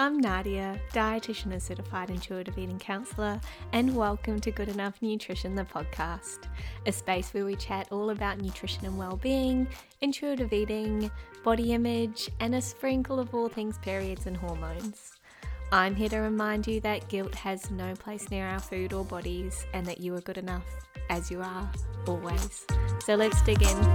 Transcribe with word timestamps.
I'm 0.00 0.16
Nadia, 0.16 0.80
dietitian 0.94 1.52
and 1.52 1.62
certified 1.62 2.08
intuitive 2.08 2.56
eating 2.56 2.78
counselor, 2.78 3.38
and 3.74 3.94
welcome 3.94 4.40
to 4.40 4.50
Good 4.50 4.70
Enough 4.70 4.94
Nutrition, 5.02 5.54
the 5.54 5.66
podcast, 5.66 6.44
a 6.86 6.90
space 6.90 7.34
where 7.34 7.44
we 7.44 7.54
chat 7.54 7.86
all 7.92 8.08
about 8.08 8.40
nutrition 8.40 8.86
and 8.86 8.96
well-being, 8.96 9.68
intuitive 10.00 10.54
eating, 10.54 11.10
body 11.44 11.74
image, 11.74 12.30
and 12.40 12.54
a 12.54 12.62
sprinkle 12.62 13.20
of 13.20 13.34
all 13.34 13.50
things 13.50 13.76
periods 13.76 14.24
and 14.24 14.38
hormones. 14.38 15.12
I'm 15.70 15.94
here 15.94 16.08
to 16.08 16.20
remind 16.20 16.66
you 16.66 16.80
that 16.80 17.06
guilt 17.10 17.34
has 17.34 17.70
no 17.70 17.92
place 17.94 18.30
near 18.30 18.46
our 18.46 18.58
food 18.58 18.94
or 18.94 19.04
bodies, 19.04 19.66
and 19.74 19.84
that 19.84 20.00
you 20.00 20.14
are 20.14 20.22
good 20.22 20.38
enough 20.38 20.64
as 21.10 21.30
you 21.30 21.42
are, 21.42 21.70
always. 22.06 22.64
So 23.04 23.16
let's 23.16 23.42
dig 23.42 23.60
in. 23.60 23.94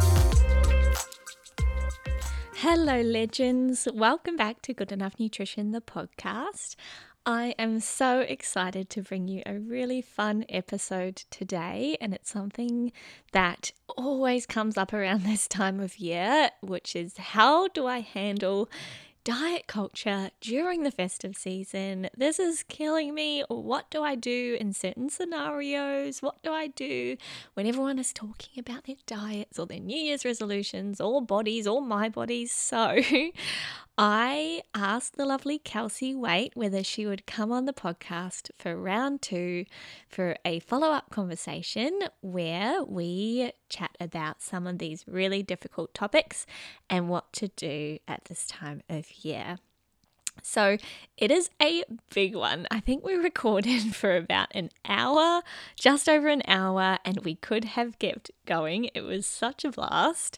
Hello, 2.60 3.02
legends. 3.02 3.86
Welcome 3.94 4.38
back 4.38 4.62
to 4.62 4.74
Good 4.74 4.94
Enough 4.94 5.20
Nutrition, 5.20 5.72
the 5.74 5.82
podcast. 5.82 6.78
I 7.26 7.54
am 7.60 7.82
so 7.82 8.22
excited 8.22 8.90
to 8.92 9.02
bring 9.02 9.28
you 9.28 9.44
a 9.46 9.60
really 9.60 10.02
fun 10.02 10.46
episode 10.48 11.18
today, 11.30 11.98
and 12.00 12.14
it's 12.14 12.30
something 12.30 12.94
that 13.34 13.74
always 13.98 14.46
comes 14.46 14.78
up 14.78 14.94
around 14.94 15.24
this 15.26 15.50
time 15.50 15.82
of 15.82 15.98
year, 15.98 16.50
which 16.62 16.96
is 16.96 17.18
how 17.18 17.68
do 17.68 17.88
I 17.88 18.00
handle 18.00 18.70
diet 19.26 19.66
culture 19.66 20.30
during 20.40 20.84
the 20.84 20.92
festive 20.92 21.36
season. 21.36 22.08
This 22.16 22.38
is 22.38 22.62
killing 22.62 23.16
me. 23.16 23.44
What 23.48 23.90
do 23.90 24.04
I 24.04 24.14
do 24.14 24.56
in 24.62 24.72
certain 24.72 25.10
scenarios? 25.10 26.22
What 26.22 26.44
do 26.44 26.52
I 26.52 26.68
do 26.68 27.18
when 27.56 27.66
everyone 27.66 27.98
is 27.98 28.14
talking 28.14 28.60
about 28.60 28.84
their 28.84 28.98
diets 29.08 29.58
or 29.58 29.66
their 29.66 29.80
New 29.80 29.98
Year's 29.98 30.26
resolutions 30.26 31.02
or 31.02 31.24
bodies 31.24 31.66
or 31.66 31.82
my 31.82 32.08
bodies? 32.08 32.52
So 32.52 33.02
I 33.98 34.62
asked 34.74 35.16
the 35.16 35.26
lovely 35.26 35.58
Kelsey 35.58 36.14
Waite 36.14 36.52
whether 36.54 36.84
she 36.84 37.06
would 37.06 37.26
come 37.26 37.50
on 37.50 37.64
the 37.64 37.72
podcast 37.72 38.52
for 38.58 38.76
round 38.76 39.22
two 39.22 39.66
for 40.10 40.36
a 40.44 40.60
follow 40.60 40.90
up 40.92 41.12
conversation 41.12 42.02
where 42.20 42.84
we 42.84 43.54
chat 43.70 43.96
about 44.02 44.42
some 44.42 44.68
of 44.68 44.80
these 44.80 45.06
really 45.08 45.44
difficult 45.44 45.94
topics 45.94 46.46
and 46.90 47.08
what 47.08 47.32
to 47.34 47.48
do 47.48 48.00
at 48.06 48.26
this 48.26 48.46
time 48.48 48.82
of 48.90 49.10
year. 49.24 49.60
So 50.44 50.78
it 51.18 51.32
is 51.32 51.50
a 51.62 51.86
big 52.14 52.36
one. 52.36 52.68
I 52.70 52.82
think 52.82 53.06
we 53.06 53.14
recorded 53.16 53.96
for 53.96 54.18
about 54.18 54.50
an 54.52 54.72
hour, 54.84 55.42
just 55.76 56.10
over 56.10 56.28
an 56.28 56.44
hour, 56.48 57.00
and 57.06 57.24
we 57.24 57.36
could 57.36 57.64
have 57.64 57.98
kept 58.00 58.32
going. 58.46 58.90
It 58.94 59.02
was 59.02 59.26
such 59.26 59.64
a 59.64 59.72
blast. 59.72 60.38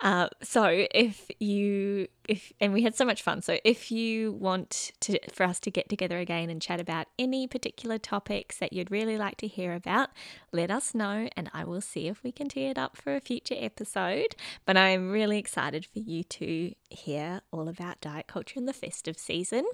Uh, 0.00 0.28
so 0.42 0.86
if 0.94 1.30
you 1.38 2.08
if 2.28 2.52
and 2.60 2.72
we 2.72 2.82
had 2.82 2.94
so 2.94 3.04
much 3.04 3.22
fun. 3.22 3.42
So 3.42 3.58
if 3.64 3.90
you 3.90 4.32
want 4.32 4.92
to 5.00 5.18
for 5.32 5.44
us 5.44 5.60
to 5.60 5.70
get 5.70 5.88
together 5.88 6.18
again 6.18 6.50
and 6.50 6.60
chat 6.60 6.80
about 6.80 7.06
any 7.18 7.46
particular 7.46 7.98
topics 7.98 8.58
that 8.58 8.72
you'd 8.72 8.90
really 8.90 9.16
like 9.16 9.36
to 9.38 9.46
hear 9.46 9.74
about, 9.74 10.10
let 10.52 10.70
us 10.70 10.94
know 10.94 11.28
and 11.36 11.50
I 11.52 11.64
will 11.64 11.80
see 11.80 12.08
if 12.08 12.22
we 12.22 12.32
can 12.32 12.48
tee 12.48 12.66
it 12.66 12.78
up 12.78 12.96
for 12.96 13.14
a 13.14 13.20
future 13.20 13.56
episode. 13.58 14.36
But 14.64 14.76
I 14.76 14.88
am 14.88 15.10
really 15.10 15.38
excited 15.38 15.86
for 15.86 15.98
you 15.98 16.24
to 16.24 16.74
hear 16.90 17.40
all 17.52 17.68
about 17.68 18.00
diet 18.00 18.26
culture 18.26 18.58
in 18.58 18.66
the 18.66 18.72
festive 18.72 19.18
season. 19.18 19.64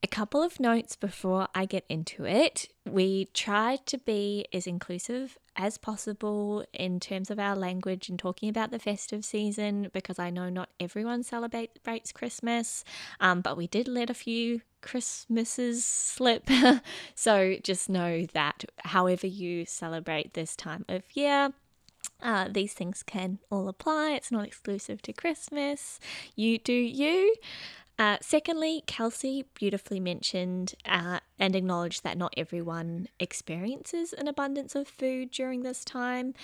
A 0.00 0.06
couple 0.06 0.44
of 0.44 0.60
notes 0.60 0.94
before 0.94 1.48
I 1.56 1.64
get 1.66 1.84
into 1.88 2.24
it. 2.24 2.68
We 2.88 3.26
try 3.34 3.78
to 3.86 3.98
be 3.98 4.46
as 4.52 4.66
inclusive 4.66 5.36
as 5.56 5.76
possible 5.76 6.64
in 6.72 7.00
terms 7.00 7.32
of 7.32 7.40
our 7.40 7.56
language 7.56 8.08
and 8.08 8.16
talking 8.16 8.48
about 8.48 8.70
the 8.70 8.78
festive 8.78 9.24
season 9.24 9.90
because 9.92 10.20
I 10.20 10.30
know 10.30 10.50
not 10.50 10.68
everyone 10.78 11.24
celebrates 11.24 12.12
Christmas, 12.12 12.84
um, 13.18 13.40
but 13.40 13.56
we 13.56 13.66
did 13.66 13.88
let 13.88 14.08
a 14.08 14.14
few 14.14 14.60
Christmases 14.82 15.84
slip. 15.84 16.48
so 17.16 17.56
just 17.60 17.88
know 17.88 18.24
that 18.34 18.64
however 18.84 19.26
you 19.26 19.66
celebrate 19.66 20.34
this 20.34 20.54
time 20.54 20.84
of 20.88 21.02
year, 21.14 21.52
uh, 22.22 22.48
these 22.50 22.72
things 22.72 23.02
can 23.02 23.38
all 23.50 23.68
apply. 23.68 24.12
It's 24.12 24.32
not 24.32 24.46
exclusive 24.46 25.02
to 25.02 25.12
Christmas. 25.12 26.00
You 26.34 26.58
do 26.58 26.72
you. 26.72 27.34
Uh, 27.98 28.16
secondly, 28.20 28.84
Kelsey 28.86 29.44
beautifully 29.54 29.98
mentioned 29.98 30.74
uh, 30.84 31.18
and 31.38 31.56
acknowledged 31.56 32.04
that 32.04 32.16
not 32.16 32.32
everyone 32.36 33.08
experiences 33.18 34.12
an 34.12 34.28
abundance 34.28 34.76
of 34.76 34.86
food 34.86 35.30
during 35.32 35.62
this 35.62 35.84
time. 35.84 36.34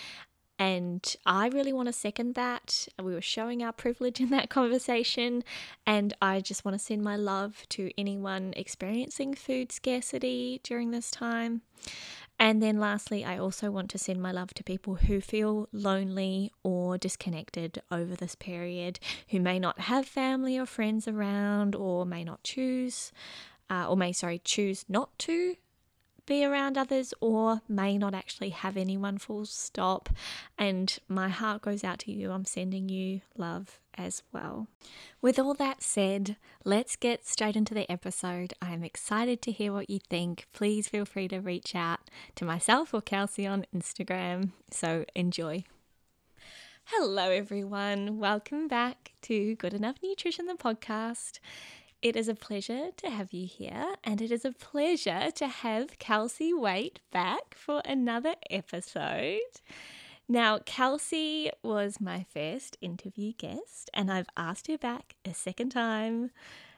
And 0.59 1.17
I 1.27 1.49
really 1.49 1.73
want 1.73 1.89
to 1.89 1.93
second 1.93 2.35
that. 2.35 2.89
We 3.03 3.13
were 3.13 3.21
showing 3.21 3.63
our 3.63 3.73
privilege 3.73 4.21
in 4.21 4.31
that 4.31 4.51
conversation. 4.59 5.45
And 5.87 6.15
I 6.23 6.41
just 6.41 6.65
want 6.65 6.77
to 6.77 6.85
send 6.85 7.03
my 7.03 7.17
love 7.17 7.65
to 7.71 7.91
anyone 7.99 8.53
experiencing 8.57 9.35
food 9.35 9.73
scarcity 9.73 10.61
during 10.65 10.91
this 10.91 11.11
time. 11.11 11.63
And 12.39 12.63
then 12.63 12.79
lastly, 12.79 13.25
I 13.25 13.39
also 13.39 13.71
want 13.71 13.91
to 13.91 13.99
send 13.99 14.21
my 14.21 14.33
love 14.33 14.53
to 14.55 14.65
people 14.65 14.97
who 14.97 15.21
feel 15.21 15.69
lonely 15.73 16.51
or 16.63 16.99
disconnected 16.99 17.81
over 17.91 18.15
this 18.15 18.35
period, 18.35 18.99
who 19.29 19.41
may 19.41 19.59
not 19.59 19.81
have 19.81 20.07
family 20.07 20.59
or 20.59 20.67
friends 20.67 21.07
around, 21.07 21.75
or 21.75 22.05
may 22.05 22.25
not 22.25 22.43
choose, 22.43 23.13
uh, 23.71 23.89
or 23.89 23.97
may, 23.97 24.13
sorry, 24.13 24.41
choose 24.45 24.85
not 24.89 25.17
to 25.21 25.57
be 26.27 26.45
around 26.45 26.79
others 26.79 27.13
or 27.21 27.63
may 27.69 27.99
not 27.99 28.15
actually 28.15 28.51
have 28.51 28.77
anyone 28.77 29.19
full 29.19 29.47
stop. 29.47 30.09
And 30.59 30.97
my 31.09 31.29
heart 31.29 31.63
goes 31.63 31.85
out 31.85 31.99
to 32.01 32.13
you. 32.13 32.31
I'm 32.31 32.45
sending 32.45 32.89
you 32.89 33.21
love 33.37 33.81
as 33.97 34.23
well. 34.33 34.67
With 35.21 35.39
all 35.39 35.55
that 35.55 35.83
said, 35.83 36.37
let's 36.65 36.97
get 36.97 37.27
straight 37.27 37.57
into 37.57 37.75
the 37.75 37.91
episode. 37.91 38.55
I'm 38.61 38.83
excited 38.83 39.43
to 39.43 39.53
hear 39.53 39.73
what 39.73 39.91
you 39.91 39.99
think. 39.99 40.47
Please 40.53 40.89
feel 40.89 41.05
free 41.05 41.29
to 41.29 41.39
reach 41.39 41.75
out 41.75 42.01
to 42.37 42.45
myself 42.45 42.93
or 42.93 43.03
Kelsey 43.03 43.47
on 43.47 43.67
Instagram. 43.75 44.51
So 44.71 45.05
enjoy. 45.15 45.65
Hello, 46.89 47.31
everyone. 47.31 48.19
Welcome 48.19 48.69
back 48.69 49.13
to 49.23 49.55
Good 49.55 49.73
Enough 49.73 49.97
Nutrition, 50.03 50.45
the 50.45 50.55
podcast. 50.55 51.39
It 52.05 52.17
is 52.17 52.29
a 52.29 52.35
pleasure 52.35 52.91
to 52.99 53.09
have 53.09 53.33
you 53.33 53.47
here, 53.47 53.95
and 54.05 54.21
it 54.21 54.31
is 54.31 54.45
a 54.45 54.53
pleasure 54.53 55.31
to 55.37 55.49
have 55.49 55.99
Kelsey 55.99 56.53
Waite 56.53 57.01
back 57.11 57.55
for 57.55 57.81
another 57.87 58.35
episode. 58.51 59.39
Now, 60.29 60.59
Kelsey 60.59 61.51
was 61.63 62.03
my 62.03 62.27
first 62.29 62.77
interview 62.83 63.33
guest, 63.33 63.89
and 63.95 64.13
I've 64.13 64.29
asked 64.37 64.67
her 64.67 64.77
back 64.77 65.15
a 65.25 65.33
second 65.33 65.71
time, 65.71 66.31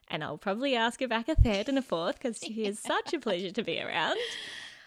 and 0.06 0.22
I'll 0.22 0.38
probably 0.38 0.76
ask 0.76 1.00
her 1.00 1.08
back 1.08 1.28
a 1.28 1.34
third 1.34 1.68
and 1.68 1.76
a 1.76 1.82
fourth 1.82 2.20
because 2.22 2.38
she 2.38 2.64
is 2.64 2.78
such 2.78 3.12
a 3.12 3.18
pleasure 3.18 3.50
to 3.50 3.64
be 3.64 3.82
around. 3.82 4.18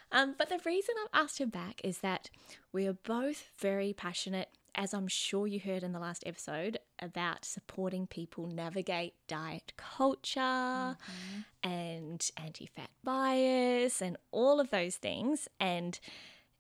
Um, 0.10 0.36
but 0.38 0.48
the 0.48 0.62
reason 0.66 0.96
I've 1.04 1.22
asked 1.22 1.40
her 1.40 1.48
back 1.48 1.82
is 1.84 1.98
that 1.98 2.30
we 2.72 2.88
are 2.88 2.94
both 2.94 3.50
very 3.58 3.92
passionate 3.92 4.48
as 4.76 4.94
I'm 4.94 5.08
sure 5.08 5.48
you 5.48 5.60
heard 5.60 5.84
in 5.84 5.92
the 5.92 6.00
last 6.00 6.24
episode, 6.26 6.80
about 7.02 7.46
supporting 7.46 8.08
people 8.08 8.48
navigate 8.48 9.14
diet 9.28 9.74
culture 9.78 10.40
mm-hmm. 10.40 11.40
and 11.64 12.30
anti 12.38 12.66
fat 12.66 12.90
bias 13.04 14.02
and 14.02 14.18
all 14.32 14.60
of 14.60 14.70
those 14.70 14.96
things. 14.96 15.48
And 15.60 16.00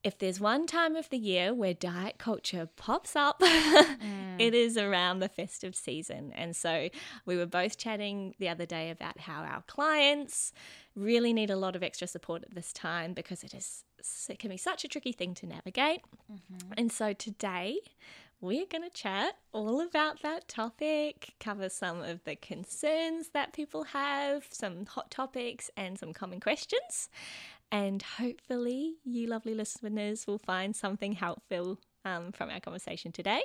if 0.03 0.17
there's 0.17 0.39
one 0.39 0.65
time 0.65 0.95
of 0.95 1.09
the 1.09 1.17
year 1.17 1.53
where 1.53 1.73
diet 1.73 2.17
culture 2.17 2.69
pops 2.77 3.15
up, 3.15 3.39
mm. 3.41 4.35
it 4.39 4.53
is 4.53 4.77
around 4.77 5.19
the 5.19 5.27
festive 5.27 5.75
season. 5.75 6.31
And 6.35 6.55
so 6.55 6.89
we 7.25 7.35
were 7.35 7.45
both 7.45 7.77
chatting 7.77 8.33
the 8.39 8.47
other 8.47 8.65
day 8.65 8.91
about 8.91 9.19
how 9.19 9.43
our 9.43 9.61
clients 9.67 10.53
really 10.95 11.33
need 11.33 11.49
a 11.49 11.57
lot 11.57 11.75
of 11.75 11.83
extra 11.83 12.07
support 12.07 12.43
at 12.43 12.55
this 12.55 12.71
time 12.71 13.13
because 13.13 13.43
it 13.43 13.53
is 13.53 13.83
it 14.29 14.39
can 14.39 14.49
be 14.49 14.57
such 14.57 14.85
a 14.85 14.87
tricky 14.87 15.11
thing 15.11 15.33
to 15.33 15.45
navigate. 15.45 16.01
Mm-hmm. 16.31 16.73
And 16.77 16.89
so 16.89 17.11
today 17.11 17.79
we're 18.41 18.65
going 18.65 18.89
to 18.89 18.89
chat 18.89 19.35
all 19.51 19.81
about 19.81 20.21
that 20.21 20.47
topic, 20.47 21.33
cover 21.41 21.67
some 21.67 22.01
of 22.01 22.23
the 22.23 22.37
concerns 22.37 23.29
that 23.33 23.51
people 23.51 23.83
have, 23.83 24.47
some 24.49 24.85
hot 24.85 25.11
topics, 25.11 25.69
and 25.75 25.99
some 25.99 26.13
common 26.13 26.39
questions. 26.39 27.09
And 27.71 28.01
hopefully, 28.01 28.95
you 29.03 29.27
lovely 29.27 29.53
listeners 29.53 30.25
will 30.25 30.39
find 30.39 30.75
something 30.75 31.13
helpful 31.13 31.79
um, 32.05 32.31
from 32.31 32.49
our 32.49 32.59
conversation 32.59 33.11
today. 33.11 33.43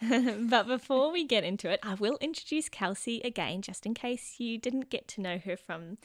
but 0.48 0.66
before 0.68 1.10
we 1.10 1.24
get 1.24 1.42
into 1.42 1.68
it, 1.68 1.80
I 1.82 1.94
will 1.94 2.18
introduce 2.20 2.68
Kelsey 2.68 3.20
again, 3.24 3.62
just 3.62 3.84
in 3.84 3.94
case 3.94 4.36
you 4.38 4.58
didn't 4.58 4.90
get 4.90 5.08
to 5.08 5.20
know 5.20 5.38
her 5.38 5.56
from 5.56 5.98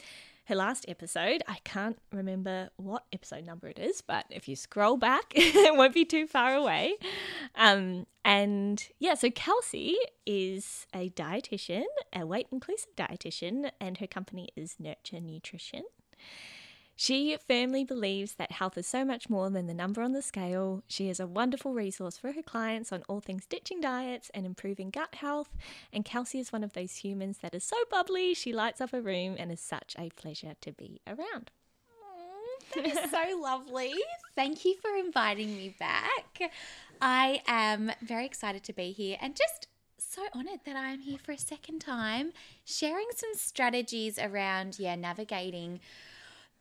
her 0.45 0.55
last 0.55 0.85
episode. 0.87 1.41
I 1.47 1.57
can't 1.63 1.97
remember 2.11 2.69
what 2.75 3.05
episode 3.13 3.45
number 3.45 3.67
it 3.67 3.79
is, 3.79 4.01
but 4.01 4.25
if 4.29 4.47
you 4.47 4.55
scroll 4.55 4.97
back, 4.97 5.31
it 5.35 5.75
won't 5.75 5.93
be 5.93 6.05
too 6.05 6.27
far 6.27 6.55
away. 6.55 6.95
Um, 7.55 8.07
and 8.25 8.85
yeah, 8.99 9.13
so 9.13 9.29
Kelsey 9.29 9.95
is 10.25 10.85
a 10.93 11.09
dietitian, 11.11 11.85
a 12.13 12.25
weight 12.25 12.47
inclusive 12.51 12.95
dietitian, 12.95 13.69
and 13.79 13.99
her 13.99 14.07
company 14.07 14.49
is 14.55 14.75
Nurture 14.79 15.21
Nutrition. 15.21 15.83
She 17.03 17.35
firmly 17.49 17.83
believes 17.83 18.35
that 18.35 18.53
health 18.53 18.77
is 18.77 18.87
so 18.87 19.03
much 19.03 19.29
more 19.29 19.49
than 19.49 19.67
the 19.67 19.73
number 19.73 20.01
on 20.01 20.13
the 20.13 20.21
scale. 20.21 20.83
She 20.87 21.09
is 21.09 21.19
a 21.19 21.27
wonderful 21.27 21.73
resource 21.73 22.17
for 22.17 22.31
her 22.31 22.41
clients 22.41 22.93
on 22.93 23.03
all 23.09 23.19
things 23.19 23.45
ditching 23.45 23.81
diets 23.81 24.31
and 24.33 24.45
improving 24.45 24.89
gut 24.89 25.15
health. 25.15 25.49
And 25.91 26.05
Kelsey 26.05 26.39
is 26.39 26.53
one 26.53 26.63
of 26.63 26.71
those 26.71 26.95
humans 26.95 27.39
that 27.39 27.53
is 27.53 27.65
so 27.65 27.75
bubbly, 27.91 28.33
she 28.33 28.53
lights 28.53 28.79
up 28.79 28.93
a 28.93 29.01
room 29.01 29.35
and 29.37 29.51
is 29.51 29.59
such 29.59 29.97
a 29.99 30.11
pleasure 30.11 30.53
to 30.61 30.71
be 30.71 31.01
around. 31.05 31.51
That 32.73 32.85
is 32.87 33.11
so 33.11 33.37
lovely. 33.41 33.91
Thank 34.33 34.63
you 34.63 34.77
for 34.81 34.95
inviting 34.95 35.57
me 35.57 35.75
back. 35.77 36.53
I 37.01 37.41
am 37.47 37.91
very 38.01 38.25
excited 38.25 38.63
to 38.63 38.71
be 38.71 38.93
here 38.93 39.17
and 39.19 39.35
just 39.35 39.67
so 39.97 40.21
honored 40.33 40.61
that 40.65 40.77
I 40.77 40.91
am 40.91 41.01
here 41.01 41.17
for 41.21 41.33
a 41.33 41.37
second 41.37 41.79
time, 41.79 42.31
sharing 42.63 43.07
some 43.13 43.33
strategies 43.33 44.17
around, 44.17 44.79
yeah, 44.79 44.95
navigating 44.95 45.81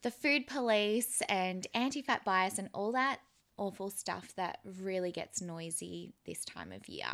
the 0.02 0.10
food 0.10 0.46
police 0.46 1.22
and 1.28 1.66
anti 1.75 2.02
fat 2.02 2.25
bias 2.25 2.58
and 2.58 2.69
all 2.75 2.93
that 2.93 3.20
awful 3.56 3.90
stuff 3.90 4.34
that 4.37 4.58
really 4.81 5.12
gets 5.12 5.40
noisy 5.40 6.12
this 6.26 6.44
time 6.44 6.72
of 6.72 6.88
year. 6.88 7.06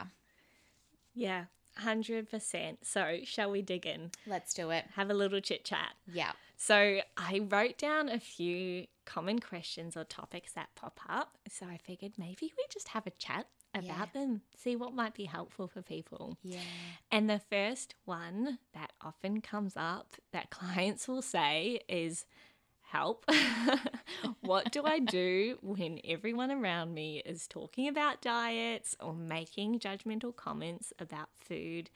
Yeah, 1.15 1.45
100%. 1.81 2.79
So, 2.83 3.19
shall 3.25 3.51
we 3.51 3.63
dig 3.63 3.87
in? 3.87 4.11
Let's 4.27 4.55
do 4.55 4.71
it. 4.71 4.85
Have 4.95 5.11
a 5.11 5.15
little 5.15 5.41
chit 5.41 5.65
chat. 5.65 5.95
Yeah. 6.13 6.33
So, 6.57 7.01
I 7.17 7.41
wrote 7.49 7.77
down 7.79 8.09
a 8.09 8.21
few 8.21 8.87
common 9.05 9.41
questions 9.41 9.97
or 9.97 10.05
topics 10.05 10.53
that 10.53 10.69
pop 10.75 11.01
up. 11.09 11.39
So, 11.49 11.67
I 11.67 11.77
figured 11.77 12.13
maybe 12.19 12.53
we 12.57 12.65
just 12.71 12.89
have 12.89 13.07
a 13.07 13.11
chat 13.11 13.47
about 13.75 13.85
Yeah. 14.15 14.21
them, 14.21 14.43
see 14.57 14.77
what 14.77 14.95
might 14.95 15.15
be 15.15 15.25
helpful 15.27 15.69
for 15.69 15.83
people. 15.83 16.39
Yeah. 16.43 16.61
And 17.13 17.29
the 17.29 17.39
first 17.39 17.95
one 18.05 18.59
that 18.73 18.93
often 19.01 19.41
comes 19.41 19.75
up 19.77 20.17
that 20.33 20.51
clients 20.51 21.07
will 21.09 21.23
say 21.23 21.81
is, 21.89 22.25
Help. 22.91 23.25
what 24.41 24.73
do 24.73 24.83
I 24.85 24.99
do 24.99 25.59
when 25.61 26.01
everyone 26.09 26.51
around 26.51 26.95
me 26.95 27.23
is 27.25 27.47
talking 27.47 27.87
about 27.87 28.23
diets 28.23 28.97
or 28.99 29.13
making 29.13 29.79
judgmental 29.79 30.35
comments 30.35 30.95
about 30.99 31.29
food 31.35 31.91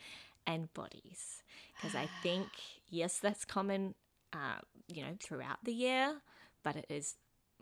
and 0.46 0.72
bodies? 0.74 1.42
Because 1.74 1.96
I 1.96 2.10
think, 2.22 2.48
yes, 2.90 3.18
that's 3.18 3.46
common, 3.46 3.94
uh, 4.34 4.58
you 4.86 5.02
know, 5.02 5.16
throughout 5.18 5.64
the 5.64 5.72
year, 5.72 6.16
but 6.62 6.76
it 6.76 6.86
is 6.90 7.14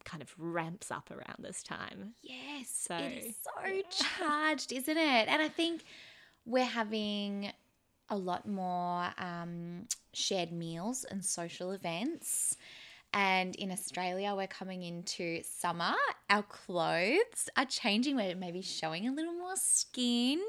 kind 0.04 0.22
of 0.22 0.34
ramps 0.36 0.90
up 0.90 1.10
around 1.12 1.36
this 1.38 1.62
time. 1.62 2.14
Yes. 2.22 2.68
So, 2.72 2.96
it 2.96 3.26
is 3.26 3.36
so 3.44 4.06
charged, 4.18 4.72
isn't 4.72 4.98
it? 4.98 5.28
And 5.28 5.40
I 5.40 5.48
think 5.48 5.84
we're 6.44 6.64
having 6.64 7.52
a 8.08 8.16
lot 8.16 8.48
more 8.48 9.06
um, 9.18 9.86
shared 10.12 10.50
meals 10.50 11.04
and 11.08 11.24
social 11.24 11.70
events. 11.70 12.56
And 13.12 13.56
in 13.56 13.72
Australia, 13.72 14.34
we're 14.36 14.46
coming 14.46 14.82
into 14.82 15.42
summer. 15.42 15.94
Our 16.28 16.44
clothes 16.44 17.48
are 17.56 17.64
changing. 17.64 18.16
We're 18.16 18.36
maybe 18.36 18.62
showing 18.62 19.08
a 19.08 19.12
little 19.12 19.32
more 19.32 19.56
skin. 19.56 20.40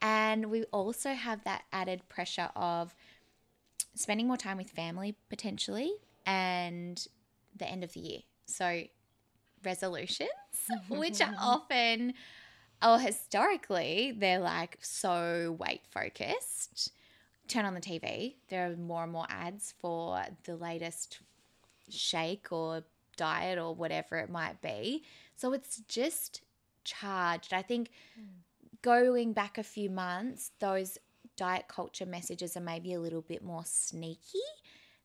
And 0.00 0.46
we 0.46 0.64
also 0.64 1.12
have 1.12 1.42
that 1.44 1.64
added 1.72 2.08
pressure 2.08 2.50
of 2.54 2.94
spending 3.94 4.28
more 4.28 4.36
time 4.36 4.56
with 4.58 4.70
family 4.70 5.16
potentially 5.28 5.92
and 6.24 7.04
the 7.56 7.66
end 7.66 7.82
of 7.82 7.92
the 7.92 8.00
year. 8.00 8.20
So, 8.46 8.84
resolutions, 9.64 10.30
which 10.88 11.20
are 11.20 11.34
often 11.40 12.14
or 12.82 12.98
historically, 12.98 14.14
they're 14.16 14.38
like 14.38 14.78
so 14.82 15.56
weight 15.58 15.82
focused. 15.90 16.92
Turn 17.48 17.64
on 17.64 17.74
the 17.74 17.80
TV, 17.80 18.34
there 18.50 18.70
are 18.70 18.76
more 18.76 19.02
and 19.02 19.12
more 19.12 19.26
ads 19.28 19.74
for 19.80 20.22
the 20.44 20.54
latest 20.54 21.18
shake 21.90 22.52
or 22.52 22.84
diet 23.16 23.58
or 23.58 23.74
whatever 23.74 24.16
it 24.16 24.30
might 24.30 24.60
be. 24.62 25.04
So 25.36 25.52
it's 25.52 25.82
just 25.88 26.42
charged. 26.84 27.52
I 27.52 27.62
think 27.62 27.90
going 28.82 29.32
back 29.32 29.58
a 29.58 29.62
few 29.62 29.90
months, 29.90 30.52
those 30.60 30.98
diet 31.36 31.66
culture 31.68 32.06
messages 32.06 32.56
are 32.56 32.60
maybe 32.60 32.94
a 32.94 33.00
little 33.00 33.22
bit 33.22 33.42
more 33.42 33.64
sneaky. 33.64 34.38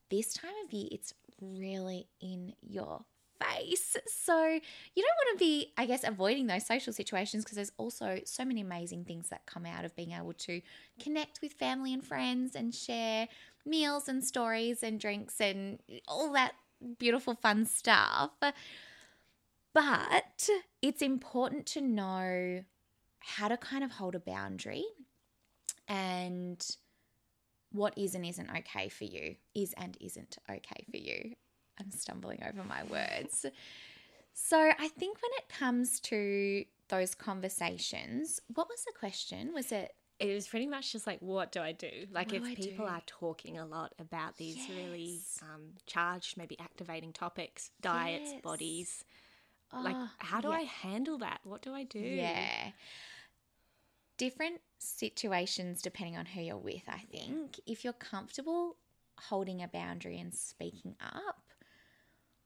This 0.10 0.34
time 0.34 0.54
of 0.66 0.72
year, 0.72 0.90
it's 0.92 1.14
really 1.42 2.08
in 2.22 2.54
your 2.62 3.04
face. 3.44 3.98
So 4.08 4.36
you 4.36 5.04
don't 5.04 5.18
want 5.26 5.40
to 5.40 5.46
be, 5.46 5.74
I 5.78 5.86
guess, 5.86 6.04
avoiding 6.04 6.48
those 6.48 6.66
social 6.66 6.94
situations 6.94 7.44
because 7.44 7.56
there's 7.56 7.72
also 7.78 8.20
so 8.26 8.46
many 8.46 8.62
amazing 8.62 9.06
things 9.06 9.30
that 9.30 9.46
come 9.46 9.66
out 9.66 9.86
of 9.86 9.96
being 9.96 10.12
able 10.12 10.34
to 10.34 10.62
connect 11.02 11.42
with 11.42 11.54
family 11.54 11.94
and 11.94 12.04
friends 12.04 12.56
and 12.56 12.74
share 12.74 13.28
meals 13.66 14.08
and 14.08 14.24
stories 14.24 14.84
and 14.84 15.00
drinks 15.00 15.40
and 15.42 15.80
all 16.08 16.32
that 16.34 16.54
beautiful, 17.00 17.36
fun 17.36 17.66
stuff. 17.66 18.32
But 19.74 20.50
it's 20.82 21.02
important 21.02 21.66
to 21.68 21.82
know 21.82 22.64
how 23.20 23.48
to 23.48 23.58
kind 23.58 23.84
of 23.84 23.92
hold 23.92 24.16
a 24.16 24.20
boundary 24.20 24.86
and 25.88 26.66
what 27.72 27.98
is 27.98 28.14
and 28.16 28.26
isn't 28.26 28.50
okay 28.58 28.90
for 28.90 29.06
you 29.06 29.36
is 29.56 29.74
and 29.78 29.98
isn't 30.00 30.38
okay 30.50 30.86
for 30.92 30.98
you. 30.98 31.34
I'm 31.80 31.92
stumbling 31.92 32.44
over 32.48 32.64
my 32.64 32.84
words. 32.84 33.46
So 34.34 34.58
I 34.58 34.88
think 34.90 35.18
when 35.22 35.32
it 35.40 35.50
comes 35.50 36.00
to 36.02 36.66
those 36.90 37.16
conversations, 37.16 38.40
what 38.54 38.68
was 38.68 38.84
the 38.86 38.94
question? 38.98 39.54
Was 39.54 39.72
it 39.72 39.94
it 40.30 40.34
was 40.34 40.48
pretty 40.48 40.68
much 40.68 40.92
just 40.92 41.06
like, 41.08 41.20
what 41.22 41.52
do 41.52 41.60
I 41.62 41.72
do? 41.72 42.08
Like, 42.12 42.32
What 42.32 42.36
if 42.38 42.44
do 42.56 42.56
people 42.56 42.86
do? 42.86 42.92
are 42.92 43.02
talking 43.06 43.58
a 43.58 43.66
lot 43.66 43.94
about 44.00 44.38
these 44.38 44.70
really 44.70 45.20
um, 45.42 45.72
charged, 45.86 46.38
maybe 46.38 46.58
activating 46.60 47.14
topics, 47.14 47.72
diets, 47.82 48.34
Yes. 48.34 48.42
bodies, 48.42 49.06
like, 49.82 49.98
Oh, 49.98 50.10
how 50.20 50.42
do 50.42 50.50
yeah. 50.50 50.56
I 50.58 50.62
handle 50.62 51.18
that? 51.20 51.42
What 51.44 51.62
do 51.62 51.74
I 51.74 51.84
do? 51.84 52.00
Yeah. 52.00 52.72
Different 54.18 54.62
situations 54.80 55.82
depending 55.82 56.18
on 56.18 56.26
who 56.28 56.42
you're 56.42 56.58
with, 56.58 56.84
I 56.88 57.00
think. 57.12 57.60
If 57.66 57.84
you're 57.84 57.94
comfortable 57.94 58.78
holding 59.20 59.62
a 59.62 59.68
boundary 59.68 60.20
and 60.20 60.34
speaking 60.34 60.96
up, 61.02 61.42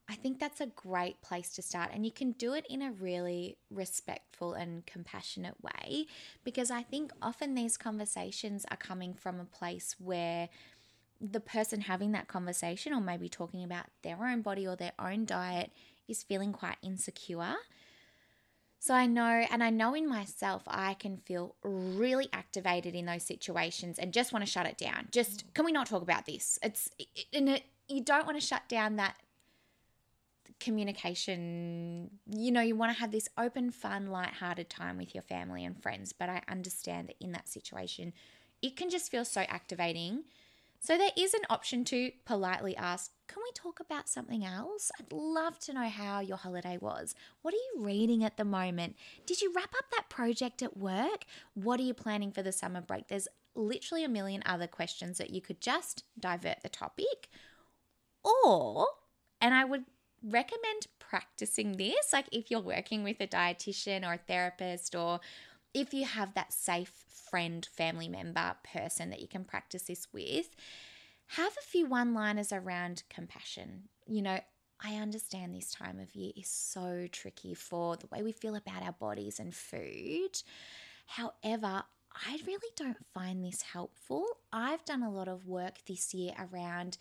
I 0.09 0.15
think 0.15 0.39
that's 0.39 0.61
a 0.61 0.67
great 0.67 1.21
place 1.21 1.49
to 1.55 1.61
start. 1.61 1.89
And 1.93 2.05
you 2.05 2.11
can 2.11 2.31
do 2.31 2.53
it 2.53 2.65
in 2.69 2.81
a 2.81 2.91
really 2.91 3.57
respectful 3.69 4.53
and 4.53 4.85
compassionate 4.85 5.55
way 5.61 6.05
because 6.43 6.71
I 6.71 6.83
think 6.83 7.11
often 7.21 7.55
these 7.55 7.77
conversations 7.77 8.65
are 8.71 8.77
coming 8.77 9.13
from 9.13 9.39
a 9.39 9.45
place 9.45 9.95
where 9.99 10.47
the 11.19 11.39
person 11.39 11.81
having 11.81 12.13
that 12.13 12.27
conversation 12.27 12.93
or 12.93 13.01
maybe 13.01 13.27
talking 13.27 13.63
about 13.63 13.85
their 14.03 14.25
own 14.25 14.41
body 14.41 14.65
or 14.65 14.75
their 14.75 14.93
own 14.97 15.25
diet 15.25 15.71
is 16.07 16.23
feeling 16.23 16.53
quite 16.53 16.77
insecure. 16.81 17.55
So 18.79 18.93
I 18.93 19.07
know, 19.07 19.45
and 19.51 19.63
I 19.63 19.71
know 19.71 19.93
in 19.95 20.07
myself, 20.07 20.61
I 20.67 20.93
can 20.93 21.17
feel 21.17 21.55
really 21.63 22.29
activated 22.31 22.95
in 22.95 23.07
those 23.07 23.23
situations 23.23 23.97
and 23.99 24.13
just 24.13 24.31
want 24.31 24.45
to 24.45 24.51
shut 24.51 24.67
it 24.67 24.77
down. 24.77 25.07
Just, 25.11 25.47
mm. 25.47 25.53
can 25.53 25.65
we 25.65 25.71
not 25.71 25.87
talk 25.87 26.03
about 26.03 26.25
this? 26.25 26.59
It's, 26.61 26.89
in 27.33 27.47
it, 27.47 27.63
you 27.89 28.01
don't 28.01 28.25
want 28.25 28.39
to 28.39 28.45
shut 28.45 28.69
down 28.69 28.97
that 28.97 29.15
communication. 30.59 32.11
You 32.29 32.51
know, 32.51 32.61
you 32.61 32.75
want 32.75 32.93
to 32.93 32.99
have 32.99 33.11
this 33.11 33.29
open, 33.37 33.71
fun, 33.71 34.07
light-hearted 34.07 34.69
time 34.69 34.97
with 34.97 35.13
your 35.13 35.23
family 35.23 35.63
and 35.65 35.81
friends. 35.81 36.13
But 36.13 36.29
I 36.29 36.41
understand 36.47 37.09
that 37.09 37.15
in 37.19 37.31
that 37.33 37.47
situation, 37.47 38.13
it 38.61 38.75
can 38.75 38.89
just 38.89 39.11
feel 39.11 39.25
so 39.25 39.41
activating. 39.41 40.23
So 40.79 40.97
there 40.97 41.11
is 41.17 41.33
an 41.33 41.41
option 41.49 41.83
to 41.85 42.11
politely 42.25 42.75
ask, 42.75 43.11
can 43.27 43.41
we 43.43 43.51
talk 43.53 43.79
about 43.79 44.07
something 44.07 44.45
else? 44.45 44.91
I'd 44.99 45.11
love 45.11 45.57
to 45.59 45.73
know 45.73 45.89
how 45.89 46.19
your 46.19 46.37
holiday 46.37 46.77
was. 46.79 47.15
What 47.41 47.53
are 47.53 47.57
you 47.57 47.83
reading 47.83 48.23
at 48.23 48.37
the 48.37 48.45
moment? 48.45 48.95
Did 49.25 49.41
you 49.41 49.51
wrap 49.55 49.73
up 49.75 49.85
that 49.91 50.09
project 50.09 50.61
at 50.61 50.77
work? 50.77 51.25
What 51.55 51.79
are 51.79 51.83
you 51.83 51.95
planning 51.95 52.31
for 52.31 52.43
the 52.43 52.51
summer 52.51 52.81
break? 52.81 53.07
There's 53.07 53.27
literally 53.55 54.03
a 54.03 54.09
million 54.09 54.43
other 54.45 54.67
questions 54.67 55.17
that 55.17 55.31
you 55.31 55.41
could 55.41 55.61
just 55.61 56.03
divert 56.19 56.61
the 56.61 56.69
topic. 56.69 57.29
Or, 58.23 58.87
and 59.41 59.55
I 59.55 59.65
would 59.65 59.85
recommend 60.29 60.87
practicing 60.99 61.77
this, 61.77 62.13
like 62.13 62.27
if 62.31 62.51
you're 62.51 62.59
working 62.59 63.03
with 63.03 63.19
a 63.19 63.27
dietitian 63.27 64.07
or 64.07 64.13
a 64.13 64.17
therapist, 64.17 64.95
or 64.95 65.19
if 65.73 65.93
you 65.93 66.05
have 66.05 66.33
that 66.33 66.53
safe 66.53 66.91
friend, 67.29 67.65
family 67.65 68.07
member, 68.07 68.55
person 68.63 69.09
that 69.09 69.21
you 69.21 69.27
can 69.27 69.43
practice 69.43 69.83
this 69.83 70.07
with, 70.13 70.55
have 71.31 71.53
a 71.57 71.65
few 71.65 71.85
one 71.87 72.13
liners 72.13 72.53
around 72.53 73.03
compassion. 73.09 73.83
You 74.07 74.21
know, 74.21 74.39
I 74.83 74.95
understand 74.95 75.55
this 75.55 75.71
time 75.71 75.99
of 75.99 76.15
year 76.15 76.31
is 76.35 76.47
so 76.47 77.07
tricky 77.11 77.53
for 77.53 77.97
the 77.97 78.07
way 78.07 78.21
we 78.21 78.31
feel 78.31 78.55
about 78.55 78.83
our 78.83 78.93
bodies 78.93 79.39
and 79.39 79.53
food. 79.53 80.41
However, 81.07 81.83
I 82.13 82.39
really 82.45 82.71
don't 82.75 83.05
find 83.13 83.43
this 83.43 83.61
helpful. 83.61 84.25
I've 84.51 84.85
done 84.85 85.03
a 85.03 85.11
lot 85.11 85.27
of 85.27 85.45
work 85.45 85.79
this 85.85 86.13
year 86.13 86.33
around 86.39 86.97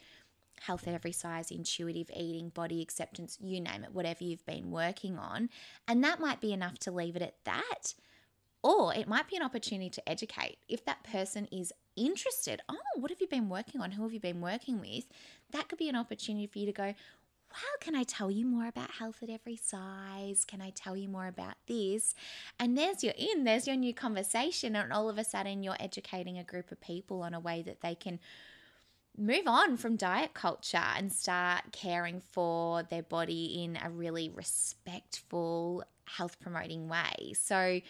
health 0.61 0.87
at 0.87 0.95
every 0.95 1.13
size, 1.13 1.51
intuitive 1.51 2.11
eating, 2.15 2.51
body 2.51 2.83
acceptance, 2.83 3.39
you 3.41 3.61
name 3.61 3.85
it, 3.85 3.93
whatever 3.93 4.25
you've 4.25 4.47
been 4.47 4.71
working 4.71 5.19
on. 5.19 5.49
And 5.87 6.03
that 6.05 6.21
might 6.21 6.41
be 6.41 6.53
enough 6.53 6.79
to 6.81 6.91
leave 6.91 7.17
it 7.17 7.23
at 7.23 7.45
that. 7.45 7.95
Or 8.63 8.93
it 8.95 9.07
might 9.07 9.29
be 9.29 9.37
an 9.37 9.43
opportunity 9.43 9.91
to 9.91 10.09
educate. 10.09 10.59
If 10.69 10.85
that 10.87 11.05
person 11.05 11.47
is 11.53 11.73
interested, 11.95 12.61
oh, 12.69 12.77
what 12.97 13.11
have 13.11 13.21
you 13.21 13.29
been 13.29 13.49
working 13.49 13.81
on? 13.81 13.93
Who 13.93 14.03
have 14.03 14.13
you 14.13 14.21
been 14.21 14.41
working 14.41 14.81
with? 14.81 15.05
That 15.53 15.69
could 15.69 15.79
be 15.79 15.89
an 15.89 15.97
opportunity 15.97 16.47
for 16.47 16.59
you 16.59 16.67
to 16.67 16.73
go, 16.73 16.95
wow, 17.53 17.77
can 17.81 17.95
I 17.95 18.03
tell 18.03 18.31
you 18.31 18.45
more 18.45 18.67
about 18.67 18.91
health 18.91 19.23
at 19.23 19.31
every 19.31 19.57
size? 19.57 20.45
Can 20.45 20.61
I 20.61 20.71
tell 20.71 20.97
you 20.97 21.09
more 21.09 21.27
about 21.27 21.55
this? 21.67 22.15
And 22.59 22.77
there's 22.77 23.05
your 23.05 23.15
in, 23.17 23.45
there's 23.45 23.67
your 23.67 23.77
new 23.77 23.95
conversation. 23.95 24.77
And 24.77 24.93
all 24.93 25.09
of 25.09 25.19
a 25.19 25.25
sudden, 25.25 25.63
you're 25.63 25.77
educating 25.79 26.39
a 26.39 26.45
group 26.45 26.73
of 26.73 26.81
people 26.81 27.23
on 27.23 27.35
a 27.35 27.41
way 27.41 27.63
that 27.63 27.81
they 27.83 27.95
can 27.95 28.19
move 29.19 29.47
on 29.47 29.77
from 29.77 29.97
diet 29.97 30.35
culture 30.35 30.83
and 30.97 31.13
start 31.13 31.73
caring 31.73 32.21
for 32.21 32.83
their 32.85 33.03
body 33.03 33.65
in 33.65 33.79
a 33.83 33.91
really 33.91 34.31
respectful, 34.31 35.85
health 36.05 36.39
promoting 36.41 36.89
way. 36.89 37.35
So, 37.35 37.81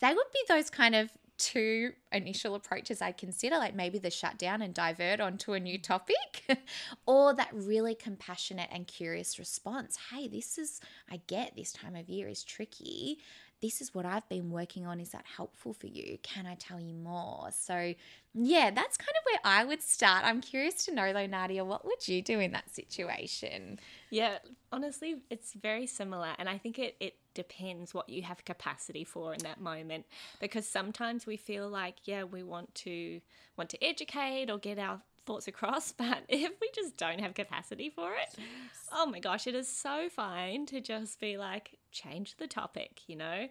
they 0.00 0.08
would 0.08 0.30
be 0.32 0.40
those 0.48 0.68
kind 0.70 0.94
of 0.94 1.10
two 1.38 1.92
initial 2.12 2.54
approaches 2.54 3.02
I'd 3.02 3.18
consider, 3.18 3.56
like 3.56 3.74
maybe 3.74 3.98
the 3.98 4.10
shutdown 4.10 4.62
and 4.62 4.72
divert 4.72 5.20
onto 5.20 5.52
a 5.52 5.60
new 5.60 5.78
topic, 5.78 6.44
or 7.06 7.34
that 7.34 7.48
really 7.52 7.94
compassionate 7.94 8.68
and 8.72 8.86
curious 8.86 9.38
response. 9.38 9.98
Hey, 10.10 10.28
this 10.28 10.58
is, 10.58 10.80
I 11.10 11.20
get 11.26 11.54
this 11.56 11.72
time 11.72 11.96
of 11.96 12.08
year 12.08 12.28
is 12.28 12.42
tricky. 12.42 13.18
This 13.62 13.80
is 13.80 13.94
what 13.94 14.04
I've 14.04 14.28
been 14.28 14.50
working 14.50 14.86
on. 14.86 15.00
Is 15.00 15.10
that 15.10 15.24
helpful 15.36 15.72
for 15.72 15.86
you? 15.86 16.18
Can 16.22 16.46
I 16.46 16.54
tell 16.56 16.78
you 16.78 16.92
more? 16.92 17.48
So, 17.52 17.94
yeah, 18.34 18.70
that's 18.70 18.96
kind 18.96 19.08
of 19.16 19.24
where 19.24 19.40
I 19.44 19.64
would 19.64 19.82
start. 19.82 20.24
I'm 20.24 20.40
curious 20.40 20.84
to 20.86 20.94
know, 20.94 21.12
though, 21.12 21.26
Nadia, 21.26 21.64
what 21.64 21.84
would 21.84 22.06
you 22.06 22.20
do 22.22 22.38
in 22.38 22.52
that 22.52 22.74
situation? 22.74 23.80
Yeah, 24.10 24.38
honestly, 24.70 25.16
it's 25.30 25.54
very 25.54 25.86
similar. 25.86 26.34
And 26.38 26.48
I 26.48 26.58
think 26.58 26.78
it, 26.78 26.96
it 27.00 27.14
depends 27.34 27.94
what 27.94 28.08
you 28.08 28.22
have 28.22 28.44
capacity 28.44 29.04
for 29.04 29.32
in 29.32 29.40
that 29.40 29.60
moment. 29.60 30.06
Because 30.40 30.68
sometimes 30.68 31.26
we 31.26 31.36
feel 31.36 31.68
like, 31.68 31.96
yeah, 32.04 32.24
we 32.24 32.42
want 32.42 32.74
to 32.76 33.20
want 33.56 33.70
to 33.70 33.82
educate 33.82 34.50
or 34.50 34.58
get 34.58 34.78
our 34.78 35.00
thoughts 35.26 35.48
across, 35.48 35.92
but 35.98 36.22
if 36.28 36.52
we 36.60 36.70
just 36.74 36.96
don't 36.96 37.20
have 37.20 37.34
capacity 37.34 37.90
for 37.90 38.12
it, 38.12 38.28
yes. 38.38 38.88
oh 38.92 39.06
my 39.06 39.18
gosh, 39.18 39.46
it 39.46 39.54
is 39.54 39.68
so 39.68 40.08
fine 40.08 40.64
to 40.66 40.80
just 40.80 41.20
be 41.20 41.36
like, 41.36 41.78
change 41.96 42.36
the 42.36 42.46
topic, 42.46 43.00
you 43.06 43.16
know? 43.16 43.48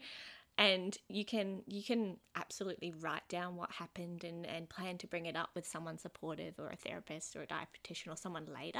and 0.57 0.97
you 1.09 1.25
can 1.25 1.61
you 1.67 1.83
can 1.83 2.17
absolutely 2.35 2.93
write 3.01 3.27
down 3.27 3.55
what 3.55 3.71
happened 3.71 4.23
and, 4.23 4.45
and 4.45 4.69
plan 4.69 4.97
to 4.97 5.07
bring 5.07 5.25
it 5.25 5.35
up 5.35 5.49
with 5.53 5.67
someone 5.67 5.97
supportive 5.97 6.57
or 6.57 6.69
a 6.69 6.75
therapist 6.75 7.35
or 7.35 7.41
a 7.41 7.47
dietitian 7.47 8.11
or 8.11 8.15
someone 8.15 8.47
later 8.53 8.79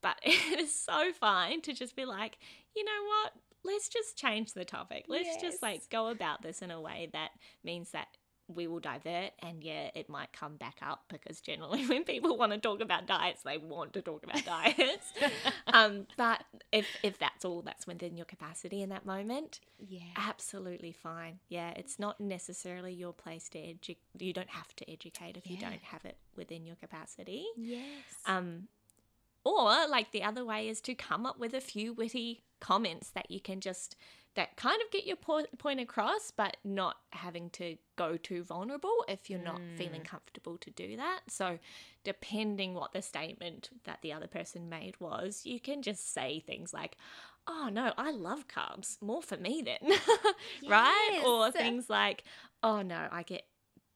but 0.00 0.16
it 0.22 0.58
is 0.58 0.74
so 0.74 1.12
fine 1.12 1.60
to 1.60 1.72
just 1.72 1.96
be 1.96 2.04
like 2.04 2.38
you 2.74 2.84
know 2.84 3.04
what 3.06 3.32
let's 3.64 3.88
just 3.88 4.16
change 4.16 4.54
the 4.54 4.64
topic 4.64 5.04
let's 5.08 5.28
yes. 5.34 5.42
just 5.42 5.62
like 5.62 5.82
go 5.90 6.08
about 6.08 6.42
this 6.42 6.62
in 6.62 6.70
a 6.70 6.80
way 6.80 7.08
that 7.12 7.30
means 7.62 7.90
that 7.90 8.08
we 8.48 8.66
will 8.66 8.80
divert 8.80 9.32
and 9.40 9.62
yeah 9.62 9.88
it 9.94 10.08
might 10.08 10.32
come 10.32 10.56
back 10.56 10.76
up 10.82 11.04
because 11.08 11.40
generally 11.40 11.86
when 11.88 12.04
people 12.04 12.36
want 12.36 12.52
to 12.52 12.58
talk 12.58 12.80
about 12.80 13.06
diets 13.06 13.42
they 13.42 13.58
want 13.58 13.92
to 13.92 14.02
talk 14.02 14.24
about 14.24 14.44
diets. 14.44 15.12
Um, 15.66 16.06
but 16.16 16.42
if 16.70 16.86
if 17.02 17.18
that's 17.18 17.44
all 17.44 17.62
that's 17.62 17.86
within 17.86 18.16
your 18.16 18.26
capacity 18.26 18.82
in 18.82 18.90
that 18.90 19.06
moment 19.06 19.60
yeah. 19.78 20.00
absolutely 20.16 20.92
fine. 20.92 21.38
Yeah 21.48 21.70
it's 21.76 21.98
not 21.98 22.20
necessarily 22.20 22.92
your 22.92 23.12
place 23.12 23.48
to 23.50 23.58
educate 23.58 23.98
you 24.18 24.32
don't 24.32 24.50
have 24.50 24.74
to 24.76 24.90
educate 24.90 25.36
if 25.36 25.46
yeah. 25.46 25.52
you 25.52 25.58
don't 25.58 25.82
have 25.82 26.04
it 26.04 26.16
within 26.36 26.66
your 26.66 26.76
capacity. 26.76 27.44
Yes. 27.56 27.82
Um 28.26 28.68
or 29.44 29.88
like 29.88 30.12
the 30.12 30.22
other 30.22 30.44
way 30.44 30.68
is 30.68 30.80
to 30.82 30.94
come 30.94 31.26
up 31.26 31.38
with 31.38 31.54
a 31.54 31.60
few 31.60 31.92
witty 31.92 32.42
comments 32.60 33.10
that 33.10 33.30
you 33.30 33.40
can 33.40 33.60
just 33.60 33.96
that 34.34 34.56
kind 34.56 34.80
of 34.82 34.90
get 34.90 35.06
your 35.06 35.16
po- 35.16 35.46
point 35.58 35.80
across, 35.80 36.30
but 36.30 36.56
not 36.64 36.96
having 37.10 37.50
to 37.50 37.76
go 37.96 38.16
too 38.16 38.42
vulnerable 38.42 39.04
if 39.08 39.28
you're 39.28 39.38
not 39.38 39.60
mm. 39.60 39.76
feeling 39.76 40.02
comfortable 40.02 40.56
to 40.58 40.70
do 40.70 40.96
that. 40.96 41.20
So, 41.28 41.58
depending 42.02 42.74
what 42.74 42.92
the 42.92 43.02
statement 43.02 43.70
that 43.84 44.00
the 44.02 44.12
other 44.12 44.26
person 44.26 44.68
made 44.68 44.98
was, 45.00 45.42
you 45.44 45.60
can 45.60 45.82
just 45.82 46.12
say 46.12 46.40
things 46.40 46.72
like, 46.72 46.96
Oh 47.46 47.68
no, 47.72 47.92
I 47.98 48.12
love 48.12 48.46
carbs. 48.46 49.02
More 49.02 49.22
for 49.22 49.36
me 49.36 49.62
then. 49.64 49.78
yes. 50.62 50.70
right? 50.70 51.22
Or 51.26 51.50
things 51.50 51.90
like, 51.90 52.24
Oh 52.62 52.82
no, 52.82 53.08
I 53.10 53.24
get 53.24 53.42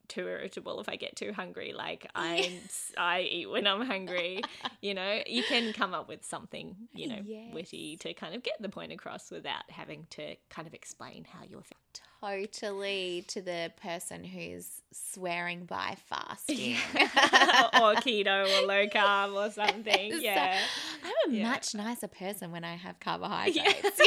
too 0.07 0.27
irritable 0.27 0.79
if 0.79 0.89
I 0.89 0.95
get 0.95 1.15
too 1.15 1.33
hungry. 1.33 1.73
Like 1.73 2.09
I 2.15 2.59
I 2.97 3.21
eat 3.21 3.49
when 3.49 3.67
I'm 3.67 3.85
hungry. 3.85 4.41
you 4.81 4.93
know, 4.93 5.21
you 5.25 5.43
can 5.43 5.73
come 5.73 5.93
up 5.93 6.07
with 6.07 6.25
something, 6.25 6.75
you 6.93 7.07
know, 7.07 7.19
yes. 7.25 7.53
witty 7.53 7.97
to 7.97 8.13
kind 8.13 8.35
of 8.35 8.43
get 8.43 8.61
the 8.61 8.69
point 8.69 8.91
across 8.91 9.31
without 9.31 9.69
having 9.69 10.07
to 10.11 10.35
kind 10.49 10.67
of 10.67 10.73
explain 10.73 11.25
how 11.25 11.39
you're 11.41 11.61
feeling. 11.61 11.77
Totally 12.19 13.23
to 13.27 13.41
the 13.43 13.71
person 13.79 14.23
who's 14.23 14.81
swearing 14.91 15.65
by 15.65 15.95
fasting 16.07 16.75
or 16.95 17.93
keto 17.95 18.43
or 18.43 18.67
low 18.67 18.87
carb 18.87 19.33
or 19.33 19.51
something. 19.51 20.13
Yeah. 20.19 20.57
So 20.57 20.63
I'm 21.03 21.31
a 21.31 21.35
yeah. 21.35 21.43
much 21.43 21.75
nicer 21.75 22.07
person 22.07 22.51
when 22.51 22.63
I 22.63 22.75
have 22.75 22.99
carbohydrates. 22.99 24.01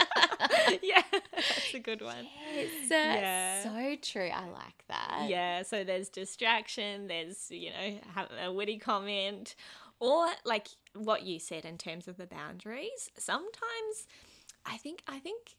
yeah, 0.82 1.02
that's 1.10 1.74
a 1.74 1.78
good 1.78 2.00
one. 2.02 2.26
Yes, 2.54 2.70
yeah. 2.90 3.62
so 3.62 3.96
true. 4.02 4.30
I 4.32 4.48
like 4.48 4.84
that. 4.88 5.26
Yeah, 5.28 5.62
so 5.62 5.84
there's 5.84 6.08
distraction, 6.08 7.06
there's, 7.08 7.50
you 7.50 7.70
know, 7.70 8.26
a 8.44 8.52
witty 8.52 8.78
comment, 8.78 9.54
or 10.00 10.28
like 10.44 10.68
what 10.94 11.22
you 11.22 11.38
said 11.38 11.64
in 11.64 11.78
terms 11.78 12.08
of 12.08 12.16
the 12.16 12.26
boundaries. 12.26 13.10
Sometimes 13.16 14.06
I 14.66 14.76
think, 14.76 15.02
I 15.08 15.18
think 15.18 15.56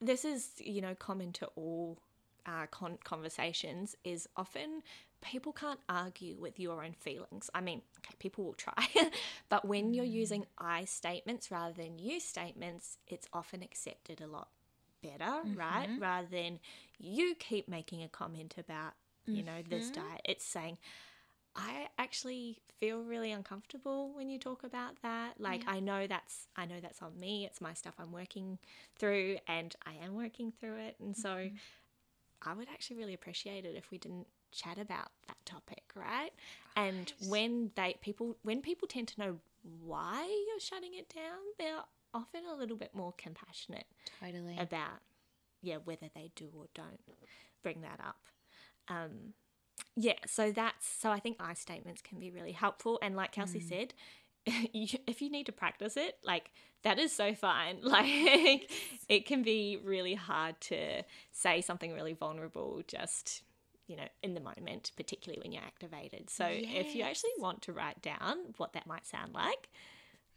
this 0.00 0.24
is, 0.24 0.50
you 0.58 0.80
know, 0.80 0.94
common 0.94 1.32
to 1.34 1.46
all 1.56 1.98
uh, 2.46 2.66
con- 2.70 2.98
conversations 3.04 3.96
is 4.04 4.28
often 4.36 4.82
people 5.24 5.52
can't 5.52 5.80
argue 5.88 6.36
with 6.36 6.60
your 6.60 6.84
own 6.84 6.92
feelings. 6.92 7.50
I 7.54 7.60
mean, 7.60 7.82
okay, 7.98 8.14
people 8.18 8.44
will 8.44 8.54
try, 8.54 8.86
but 9.48 9.64
when 9.64 9.94
you're 9.94 10.04
mm. 10.04 10.12
using 10.12 10.46
I 10.58 10.84
statements 10.84 11.50
rather 11.50 11.74
than 11.74 11.98
you 11.98 12.20
statements, 12.20 12.98
it's 13.08 13.26
often 13.32 13.62
accepted 13.62 14.20
a 14.20 14.26
lot 14.26 14.48
better, 15.02 15.24
mm-hmm. 15.24 15.58
right? 15.58 15.88
Rather 15.98 16.28
than 16.30 16.60
you 16.98 17.34
keep 17.34 17.68
making 17.68 18.02
a 18.02 18.08
comment 18.08 18.54
about, 18.58 18.92
you 19.26 19.42
know, 19.42 19.52
mm-hmm. 19.52 19.70
this 19.70 19.90
diet. 19.90 20.20
It's 20.24 20.44
saying, 20.44 20.78
I 21.56 21.88
actually 21.98 22.60
feel 22.80 23.02
really 23.02 23.32
uncomfortable 23.32 24.12
when 24.14 24.28
you 24.28 24.38
talk 24.38 24.64
about 24.64 25.00
that. 25.02 25.40
Like 25.40 25.64
yeah. 25.64 25.72
I 25.72 25.80
know 25.80 26.06
that's 26.06 26.48
I 26.56 26.66
know 26.66 26.80
that's 26.80 27.00
on 27.00 27.18
me. 27.18 27.46
It's 27.46 27.60
my 27.60 27.74
stuff 27.74 27.94
I'm 27.98 28.12
working 28.12 28.58
through 28.98 29.38
and 29.46 29.74
I 29.86 30.04
am 30.04 30.14
working 30.14 30.52
through 30.60 30.76
it. 30.76 30.96
And 31.00 31.16
so 31.16 31.30
mm-hmm. 31.30 31.56
I 32.42 32.54
would 32.54 32.68
actually 32.72 32.96
really 32.96 33.14
appreciate 33.14 33.64
it 33.64 33.74
if 33.76 33.90
we 33.90 33.98
didn't 33.98 34.26
chat 34.54 34.78
about 34.78 35.08
that 35.26 35.36
topic, 35.44 35.82
right? 35.94 36.04
right? 36.04 36.32
And 36.76 37.12
when 37.28 37.70
they 37.76 37.96
people 38.00 38.36
when 38.42 38.60
people 38.60 38.88
tend 38.88 39.08
to 39.08 39.20
know 39.20 39.36
why 39.82 40.24
you're 40.48 40.60
shutting 40.60 40.94
it 40.94 41.12
down, 41.14 41.38
they're 41.58 41.82
often 42.12 42.42
a 42.50 42.54
little 42.54 42.76
bit 42.76 42.94
more 42.94 43.12
compassionate 43.18 43.86
totally 44.20 44.56
about 44.58 45.00
yeah 45.62 45.78
whether 45.84 46.06
they 46.14 46.30
do 46.36 46.48
or 46.56 46.66
don't 46.74 47.00
bring 47.62 47.82
that 47.82 48.00
up. 48.06 48.16
Um, 48.88 49.34
yeah, 49.96 50.14
so 50.26 50.52
that's 50.52 50.86
so 50.86 51.10
I 51.10 51.20
think 51.20 51.36
I 51.40 51.54
statements 51.54 52.02
can 52.02 52.18
be 52.20 52.30
really 52.30 52.52
helpful, 52.52 52.98
and 53.02 53.16
like 53.16 53.32
Kelsey 53.32 53.60
mm. 53.60 53.68
said, 53.68 53.94
if 54.46 55.22
you 55.22 55.30
need 55.30 55.46
to 55.46 55.52
practice 55.52 55.96
it, 55.96 56.18
like 56.24 56.50
that 56.82 56.98
is 56.98 57.12
so 57.12 57.34
fine. 57.34 57.78
Like 57.82 58.70
it 59.08 59.26
can 59.26 59.42
be 59.42 59.78
really 59.82 60.14
hard 60.14 60.60
to 60.62 61.02
say 61.32 61.60
something 61.60 61.92
really 61.92 62.12
vulnerable 62.12 62.82
just 62.86 63.42
you 63.86 63.96
know, 63.96 64.08
in 64.22 64.34
the 64.34 64.40
moment, 64.40 64.92
particularly 64.96 65.40
when 65.42 65.52
you're 65.52 65.62
activated. 65.62 66.30
So 66.30 66.46
yes. 66.46 66.86
if 66.86 66.94
you 66.94 67.02
actually 67.02 67.30
want 67.38 67.62
to 67.62 67.72
write 67.72 68.00
down 68.02 68.38
what 68.56 68.72
that 68.72 68.86
might 68.86 69.06
sound 69.06 69.34
like, 69.34 69.68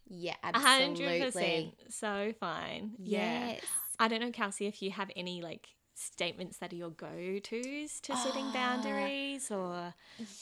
yeah, 0.10 0.36
absolutely. 0.44 1.74
100%. 1.88 1.94
So 1.94 2.34
fine. 2.40 2.92
Yes. 2.98 3.60
Yeah. 3.62 3.70
I 4.00 4.08
don't 4.08 4.22
know, 4.22 4.32
Kelsey, 4.32 4.68
if 4.68 4.82
you 4.82 4.92
have 4.92 5.10
any 5.16 5.42
like 5.42 5.70
statements 5.96 6.58
that 6.60 6.72
are 6.72 6.76
your 6.76 6.92
go-tos 6.92 8.00
to 8.02 8.16
setting 8.16 8.46
oh, 8.50 8.54
boundaries 8.54 9.50
or 9.50 9.94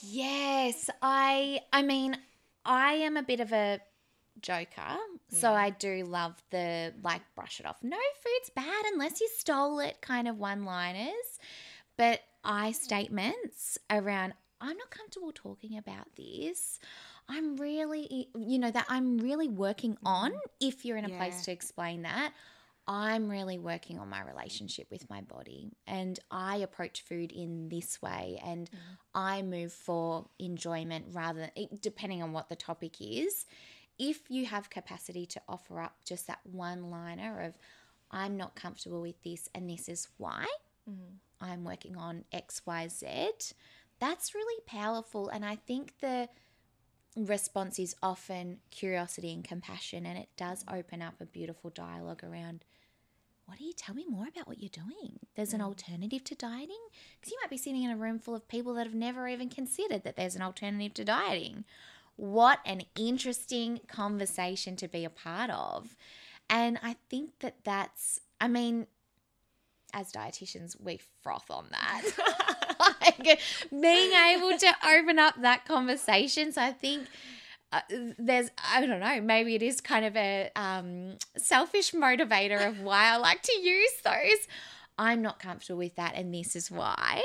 Yes, 0.01 0.89
I 1.01 1.61
I 1.71 1.81
mean, 1.81 2.17
I 2.65 2.93
am 2.93 3.17
a 3.17 3.23
bit 3.23 3.39
of 3.39 3.53
a 3.53 3.79
joker. 4.41 4.65
Yeah. 4.77 4.97
So 5.29 5.53
I 5.53 5.69
do 5.69 6.03
love 6.03 6.41
the 6.51 6.93
like 7.01 7.21
brush 7.35 7.59
it 7.59 7.65
off. 7.65 7.77
No 7.81 7.97
food's 8.21 8.49
bad 8.49 8.85
unless 8.93 9.21
you 9.21 9.29
stole 9.37 9.79
it 9.79 10.01
kind 10.01 10.27
of 10.27 10.37
one-liners. 10.37 11.39
But 11.97 12.19
I 12.45 12.71
statements 12.71 13.77
around, 13.89 14.33
I'm 14.61 14.77
not 14.77 14.89
comfortable 14.89 15.31
talking 15.33 15.77
about 15.77 16.07
this. 16.15 16.79
I'm 17.27 17.57
really, 17.57 18.29
you 18.35 18.59
know, 18.59 18.71
that 18.71 18.85
I'm 18.87 19.17
really 19.17 19.49
working 19.49 19.97
on. 20.05 20.31
Mm-hmm. 20.31 20.37
If 20.59 20.85
you're 20.85 20.97
in 20.97 21.05
a 21.05 21.09
yeah. 21.09 21.17
place 21.17 21.43
to 21.45 21.51
explain 21.51 22.03
that, 22.03 22.31
I'm 22.87 23.29
really 23.29 23.57
working 23.57 23.97
on 23.97 24.09
my 24.09 24.21
relationship 24.21 24.91
with 24.91 25.09
my 25.09 25.21
body 25.21 25.71
and 25.87 26.19
I 26.29 26.57
approach 26.57 27.01
food 27.01 27.31
in 27.31 27.67
this 27.67 27.99
way 27.99 28.39
and 28.45 28.69
mm. 28.69 28.77
I 29.15 29.41
move 29.41 29.73
for 29.73 30.27
enjoyment 30.37 31.05
rather 31.11 31.49
depending 31.81 32.21
on 32.21 32.31
what 32.31 32.47
the 32.47 32.55
topic 32.55 33.01
is. 33.01 33.45
If 33.97 34.29
you 34.29 34.45
have 34.45 34.69
capacity 34.69 35.25
to 35.27 35.41
offer 35.49 35.79
up 35.81 35.95
just 36.05 36.27
that 36.27 36.39
one 36.43 36.91
liner 36.91 37.41
of, 37.41 37.57
I'm 38.11 38.37
not 38.37 38.55
comfortable 38.55 39.01
with 39.01 39.21
this 39.23 39.49
and 39.55 39.67
this 39.67 39.89
is 39.89 40.07
why, 40.17 40.45
mm. 40.87 41.15
I'm 41.41 41.63
working 41.63 41.95
on 41.95 42.25
XYZ, 42.33 43.53
that's 43.99 44.35
really 44.35 44.61
powerful. 44.65 45.29
And 45.29 45.45
I 45.45 45.55
think 45.55 45.93
the 45.99 46.29
response 47.15 47.79
is 47.79 47.95
often 48.03 48.59
curiosity 48.71 49.33
and 49.33 49.43
compassion, 49.43 50.05
and 50.05 50.17
it 50.17 50.29
does 50.37 50.65
open 50.71 51.01
up 51.01 51.15
a 51.19 51.25
beautiful 51.25 51.69
dialogue 51.69 52.23
around. 52.23 52.65
What 53.45 53.59
do 53.59 53.63
you 53.63 53.73
tell 53.73 53.93
me 53.93 54.05
more 54.09 54.27
about 54.27 54.47
what 54.47 54.59
you're 54.59 54.69
doing? 54.69 55.19
There's 55.35 55.53
an 55.53 55.61
mm. 55.61 55.65
alternative 55.65 56.23
to 56.25 56.35
dieting? 56.35 56.81
Because 57.19 57.31
you 57.31 57.37
might 57.41 57.51
be 57.51 57.57
sitting 57.57 57.83
in 57.83 57.91
a 57.91 57.97
room 57.97 58.17
full 58.17 58.35
of 58.35 58.47
people 58.47 58.73
that 58.73 58.87
have 58.87 58.95
never 58.95 59.27
even 59.27 59.49
considered 59.49 60.03
that 60.03 60.15
there's 60.15 60.35
an 60.35 60.41
alternative 60.41 60.95
to 60.95 61.05
dieting. 61.05 61.63
What 62.15 62.59
an 62.65 62.81
interesting 62.97 63.81
conversation 63.87 64.75
to 64.77 64.87
be 64.87 65.05
a 65.05 65.09
part 65.09 65.51
of. 65.51 65.95
And 66.49 66.79
I 66.81 66.95
think 67.09 67.39
that 67.39 67.57
that's, 67.63 68.19
I 68.41 68.47
mean, 68.47 68.87
as 69.95 70.11
dietitians, 70.11 70.79
we 70.79 70.99
froth 71.23 71.49
on 71.49 71.65
that. 71.71 72.03
like, 73.01 73.39
being 73.71 74.11
able 74.11 74.57
to 74.59 74.75
open 74.87 75.17
up 75.17 75.41
that 75.41 75.65
conversation. 75.65 76.51
So 76.51 76.61
I 76.61 76.73
think 76.73 77.07
uh, 77.71 77.79
there's, 78.19 78.51
I 78.71 78.85
don't 78.85 78.99
know, 78.99 79.21
maybe 79.21 79.55
it 79.55 79.63
is 79.63 79.79
kind 79.81 80.05
of 80.05 80.15
a 80.17 80.51
um, 80.55 81.13
selfish 81.37 81.91
motivator 81.93 82.67
of 82.67 82.81
why 82.81 83.13
I 83.13 83.17
like 83.17 83.41
to 83.41 83.59
use 83.59 83.93
those. 84.03 84.47
I'm 84.97 85.21
not 85.21 85.39
comfortable 85.39 85.79
with 85.79 85.95
that, 85.95 86.13
and 86.15 86.33
this 86.33 86.55
is 86.55 86.69
why. 86.69 87.23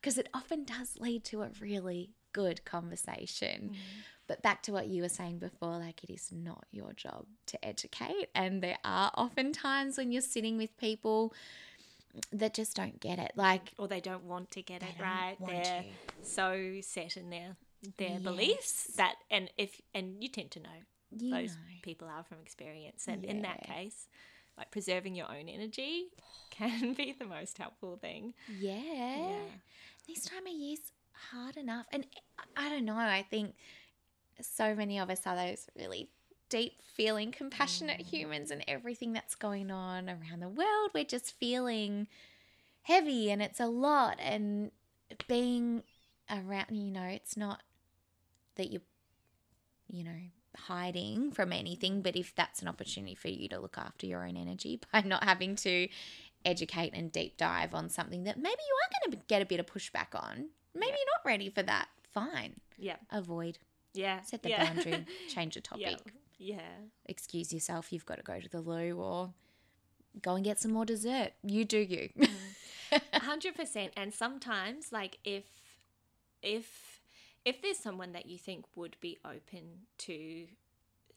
Because 0.00 0.18
it 0.18 0.28
often 0.34 0.64
does 0.64 0.96
lead 0.98 1.24
to 1.26 1.42
a 1.42 1.50
really 1.60 2.10
good 2.32 2.64
conversation. 2.64 3.70
Mm. 3.72 3.76
But 4.26 4.42
back 4.42 4.62
to 4.62 4.72
what 4.72 4.86
you 4.86 5.02
were 5.02 5.08
saying 5.08 5.38
before, 5.38 5.76
like 5.78 6.04
it 6.04 6.10
is 6.12 6.30
not 6.32 6.64
your 6.70 6.92
job 6.92 7.26
to 7.46 7.64
educate. 7.64 8.28
And 8.34 8.62
there 8.62 8.78
are 8.84 9.10
often 9.14 9.52
times 9.52 9.98
when 9.98 10.12
you're 10.12 10.22
sitting 10.22 10.56
with 10.56 10.76
people 10.76 11.34
that 12.32 12.54
just 12.54 12.76
don't 12.76 13.00
get 13.00 13.18
it. 13.18 13.32
Like 13.36 13.72
or 13.78 13.88
they 13.88 14.00
don't 14.00 14.24
want 14.24 14.50
to 14.52 14.62
get 14.62 14.82
it 14.82 15.00
right. 15.00 15.36
They're 15.44 15.84
to. 15.84 15.84
so 16.22 16.76
set 16.82 17.16
in 17.16 17.30
their 17.30 17.56
their 17.96 18.10
yes. 18.10 18.20
beliefs 18.20 18.82
that 18.96 19.14
and 19.30 19.50
if 19.56 19.80
and 19.94 20.22
you 20.22 20.28
tend 20.28 20.50
to 20.52 20.60
know 20.60 20.68
you 21.10 21.30
those 21.30 21.50
know. 21.50 21.60
people 21.82 22.08
are 22.08 22.24
from 22.24 22.38
experience. 22.42 23.06
And 23.08 23.24
yeah. 23.24 23.30
in 23.30 23.42
that 23.42 23.62
case, 23.62 24.08
like 24.56 24.70
preserving 24.70 25.14
your 25.14 25.26
own 25.30 25.48
energy 25.48 26.06
can 26.50 26.94
be 26.94 27.14
the 27.18 27.26
most 27.26 27.58
helpful 27.58 27.96
thing. 27.96 28.34
Yeah. 28.58 28.76
yeah. 28.76 29.36
This 30.06 30.24
time 30.24 30.46
of 30.46 30.52
year's 30.52 30.92
hard 31.12 31.56
enough. 31.56 31.86
And 31.92 32.06
I 32.56 32.68
don't 32.68 32.84
know, 32.84 32.96
I 32.96 33.24
think 33.28 33.54
so 34.40 34.74
many 34.74 34.98
of 34.98 35.10
us 35.10 35.20
are 35.26 35.36
those 35.36 35.66
really 35.76 36.08
deep 36.50 36.82
feeling 36.82 37.32
compassionate 37.32 38.00
humans 38.00 38.50
and 38.50 38.62
everything 38.68 39.12
that's 39.12 39.34
going 39.34 39.70
on 39.70 40.10
around 40.10 40.40
the 40.40 40.48
world. 40.48 40.90
We're 40.94 41.04
just 41.04 41.38
feeling 41.38 42.08
heavy 42.82 43.30
and 43.30 43.40
it's 43.40 43.60
a 43.60 43.66
lot 43.66 44.18
and 44.20 44.70
being 45.28 45.82
around, 46.30 46.66
you 46.70 46.90
know, 46.90 47.04
it's 47.04 47.36
not 47.36 47.62
that 48.56 48.70
you're, 48.70 48.82
you 49.88 50.04
know, 50.04 50.10
hiding 50.56 51.30
from 51.30 51.52
anything, 51.52 52.02
but 52.02 52.16
if 52.16 52.34
that's 52.34 52.60
an 52.60 52.68
opportunity 52.68 53.14
for 53.14 53.28
you 53.28 53.48
to 53.48 53.58
look 53.58 53.78
after 53.78 54.06
your 54.06 54.26
own 54.26 54.36
energy 54.36 54.80
by 54.92 55.00
not 55.00 55.24
having 55.24 55.56
to 55.56 55.88
educate 56.44 56.92
and 56.94 57.12
deep 57.12 57.36
dive 57.36 57.74
on 57.74 57.88
something 57.88 58.24
that 58.24 58.36
maybe 58.36 58.48
you 58.68 58.74
are 58.74 59.08
going 59.08 59.18
to 59.18 59.26
get 59.26 59.42
a 59.42 59.46
bit 59.46 59.60
of 59.60 59.66
pushback 59.66 60.14
on, 60.14 60.48
maybe 60.74 60.86
yeah. 60.88 60.96
you're 60.98 61.14
not 61.16 61.24
ready 61.24 61.48
for 61.48 61.62
that, 61.62 61.88
fine. 62.12 62.54
Yeah. 62.78 62.96
Avoid. 63.10 63.58
Yeah. 63.92 64.20
Set 64.22 64.42
the 64.42 64.50
yeah. 64.50 64.64
boundary, 64.64 65.06
change 65.28 65.54
the 65.54 65.60
topic. 65.60 65.98
Yeah. 66.04 66.12
Yeah. 66.40 66.60
Excuse 67.04 67.52
yourself, 67.52 67.92
you've 67.92 68.06
got 68.06 68.16
to 68.16 68.22
go 68.22 68.40
to 68.40 68.48
the 68.48 68.62
loo 68.62 68.98
or 68.98 69.34
go 70.22 70.34
and 70.34 70.44
get 70.44 70.58
some 70.58 70.72
more 70.72 70.86
dessert. 70.86 71.32
You 71.44 71.66
do 71.66 71.78
you. 71.78 72.08
Mm. 72.18 73.02
Hundred 73.20 73.54
percent. 73.54 73.92
And 73.96 74.12
sometimes, 74.12 74.90
like 74.90 75.18
if 75.22 75.44
if 76.42 77.00
if 77.44 77.60
there's 77.60 77.78
someone 77.78 78.12
that 78.12 78.26
you 78.26 78.38
think 78.38 78.64
would 78.74 78.96
be 79.00 79.18
open 79.24 79.86
to 79.98 80.46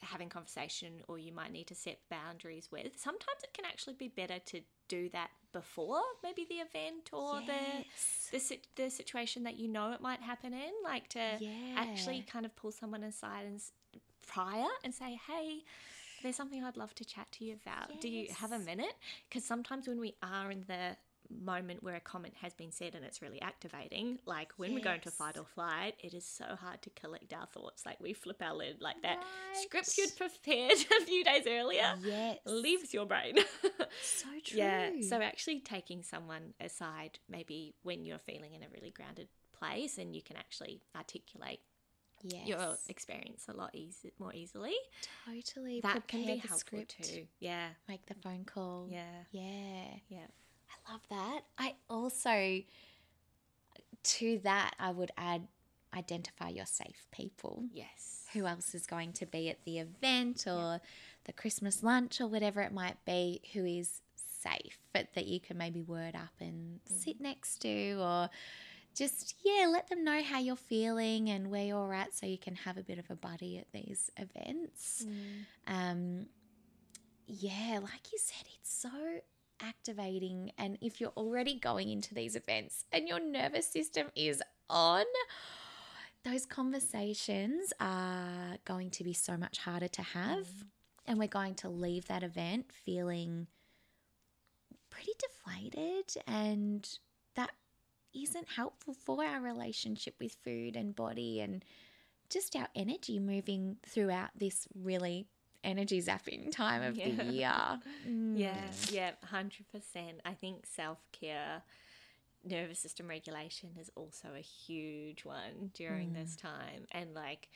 having 0.01 0.27
conversation 0.27 1.01
or 1.07 1.17
you 1.17 1.31
might 1.31 1.49
need 1.53 1.65
to 1.65 1.73
set 1.73 1.97
boundaries 2.09 2.67
with 2.69 2.87
sometimes 2.97 3.41
it 3.41 3.53
can 3.53 3.63
actually 3.63 3.93
be 3.93 4.09
better 4.09 4.37
to 4.45 4.59
do 4.89 5.07
that 5.07 5.29
before 5.53 6.01
maybe 6.21 6.45
the 6.49 6.55
event 6.55 7.09
or 7.13 7.39
yes. 7.39 8.29
the, 8.29 8.37
the 8.37 8.83
the 8.83 8.89
situation 8.89 9.43
that 9.43 9.55
you 9.55 9.69
know 9.69 9.93
it 9.93 10.01
might 10.01 10.19
happen 10.19 10.51
in 10.51 10.71
like 10.83 11.07
to 11.07 11.37
yeah. 11.39 11.49
actually 11.77 12.21
kind 12.29 12.45
of 12.45 12.53
pull 12.57 12.69
someone 12.69 13.01
aside 13.01 13.45
and 13.45 13.61
prior 14.27 14.67
and 14.83 14.93
say 14.93 15.19
hey 15.27 15.63
there's 16.21 16.35
something 16.37 16.63
I'd 16.63 16.77
love 16.77 16.95
to 16.95 17.05
chat 17.05 17.27
to 17.33 17.43
you 17.43 17.57
about. 17.61 17.89
Yes. 17.89 17.99
Do 17.99 18.07
you 18.07 18.27
have 18.39 18.53
a 18.53 18.59
minute? 18.59 18.93
Because 19.27 19.43
sometimes 19.43 19.89
when 19.89 19.99
we 19.99 20.15
are 20.23 20.51
in 20.51 20.63
the 20.67 20.95
moment 21.29 21.83
where 21.83 21.95
a 21.95 21.99
comment 21.99 22.33
has 22.41 22.53
been 22.53 22.71
said 22.71 22.95
and 22.95 23.03
it's 23.03 23.21
really 23.21 23.41
activating. 23.41 24.19
Like 24.25 24.51
when 24.57 24.71
yes. 24.71 24.75
we 24.75 24.81
go 24.81 24.91
into 24.91 25.11
fight 25.11 25.37
or 25.37 25.45
flight, 25.45 25.95
it 25.99 26.13
is 26.13 26.25
so 26.25 26.45
hard 26.55 26.81
to 26.83 26.89
collect 26.91 27.33
our 27.33 27.47
thoughts. 27.47 27.85
Like 27.85 27.99
we 27.99 28.13
flip 28.13 28.41
our 28.41 28.53
lid 28.53 28.81
like 28.81 29.01
that 29.01 29.17
right. 29.17 29.63
script 29.63 29.97
you'd 29.97 30.15
prepared 30.15 30.77
a 31.01 31.05
few 31.05 31.23
days 31.23 31.43
earlier 31.47 31.95
yes. 32.03 32.37
leaves 32.45 32.93
your 32.93 33.05
brain. 33.05 33.35
so 34.03 34.27
true. 34.43 34.59
Yeah. 34.59 34.91
So 35.07 35.21
actually 35.21 35.59
taking 35.59 36.03
someone 36.03 36.53
aside, 36.59 37.19
maybe 37.29 37.73
when 37.83 38.05
you're 38.05 38.19
feeling 38.19 38.53
in 38.53 38.63
a 38.63 38.67
really 38.73 38.91
grounded 38.91 39.27
place 39.57 39.97
and 39.97 40.15
you 40.15 40.21
can 40.21 40.37
actually 40.37 40.81
articulate 40.95 41.59
yes. 42.23 42.47
your 42.47 42.77
experience 42.89 43.45
a 43.47 43.53
lot 43.53 43.71
easy, 43.73 44.11
more 44.19 44.33
easily. 44.33 44.73
Totally. 45.25 45.81
That 45.81 45.91
Prepare 45.91 46.07
can 46.07 46.25
be 46.25 46.37
helpful 46.37 46.57
script. 46.57 47.03
too. 47.03 47.25
Yeah. 47.39 47.67
Make 47.87 48.05
the 48.05 48.15
phone 48.15 48.45
call. 48.45 48.87
Yeah. 48.89 49.03
Yeah. 49.31 49.95
Yeah. 50.09 50.27
I 50.69 50.91
love 50.91 51.01
that. 51.09 51.41
I 51.57 51.75
also, 51.89 52.61
to 54.03 54.39
that, 54.43 54.75
I 54.79 54.91
would 54.91 55.11
add 55.17 55.47
identify 55.95 56.49
your 56.49 56.65
safe 56.65 57.05
people. 57.11 57.65
Yes. 57.71 58.25
Who 58.33 58.47
else 58.47 58.73
is 58.73 58.87
going 58.87 59.13
to 59.13 59.25
be 59.25 59.49
at 59.49 59.63
the 59.63 59.79
event 59.79 60.45
or 60.47 60.81
the 61.25 61.33
Christmas 61.33 61.83
lunch 61.83 62.19
or 62.19 62.27
whatever 62.27 62.61
it 62.61 62.73
might 62.73 63.03
be 63.05 63.41
who 63.53 63.63
is 63.63 64.01
safe, 64.15 64.79
but 64.91 65.07
that 65.15 65.27
you 65.27 65.39
can 65.39 65.57
maybe 65.57 65.81
word 65.81 66.15
up 66.15 66.33
and 66.39 66.79
mm. 66.79 67.03
sit 67.03 67.21
next 67.21 67.59
to 67.59 67.97
or 68.01 68.29
just, 68.95 69.35
yeah, 69.43 69.67
let 69.67 69.89
them 69.89 70.03
know 70.03 70.21
how 70.23 70.39
you're 70.39 70.55
feeling 70.55 71.29
and 71.29 71.49
where 71.49 71.65
you're 71.65 71.93
at 71.93 72.13
so 72.13 72.25
you 72.25 72.37
can 72.37 72.55
have 72.55 72.77
a 72.77 72.83
bit 72.83 72.99
of 72.99 73.09
a 73.09 73.15
buddy 73.15 73.57
at 73.57 73.71
these 73.71 74.11
events. 74.17 75.05
Mm. 75.07 75.45
Um, 75.67 76.25
yeah, 77.27 77.79
like 77.81 78.11
you 78.11 78.17
said, 78.17 78.45
it's 78.59 78.73
so 78.73 78.89
activating. 79.61 80.51
And 80.57 80.77
if 80.81 80.99
you're 81.01 81.13
already 81.15 81.59
going 81.59 81.89
into 81.89 82.13
these 82.13 82.35
events 82.35 82.85
and 82.91 83.07
your 83.07 83.19
nervous 83.19 83.67
system 83.67 84.07
is 84.15 84.41
on, 84.69 85.05
those 86.23 86.45
conversations 86.45 87.73
are 87.79 88.57
going 88.65 88.89
to 88.91 89.03
be 89.03 89.13
so 89.13 89.37
much 89.37 89.59
harder 89.59 89.87
to 89.87 90.01
have. 90.01 90.47
Mm. 90.47 90.65
And 91.05 91.19
we're 91.19 91.27
going 91.27 91.55
to 91.55 91.69
leave 91.69 92.05
that 92.05 92.23
event 92.23 92.67
feeling 92.71 93.47
pretty 94.89 95.11
deflated. 95.19 96.15
And 96.27 96.87
isn't 98.15 98.47
helpful 98.49 98.93
for 98.93 99.23
our 99.23 99.41
relationship 99.41 100.15
with 100.19 100.37
food 100.43 100.75
and 100.75 100.95
body 100.95 101.41
and 101.41 101.63
just 102.29 102.55
our 102.55 102.67
energy 102.75 103.19
moving 103.19 103.77
throughout 103.87 104.29
this 104.35 104.67
really 104.75 105.27
energy 105.63 106.01
zapping 106.01 106.51
time 106.51 106.81
of 106.81 106.97
yeah. 106.97 107.09
the 107.15 107.23
year. 107.25 107.51
Mm. 108.07 108.37
Yeah, 108.37 108.59
yeah, 108.91 109.11
100%. 109.31 109.51
I 110.25 110.33
think 110.33 110.65
self 110.65 110.99
care, 111.13 111.61
nervous 112.43 112.79
system 112.79 113.07
regulation 113.07 113.69
is 113.79 113.89
also 113.95 114.29
a 114.35 114.41
huge 114.41 115.23
one 115.23 115.71
during 115.73 116.09
mm. 116.09 116.15
this 116.15 116.35
time. 116.35 116.85
And 116.91 117.13
like, 117.13 117.47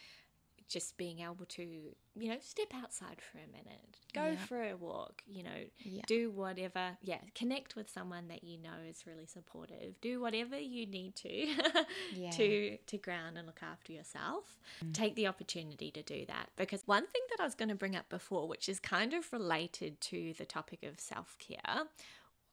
just 0.67 0.97
being 0.97 1.19
able 1.19 1.45
to, 1.47 1.62
you 1.62 2.30
know, 2.30 2.38
step 2.41 2.67
outside 2.75 3.17
for 3.21 3.38
a 3.38 3.47
minute, 3.51 3.97
go 4.13 4.32
yeah. 4.32 4.45
for 4.45 4.62
a 4.62 4.75
walk, 4.75 5.23
you 5.25 5.43
know, 5.43 5.65
yeah. 5.80 6.01
do 6.08 6.30
whatever. 6.30 6.97
Yeah, 7.01 7.19
connect 7.36 7.75
with 7.75 7.89
someone 7.89 8.27
that 8.27 8.43
you 8.43 8.58
know 8.58 8.69
is 8.88 9.06
really 9.08 9.25
supportive. 9.25 9.99
Do 10.01 10.19
whatever 10.19 10.58
you 10.58 10.86
need 10.86 11.15
to 11.17 11.30
yeah. 12.13 12.32
to 12.32 12.77
to 12.77 12.97
ground 12.97 13.38
and 13.38 13.47
look 13.47 13.62
after 13.62 13.93
yourself. 13.93 14.60
Mm. 14.84 14.93
Take 14.93 15.15
the 15.15 15.27
opportunity 15.27 15.91
to 15.91 16.03
do 16.03 16.25
that 16.27 16.49
because 16.58 16.84
one 16.86 17.08
thing 17.08 17.21
that 17.30 17.41
I 17.41 17.45
was 17.45 17.56
going 17.56 17.69
to 17.69 17.75
bring 17.75 17.95
up 17.95 18.10
before, 18.10 18.47
which 18.47 18.67
is 18.67 18.80
kind 18.80 19.13
of 19.13 19.32
related 19.32 20.01
to 20.01 20.34
the 20.38 20.45
topic 20.45 20.84
of 20.84 20.99
self 20.99 21.38
care, 21.39 21.86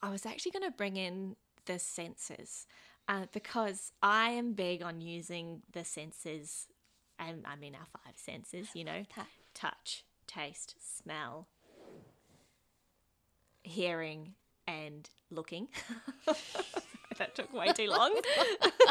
I 0.03 0.11
was 0.11 0.25
actually 0.25 0.53
going 0.53 0.71
to 0.71 0.77
bring 0.77 0.97
in 0.97 1.37
the 1.67 1.79
senses. 1.79 2.67
Uh, 3.07 3.27
because 3.35 3.93
I 4.03 4.31
am 4.31 4.55
big 4.55 4.83
on 4.83 5.03
using 5.03 5.61
the 5.71 5.85
senses 5.85 6.69
and 7.19 7.45
I 7.47 7.57
mean 7.57 7.75
our 7.75 7.87
five 8.05 8.15
senses, 8.17 8.69
you 8.75 8.85
know, 8.85 9.05
touch, 9.55 10.05
taste, 10.27 10.75
smell, 10.81 11.49
hearing, 13.63 14.35
and 14.67 15.09
looking. 15.31 15.69
that 17.19 17.35
took 17.35 17.53
way 17.53 17.73
too 17.73 17.89
long. 17.89 18.21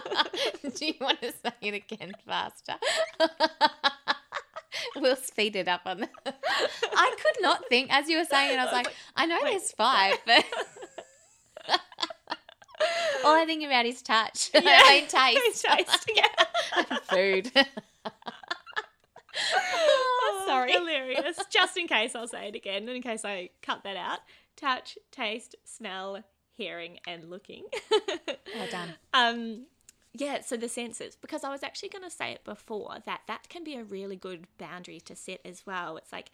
Do 0.75 0.85
you 0.85 0.93
want 0.99 1.21
to 1.21 1.31
say 1.31 1.53
it 1.61 1.73
again 1.73 2.13
faster? 2.25 2.75
we'll 4.95 5.15
speed 5.15 5.55
it 5.55 5.67
up 5.67 5.81
on 5.85 6.01
that. 6.01 6.35
I 6.81 7.15
could 7.21 7.41
not 7.41 7.67
think 7.69 7.93
as 7.93 8.09
you 8.09 8.17
were 8.17 8.25
saying 8.25 8.53
it. 8.53 8.59
I 8.59 8.63
was 8.63 8.73
like, 8.73 8.87
I 9.15 9.25
know 9.25 9.39
Wait. 9.43 9.51
there's 9.51 9.71
five, 9.71 10.15
but 10.25 10.45
all 13.25 13.35
I 13.35 13.45
think 13.45 13.63
about 13.63 13.85
is 13.85 14.01
touch. 14.01 14.51
Yeah. 14.53 14.61
I 14.65 14.99
mean 14.99 15.07
taste. 15.07 15.65
taste. 15.65 16.11
Yeah. 16.15 16.97
food. 17.09 17.51
Hilarious. 20.67 21.39
Just 21.49 21.77
in 21.77 21.87
case, 21.87 22.15
I'll 22.15 22.27
say 22.27 22.47
it 22.49 22.55
again, 22.55 22.87
in 22.87 23.01
case 23.01 23.25
I 23.25 23.49
cut 23.61 23.83
that 23.83 23.97
out. 23.97 24.19
Touch, 24.55 24.97
taste, 25.11 25.55
smell, 25.63 26.23
hearing, 26.51 26.99
and 27.07 27.29
looking. 27.29 27.63
Well 28.55 28.67
done. 28.69 28.93
Um, 29.13 29.65
yeah, 30.15 30.41
so 30.41 30.57
the 30.57 30.69
senses, 30.69 31.15
because 31.15 31.43
I 31.43 31.49
was 31.49 31.63
actually 31.63 31.89
going 31.89 32.03
to 32.03 32.09
say 32.11 32.31
it 32.31 32.43
before 32.43 32.97
that 33.05 33.21
that 33.27 33.49
can 33.49 33.63
be 33.63 33.75
a 33.75 33.83
really 33.83 34.15
good 34.15 34.45
boundary 34.59 34.99
to 35.01 35.15
set 35.15 35.39
as 35.43 35.65
well. 35.65 35.97
It's 35.97 36.11
like, 36.11 36.29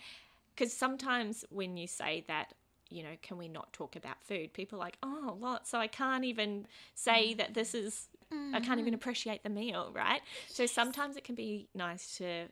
because 0.55 0.73
sometimes 0.73 1.45
when 1.49 1.77
you 1.77 1.87
say 1.87 2.25
that, 2.27 2.53
you 2.89 3.03
know, 3.03 3.15
can 3.21 3.37
we 3.37 3.47
not 3.47 3.71
talk 3.71 3.95
about 3.95 4.21
food? 4.21 4.51
People 4.51 4.77
are 4.77 4.81
like, 4.81 4.97
oh, 5.01 5.35
what? 5.39 5.65
So 5.65 5.77
I 5.77 5.87
can't 5.87 6.25
even 6.25 6.67
say 6.93 7.33
that 7.35 7.53
this 7.53 7.73
is, 7.73 8.07
I 8.53 8.59
can't 8.59 8.79
even 8.81 8.93
appreciate 8.93 9.43
the 9.43 9.49
meal, 9.49 9.91
right? 9.95 10.21
So 10.47 10.65
sometimes 10.65 11.15
it 11.15 11.23
can 11.23 11.35
be 11.35 11.69
nice 11.73 12.17
to 12.17 12.47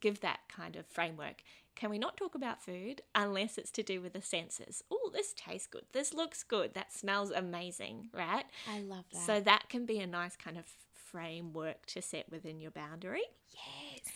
give 0.00 0.20
that 0.20 0.40
kind 0.48 0.76
of 0.76 0.86
framework. 0.86 1.42
Can 1.76 1.90
we 1.90 1.98
not 1.98 2.16
talk 2.16 2.34
about 2.34 2.62
food 2.62 3.00
unless 3.14 3.56
it's 3.56 3.70
to 3.72 3.82
do 3.82 4.00
with 4.00 4.12
the 4.12 4.22
senses? 4.22 4.82
Oh, 4.90 5.10
this 5.12 5.32
tastes 5.32 5.66
good. 5.66 5.84
This 5.92 6.12
looks 6.12 6.42
good. 6.42 6.74
That 6.74 6.92
smells 6.92 7.30
amazing, 7.30 8.10
right? 8.12 8.44
I 8.68 8.80
love 8.80 9.04
that. 9.12 9.22
So 9.22 9.40
that 9.40 9.68
can 9.68 9.86
be 9.86 9.98
a 10.00 10.06
nice 10.06 10.36
kind 10.36 10.58
of 10.58 10.64
framework 10.92 11.86
to 11.86 12.02
set 12.02 12.30
within 12.30 12.60
your 12.60 12.70
boundary. 12.70 13.22
yes. 13.54 14.12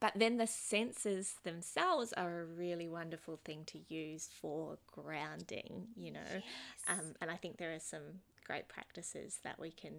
But 0.00 0.12
then 0.14 0.36
the 0.36 0.46
senses 0.46 1.34
themselves 1.42 2.12
are 2.12 2.40
a 2.40 2.44
really 2.44 2.86
wonderful 2.86 3.40
thing 3.44 3.64
to 3.66 3.80
use 3.92 4.28
for 4.40 4.78
grounding, 4.92 5.88
you 5.96 6.12
know. 6.12 6.42
Um, 6.86 7.14
and 7.20 7.30
I 7.30 7.34
think 7.36 7.56
there 7.56 7.74
are 7.74 7.80
some 7.80 8.20
great 8.46 8.68
practices 8.68 9.40
that 9.42 9.58
we 9.58 9.72
can 9.72 9.94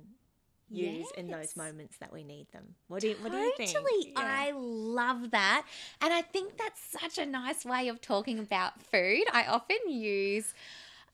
use 0.69 1.07
in 1.17 1.29
those 1.29 1.55
moments 1.55 1.97
that 1.97 2.13
we 2.13 2.23
need 2.23 2.47
them. 2.51 2.75
What 2.87 3.01
do 3.01 3.09
you, 3.09 3.15
what 3.21 3.31
do 3.31 3.37
you 3.37 3.53
think? 3.57 3.71
Totally. 3.71 4.11
Yeah. 4.11 4.21
I 4.21 4.51
love 4.55 5.31
that. 5.31 5.65
And 6.01 6.13
I 6.13 6.21
think 6.21 6.57
that's 6.57 6.81
such 7.01 7.17
a 7.17 7.25
nice 7.25 7.65
way 7.65 7.87
of 7.87 8.01
talking 8.01 8.39
about 8.39 8.81
food. 8.81 9.23
I 9.33 9.45
often 9.45 9.77
use 9.87 10.53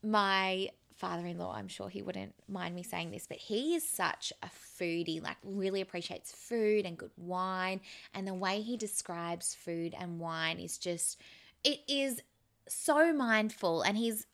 my 0.04 0.70
father 0.96 1.26
in 1.26 1.38
law, 1.38 1.54
I'm 1.54 1.68
sure 1.68 1.89
he 1.89 2.02
wouldn't 2.02 2.34
mind 2.48 2.74
me 2.74 2.82
saying 2.82 3.12
this, 3.12 3.28
but 3.28 3.38
he 3.38 3.76
is 3.76 3.88
such 3.88 4.32
a 4.41 4.48
foodie, 4.48 5.22
like, 5.22 5.38
really 5.44 5.82
appreciates 5.82 6.32
food 6.32 6.86
and 6.86 6.98
good 6.98 7.12
wine. 7.18 7.82
And 8.13 8.26
the 8.26 8.34
way 8.34 8.62
he 8.62 8.78
describes 8.78 9.54
food 9.54 9.94
and 10.00 10.20
wine 10.20 10.58
is 10.58 10.78
just, 10.78 11.20
it 11.63 11.82
is 11.88 12.22
so 12.68 13.12
mindful. 13.13 13.82
And 13.82 13.98
his 13.98 14.26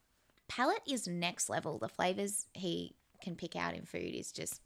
palate 0.48 0.84
is 0.88 1.08
next 1.08 1.50
level. 1.50 1.80
The 1.80 1.90
flavors 1.90 2.46
he 2.54 2.94
can 3.22 3.36
pick 3.36 3.56
out 3.56 3.74
in 3.74 3.86
food 3.86 4.14
is 4.14 4.32
just 4.32 4.62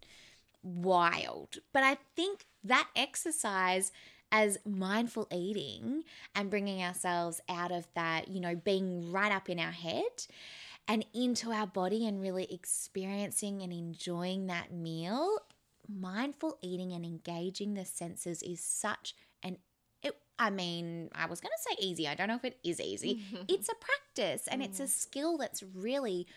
wild. 0.66 1.60
But 1.72 1.84
I 1.84 1.98
think 2.16 2.46
that 2.64 2.90
exercise 2.96 3.92
as 4.32 4.58
mindful 4.66 5.28
eating 5.32 6.04
and 6.34 6.50
bringing 6.50 6.84
ourselves 6.84 7.40
out 7.48 7.72
of 7.72 7.88
that, 7.96 8.28
you 8.28 8.42
know, 8.42 8.56
being 8.56 9.12
right 9.12 9.32
up 9.32 9.50
in 9.50 9.60
our 9.60 9.72
head 9.72 10.26
and 10.88 11.06
into 11.14 11.52
our 11.52 11.68
body 11.68 12.08
and 12.08 12.22
really 12.22 12.52
experiencing 12.52 13.62
and 13.62 13.72
enjoying 13.72 14.48
that 14.48 14.74
meal, 14.74 15.38
mindful 15.88 16.58
eating 16.62 16.92
and 16.92 17.06
engaging 17.06 17.76
the 17.76 17.86
senses 17.86 18.42
is 18.44 18.60
such 18.60 19.16
an 19.44 19.58
it, 20.04 20.16
I 20.38 20.52
mean, 20.52 21.10
I 21.16 21.26
was 21.26 21.40
going 21.40 21.52
to 21.56 21.64
say 21.64 21.88
easy. 21.88 22.08
I 22.08 22.14
don't 22.14 22.28
know 22.28 22.36
if 22.36 22.46
it 22.46 22.60
is 22.64 22.80
easy. 22.80 23.24
it's 23.48 23.70
a 23.70 23.76
practice 23.76 24.48
and 24.48 24.62
it's 24.62 24.80
a 24.80 24.84
mm. 24.84 24.90
skill 24.90 25.38
that's 25.38 25.64
really 25.64 26.28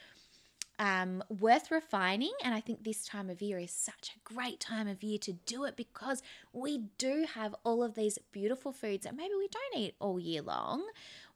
um, 0.78 1.22
worth 1.28 1.70
refining. 1.70 2.32
And 2.42 2.54
I 2.54 2.60
think 2.60 2.84
this 2.84 3.06
time 3.06 3.30
of 3.30 3.42
year 3.42 3.58
is 3.58 3.70
such 3.70 4.14
a 4.14 4.34
great 4.34 4.60
time 4.60 4.88
of 4.88 5.02
year 5.02 5.18
to 5.18 5.32
do 5.32 5.64
it 5.64 5.76
because 5.76 6.22
we 6.52 6.84
do 6.98 7.26
have 7.34 7.54
all 7.64 7.82
of 7.82 7.94
these 7.94 8.18
beautiful 8.32 8.72
foods 8.72 9.04
that 9.04 9.16
maybe 9.16 9.34
we 9.36 9.48
don't 9.48 9.80
eat 9.82 9.94
all 10.00 10.18
year 10.18 10.42
long. 10.42 10.84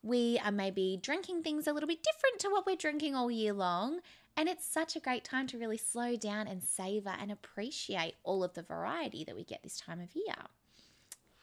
We 0.03 0.41
are 0.45 0.53
maybe 0.53 0.99
drinking 1.01 1.43
things 1.43 1.67
a 1.67 1.73
little 1.73 1.89
bit 1.89 2.03
different 2.03 2.41
to 2.41 2.49
what 2.49 2.67
we're 2.67 2.77
drinking 2.77 3.15
all 3.15 3.31
year 3.31 3.53
long. 3.53 4.01
And 4.37 4.49
it's 4.49 4.67
such 4.67 4.97
a 4.97 5.01
great 5.01 5.25
time 5.25 5.47
to 5.49 5.59
really 5.59 5.77
slow 5.77 6.17
down 6.17 6.47
and 6.47 6.63
savor 6.63 7.13
and 7.21 7.31
appreciate 7.31 8.15
all 8.25 8.43
of 8.43 8.55
the 8.55 8.63
variety 8.63 9.25
that 9.25 9.37
we 9.37 9.45
get 9.45 9.63
this 9.63 9.79
time 9.79 10.01
of 10.01 10.15
year. 10.15 10.35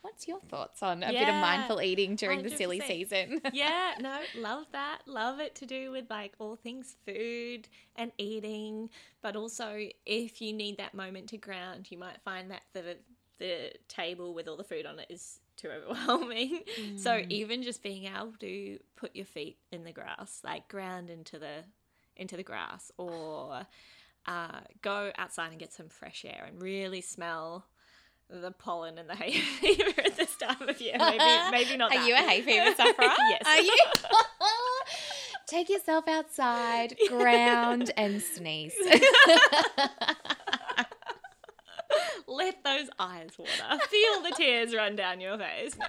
What's 0.02 0.28
your 0.28 0.40
thoughts 0.40 0.82
on 0.82 1.04
a 1.04 1.12
bit 1.12 1.28
of 1.28 1.36
mindful 1.36 1.82
eating 1.82 2.16
during 2.16 2.42
the 2.42 2.50
silly 2.50 2.80
season? 2.80 3.42
yeah, 3.54 3.96
no, 4.00 4.20
love 4.36 4.66
that. 4.72 5.00
Love 5.06 5.40
it 5.40 5.56
to 5.56 5.66
do 5.66 5.92
with 5.92 6.10
like 6.10 6.34
all 6.40 6.56
things 6.56 6.96
food 7.06 7.68
and 7.98 8.12
eating, 8.18 8.90
but 9.22 9.36
also 9.36 9.88
if 10.06 10.42
you 10.42 10.54
need 10.54 10.78
that 10.78 10.94
moment 10.94 11.28
to 11.30 11.38
ground, 11.38 11.88
you 11.92 11.98
might 11.98 12.22
find 12.24 12.50
that 12.52 12.62
the 12.74 12.98
the 13.40 13.72
table 13.88 14.34
with 14.34 14.48
all 14.48 14.58
the 14.58 14.64
food 14.64 14.86
on 14.86 15.00
it 15.00 15.08
is 15.10 15.40
too 15.56 15.70
overwhelming. 15.90 16.62
So 16.98 17.22
even 17.30 17.64
just 17.64 17.84
being 17.84 18.06
able 18.06 18.34
to 18.40 18.80
put 18.96 19.16
your 19.16 19.26
feet 19.26 19.58
in 19.72 19.84
the 19.84 19.92
grass, 19.92 20.42
like 20.44 20.68
ground 20.70 21.10
into 21.10 21.40
the 21.40 21.64
into 22.16 22.38
the 22.38 22.44
grass, 22.44 22.92
or 22.98 23.66
uh, 24.26 24.60
go 24.82 25.12
outside 25.18 25.52
and 25.52 25.60
get 25.60 25.74
some 25.74 25.90
fresh 25.90 26.26
air 26.26 26.46
and 26.48 26.62
really 26.62 27.02
smell 27.02 27.66
the 28.30 28.52
pollen 28.52 28.98
and 28.98 29.10
the 29.10 29.16
hay 29.16 29.32
fever 29.60 30.02
at 30.06 30.16
this 30.16 30.36
time 30.36 30.68
of 30.68 30.80
year. 30.80 30.96
Maybe 30.98 31.18
maybe 31.52 31.78
not. 31.78 31.92
Are 31.92 31.98
that. 31.98 32.08
you 32.08 32.14
a 32.14 32.18
hay 32.18 32.42
fever 32.42 32.74
sufferer? 32.76 32.94
yes. 33.30 33.42
Are 33.46 33.62
you? 33.62 33.78
Take 35.48 35.70
yourself 35.70 36.08
outside, 36.08 36.96
ground, 37.08 37.92
and 37.98 38.22
sneeze. 38.22 38.76
Let 42.28 42.64
those 42.64 42.88
eyes 43.00 43.32
water. 43.36 43.80
Feel 43.90 44.22
the 44.22 44.32
tears 44.38 44.76
run 44.76 44.96
down 44.96 45.20
your 45.20 45.40
face. 45.40 45.76
No. 45.76 45.88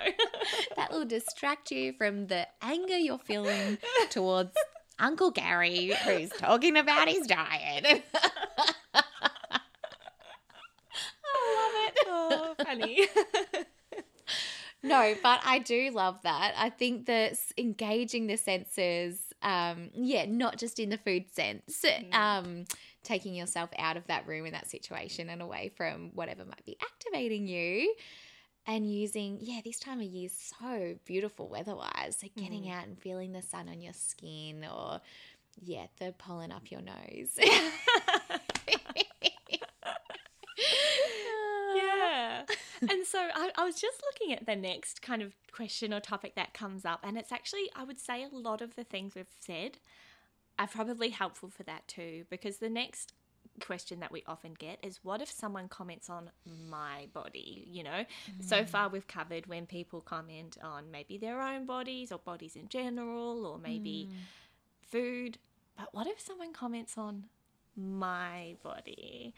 that 0.76 0.90
will 0.90 1.04
distract 1.04 1.70
you 1.70 1.92
from 1.92 2.28
the 2.28 2.46
anger 2.62 2.96
you're 2.96 3.18
feeling 3.18 3.76
towards 4.08 4.52
Uncle 4.98 5.30
Gary, 5.30 5.92
who's 6.04 6.30
talking 6.30 6.78
about 6.78 7.08
his 7.08 7.26
diet. 7.26 8.02
oh, 12.06 12.54
funny. 12.64 13.06
No, 15.00 15.14
but 15.22 15.40
I 15.44 15.58
do 15.58 15.90
love 15.90 16.20
that. 16.22 16.54
I 16.56 16.70
think 16.70 17.06
that 17.06 17.38
engaging 17.56 18.26
the 18.26 18.36
senses, 18.36 19.20
um, 19.42 19.90
yeah, 19.94 20.26
not 20.26 20.58
just 20.58 20.78
in 20.78 20.90
the 20.90 20.98
food 20.98 21.32
sense, 21.32 21.84
um, 22.12 22.66
taking 23.02 23.34
yourself 23.34 23.70
out 23.78 23.96
of 23.96 24.06
that 24.08 24.26
room 24.26 24.46
in 24.46 24.52
that 24.52 24.68
situation 24.68 25.30
and 25.30 25.42
away 25.42 25.70
from 25.76 26.10
whatever 26.14 26.44
might 26.44 26.64
be 26.66 26.76
activating 26.82 27.46
you. 27.46 27.94
And 28.66 28.90
using, 28.90 29.38
yeah, 29.40 29.60
this 29.64 29.78
time 29.78 30.00
of 30.00 30.06
year 30.06 30.26
is 30.26 30.52
so 30.60 30.94
beautiful 31.06 31.48
weather-wise. 31.48 32.18
So 32.20 32.28
getting 32.36 32.70
out 32.70 32.86
and 32.86 32.98
feeling 32.98 33.32
the 33.32 33.42
sun 33.42 33.68
on 33.68 33.80
your 33.80 33.94
skin, 33.94 34.66
or 34.70 35.00
yeah, 35.62 35.86
the 35.98 36.12
pollen 36.18 36.52
up 36.52 36.70
your 36.70 36.82
nose. 36.82 37.38
yeah. 42.48 42.88
And 42.90 43.06
so 43.06 43.18
I, 43.18 43.50
I 43.56 43.64
was 43.64 43.80
just 43.80 44.02
looking 44.02 44.34
at 44.34 44.46
the 44.46 44.56
next 44.56 45.02
kind 45.02 45.22
of 45.22 45.34
question 45.52 45.92
or 45.92 46.00
topic 46.00 46.34
that 46.36 46.54
comes 46.54 46.84
up, 46.84 47.00
and 47.02 47.18
it's 47.18 47.32
actually, 47.32 47.70
I 47.74 47.84
would 47.84 48.00
say, 48.00 48.24
a 48.24 48.34
lot 48.34 48.60
of 48.60 48.76
the 48.76 48.84
things 48.84 49.14
we've 49.14 49.26
said 49.38 49.78
are 50.58 50.66
probably 50.66 51.10
helpful 51.10 51.48
for 51.48 51.62
that 51.64 51.86
too, 51.88 52.24
because 52.30 52.58
the 52.58 52.70
next 52.70 53.12
question 53.60 54.00
that 54.00 54.12
we 54.12 54.22
often 54.26 54.54
get 54.54 54.78
is 54.82 55.00
what 55.02 55.20
if 55.20 55.30
someone 55.30 55.68
comments 55.68 56.08
on 56.08 56.30
my 56.68 57.06
body 57.12 57.66
you 57.70 57.82
know? 57.82 58.04
So 58.40 58.62
mm. 58.62 58.68
far 58.68 58.88
we've 58.88 59.06
covered 59.06 59.46
when 59.46 59.66
people 59.66 60.00
comment 60.00 60.56
on 60.62 60.90
maybe 60.90 61.18
their 61.18 61.40
own 61.40 61.66
bodies 61.66 62.12
or 62.12 62.18
bodies 62.18 62.56
in 62.56 62.68
general 62.68 63.44
or 63.44 63.58
maybe 63.58 64.08
mm. 64.10 64.16
food 64.90 65.38
but 65.76 65.88
what 65.92 66.06
if 66.06 66.20
someone 66.20 66.52
comments 66.52 66.96
on 66.96 67.24
my 67.76 68.56
body 68.62 69.34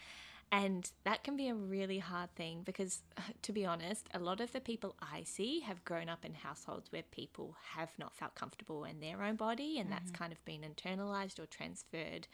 and 0.52 0.90
that 1.04 1.24
can 1.24 1.34
be 1.34 1.48
a 1.48 1.54
really 1.54 1.98
hard 1.98 2.32
thing 2.34 2.60
because, 2.62 3.00
to 3.42 3.52
be 3.52 3.64
honest, 3.64 4.06
a 4.12 4.18
lot 4.18 4.40
of 4.40 4.52
the 4.52 4.60
people 4.60 4.94
I 5.00 5.22
see 5.24 5.60
have 5.60 5.82
grown 5.84 6.10
up 6.10 6.26
in 6.26 6.34
households 6.34 6.92
where 6.92 7.02
people 7.10 7.56
have 7.74 7.88
not 7.98 8.14
felt 8.14 8.34
comfortable 8.34 8.84
in 8.84 9.00
their 9.00 9.22
own 9.22 9.36
body, 9.36 9.78
and 9.78 9.90
that's 9.90 10.12
mm-hmm. 10.12 10.22
kind 10.22 10.32
of 10.32 10.44
been 10.44 10.60
internalized 10.60 11.38
or 11.38 11.46
transferred 11.46 12.28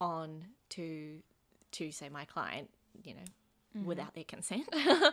on 0.00 0.44
to, 0.70 1.20
to 1.70 1.92
say, 1.92 2.08
my 2.08 2.24
client, 2.24 2.68
you 3.04 3.14
know, 3.14 3.24
without 3.84 4.14
their 4.14 4.24
consent. 4.24 4.68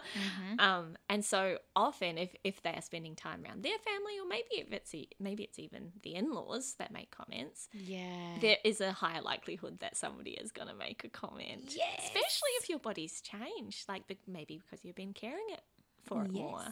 um, 0.59 0.95
and 1.09 1.23
so 1.23 1.57
often, 1.75 2.17
if, 2.17 2.35
if 2.43 2.61
they 2.61 2.71
are 2.71 2.81
spending 2.81 3.15
time 3.15 3.43
around 3.43 3.63
their 3.63 3.77
family, 3.79 4.13
or 4.21 4.27
maybe 4.27 4.47
if 4.51 4.71
it's 4.71 4.93
e- 4.93 5.09
maybe 5.19 5.43
it's 5.43 5.59
even 5.59 5.91
the 6.03 6.15
in 6.15 6.31
laws 6.33 6.75
that 6.79 6.91
make 6.91 7.11
comments, 7.11 7.69
yeah. 7.73 8.37
there 8.41 8.57
is 8.63 8.81
a 8.81 8.91
higher 8.91 9.21
likelihood 9.21 9.79
that 9.79 9.97
somebody 9.97 10.31
is 10.31 10.51
going 10.51 10.67
to 10.67 10.75
make 10.75 11.03
a 11.03 11.09
comment. 11.09 11.73
Yes. 11.75 11.99
Especially 12.05 12.51
if 12.59 12.69
your 12.69 12.79
body's 12.79 13.21
changed, 13.21 13.87
like 13.89 14.07
be- 14.07 14.17
maybe 14.27 14.61
because 14.63 14.83
you've 14.85 14.95
been 14.95 15.13
caring 15.13 15.45
it 15.49 15.61
for 16.03 16.23
it 16.23 16.31
more. 16.31 16.65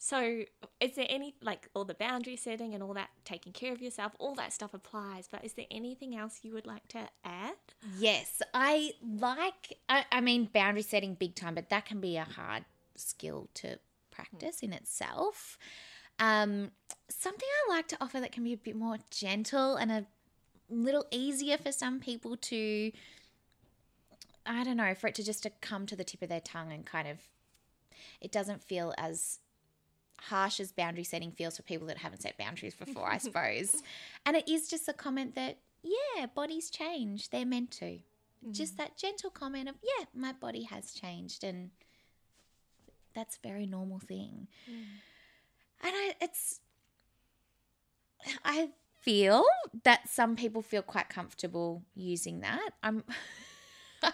So, 0.00 0.44
is 0.80 0.94
there 0.94 1.06
any, 1.08 1.34
like 1.42 1.68
all 1.74 1.84
the 1.84 1.94
boundary 1.94 2.36
setting 2.36 2.72
and 2.72 2.82
all 2.84 2.94
that, 2.94 3.10
taking 3.24 3.52
care 3.52 3.72
of 3.72 3.82
yourself, 3.82 4.12
all 4.20 4.36
that 4.36 4.52
stuff 4.52 4.72
applies, 4.72 5.28
but 5.30 5.44
is 5.44 5.54
there 5.54 5.66
anything 5.72 6.16
else 6.16 6.40
you 6.42 6.52
would 6.52 6.66
like 6.66 6.86
to 6.88 7.08
add? 7.24 7.56
Yes, 7.98 8.40
I 8.54 8.92
like. 9.02 9.76
I, 9.88 10.04
I 10.12 10.20
mean, 10.20 10.48
boundary 10.52 10.82
setting 10.82 11.14
big 11.14 11.34
time, 11.34 11.56
but 11.56 11.68
that 11.70 11.84
can 11.84 12.00
be 12.00 12.16
a 12.16 12.22
hard 12.24 12.64
skill 12.94 13.48
to 13.54 13.80
practice 14.12 14.60
in 14.60 14.72
itself. 14.72 15.58
Um, 16.20 16.70
something 17.08 17.48
I 17.66 17.74
like 17.74 17.88
to 17.88 17.96
offer 18.00 18.20
that 18.20 18.32
can 18.32 18.44
be 18.44 18.52
a 18.52 18.56
bit 18.56 18.76
more 18.76 18.98
gentle 19.10 19.74
and 19.76 19.90
a 19.90 20.06
little 20.68 21.06
easier 21.10 21.56
for 21.56 21.72
some 21.72 21.98
people 21.98 22.36
to, 22.36 22.92
I 24.46 24.62
don't 24.62 24.76
know, 24.76 24.94
for 24.94 25.08
it 25.08 25.14
to 25.16 25.24
just 25.24 25.42
to 25.42 25.50
come 25.60 25.86
to 25.86 25.96
the 25.96 26.04
tip 26.04 26.22
of 26.22 26.28
their 26.28 26.40
tongue 26.40 26.72
and 26.72 26.86
kind 26.86 27.08
of, 27.08 27.18
it 28.20 28.30
doesn't 28.30 28.62
feel 28.62 28.94
as 28.98 29.38
harsh 30.20 30.60
as 30.60 30.72
boundary 30.72 31.04
setting 31.04 31.32
feels 31.32 31.56
for 31.56 31.62
people 31.62 31.86
that 31.88 31.98
haven't 31.98 32.22
set 32.22 32.36
boundaries 32.38 32.74
before, 32.74 33.08
I 33.08 33.18
suppose. 33.18 33.82
and 34.26 34.36
it 34.36 34.48
is 34.48 34.68
just 34.68 34.88
a 34.88 34.92
comment 34.92 35.34
that, 35.34 35.58
yeah, 35.82 36.26
bodies 36.26 36.70
change. 36.70 37.30
They're 37.30 37.46
meant 37.46 37.70
to. 37.72 37.98
Just 38.52 38.74
mm. 38.74 38.78
that 38.78 38.96
gentle 38.96 39.30
comment 39.30 39.68
of, 39.68 39.74
yeah, 39.82 40.04
my 40.14 40.32
body 40.32 40.62
has 40.64 40.92
changed. 40.92 41.42
And 41.42 41.70
that's 43.14 43.36
a 43.36 43.48
very 43.48 43.66
normal 43.66 43.98
thing. 43.98 44.48
Mm. 44.70 44.84
And 45.82 45.92
I, 45.94 46.14
it's, 46.20 46.60
I 48.44 48.70
feel 49.00 49.44
that 49.84 50.08
some 50.08 50.36
people 50.36 50.62
feel 50.62 50.82
quite 50.82 51.08
comfortable 51.08 51.82
using 51.94 52.40
that. 52.40 52.70
I'm, 52.82 53.04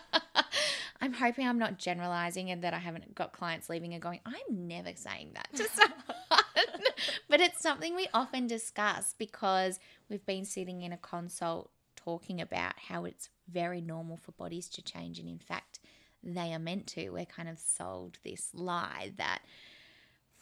I'm 1.00 1.12
hoping 1.12 1.46
I'm 1.46 1.59
not 1.59 1.78
generalizing 1.78 2.50
and 2.50 2.62
that 2.62 2.74
I 2.74 2.78
haven't 2.78 3.14
got 3.14 3.33
clients 3.33 3.68
leaving 3.68 3.92
and 3.92 4.02
going, 4.02 4.20
I'm 4.24 4.68
never 4.68 4.92
saying 4.94 5.30
that 5.35 5.48
to 5.57 5.64
someone. 5.68 6.44
but 7.28 7.40
it's 7.40 7.61
something 7.61 7.94
we 7.94 8.09
often 8.14 8.46
discuss 8.46 9.14
because 9.18 9.78
we've 10.09 10.24
been 10.24 10.44
sitting 10.44 10.83
in 10.83 10.92
a 10.92 10.96
consult 10.96 11.70
talking 11.96 12.40
about 12.40 12.74
how 12.88 13.04
it's 13.04 13.28
very 13.50 13.80
normal 13.80 14.16
for 14.16 14.33
bodies 14.33 14.68
to 14.68 14.83
change. 14.83 15.18
And 15.18 15.28
in 15.28 15.38
fact, 15.38 15.80
they 16.22 16.52
are 16.52 16.59
meant 16.59 16.87
to. 16.88 17.11
We're 17.11 17.24
kind 17.24 17.48
of 17.48 17.59
sold 17.59 18.18
this 18.24 18.50
lie 18.54 19.12
that 19.16 19.40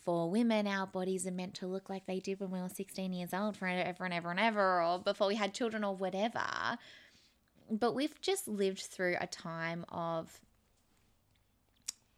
for 0.04 0.30
women, 0.30 0.66
our 0.66 0.86
bodies 0.86 1.26
are 1.26 1.32
meant 1.32 1.54
to 1.54 1.66
look 1.66 1.88
like 1.88 2.06
they 2.06 2.18
did 2.18 2.40
when 2.40 2.50
we 2.50 2.60
were 2.60 2.68
16 2.68 3.12
years 3.12 3.32
old 3.32 3.56
forever 3.56 4.04
and 4.04 4.14
ever 4.14 4.30
and 4.30 4.40
ever, 4.40 4.82
or 4.82 4.98
before 4.98 5.28
we 5.28 5.36
had 5.36 5.54
children 5.54 5.84
or 5.84 5.94
whatever. 5.94 6.42
But 7.72 7.94
we've 7.94 8.20
just 8.20 8.46
lived 8.46 8.80
through 8.80 9.16
a 9.18 9.26
time 9.26 9.86
of 9.88 10.40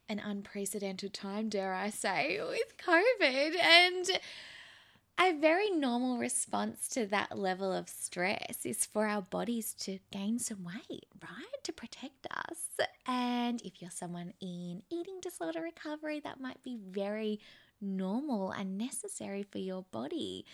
an 0.08 0.18
unprecedented 0.18 1.14
time, 1.14 1.48
dare 1.48 1.72
I 1.72 1.90
say, 1.90 2.40
with 2.40 2.76
COVID. 2.76 3.54
And 3.60 4.10
a 5.20 5.32
very 5.38 5.70
normal 5.70 6.18
response 6.18 6.88
to 6.88 7.06
that 7.06 7.38
level 7.38 7.72
of 7.72 7.88
stress 7.88 8.66
is 8.66 8.84
for 8.84 9.06
our 9.06 9.22
bodies 9.22 9.74
to 9.74 10.00
gain 10.10 10.40
some 10.40 10.64
weight, 10.64 11.06
right? 11.22 11.62
To 11.62 11.72
protect 11.72 12.26
us. 12.48 12.88
And 13.06 13.62
if 13.62 13.80
you're 13.80 13.92
someone 13.92 14.34
in 14.40 14.82
eating 14.90 15.20
disorder 15.22 15.62
recovery, 15.62 16.20
that 16.24 16.40
might 16.40 16.64
be 16.64 16.80
very 16.90 17.38
normal 17.80 18.50
and 18.50 18.76
necessary 18.76 19.44
for 19.44 19.58
your 19.58 19.84
body. 19.92 20.46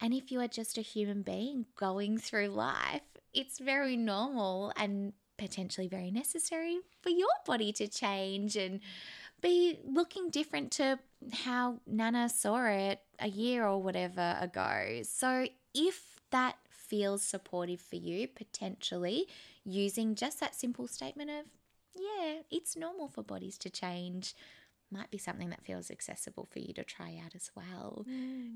And 0.00 0.14
if 0.14 0.32
you 0.32 0.40
are 0.40 0.48
just 0.48 0.78
a 0.78 0.82
human 0.82 1.20
being 1.20 1.66
going 1.76 2.16
through 2.16 2.48
life, 2.48 3.02
it's 3.34 3.58
very 3.58 3.96
normal 3.96 4.72
and 4.76 5.12
potentially 5.38 5.88
very 5.88 6.10
necessary 6.10 6.78
for 7.00 7.10
your 7.10 7.28
body 7.46 7.72
to 7.72 7.88
change 7.88 8.56
and 8.56 8.80
be 9.40 9.78
looking 9.84 10.30
different 10.30 10.70
to 10.70 10.98
how 11.44 11.80
Nana 11.86 12.28
saw 12.28 12.64
it 12.66 13.00
a 13.18 13.28
year 13.28 13.66
or 13.66 13.82
whatever 13.82 14.36
ago. 14.40 15.00
So 15.02 15.46
if 15.74 16.20
that 16.30 16.56
feels 16.68 17.22
supportive 17.22 17.80
for 17.80 17.96
you, 17.96 18.28
potentially 18.28 19.26
using 19.64 20.14
just 20.14 20.40
that 20.40 20.54
simple 20.54 20.86
statement 20.86 21.30
of, 21.30 21.46
yeah, 21.94 22.42
it's 22.50 22.76
normal 22.76 23.08
for 23.08 23.22
bodies 23.22 23.58
to 23.58 23.70
change, 23.70 24.34
might 24.92 25.10
be 25.10 25.18
something 25.18 25.50
that 25.50 25.64
feels 25.64 25.90
accessible 25.90 26.46
for 26.50 26.58
you 26.58 26.72
to 26.74 26.84
try 26.84 27.18
out 27.24 27.34
as 27.34 27.50
well. 27.56 28.04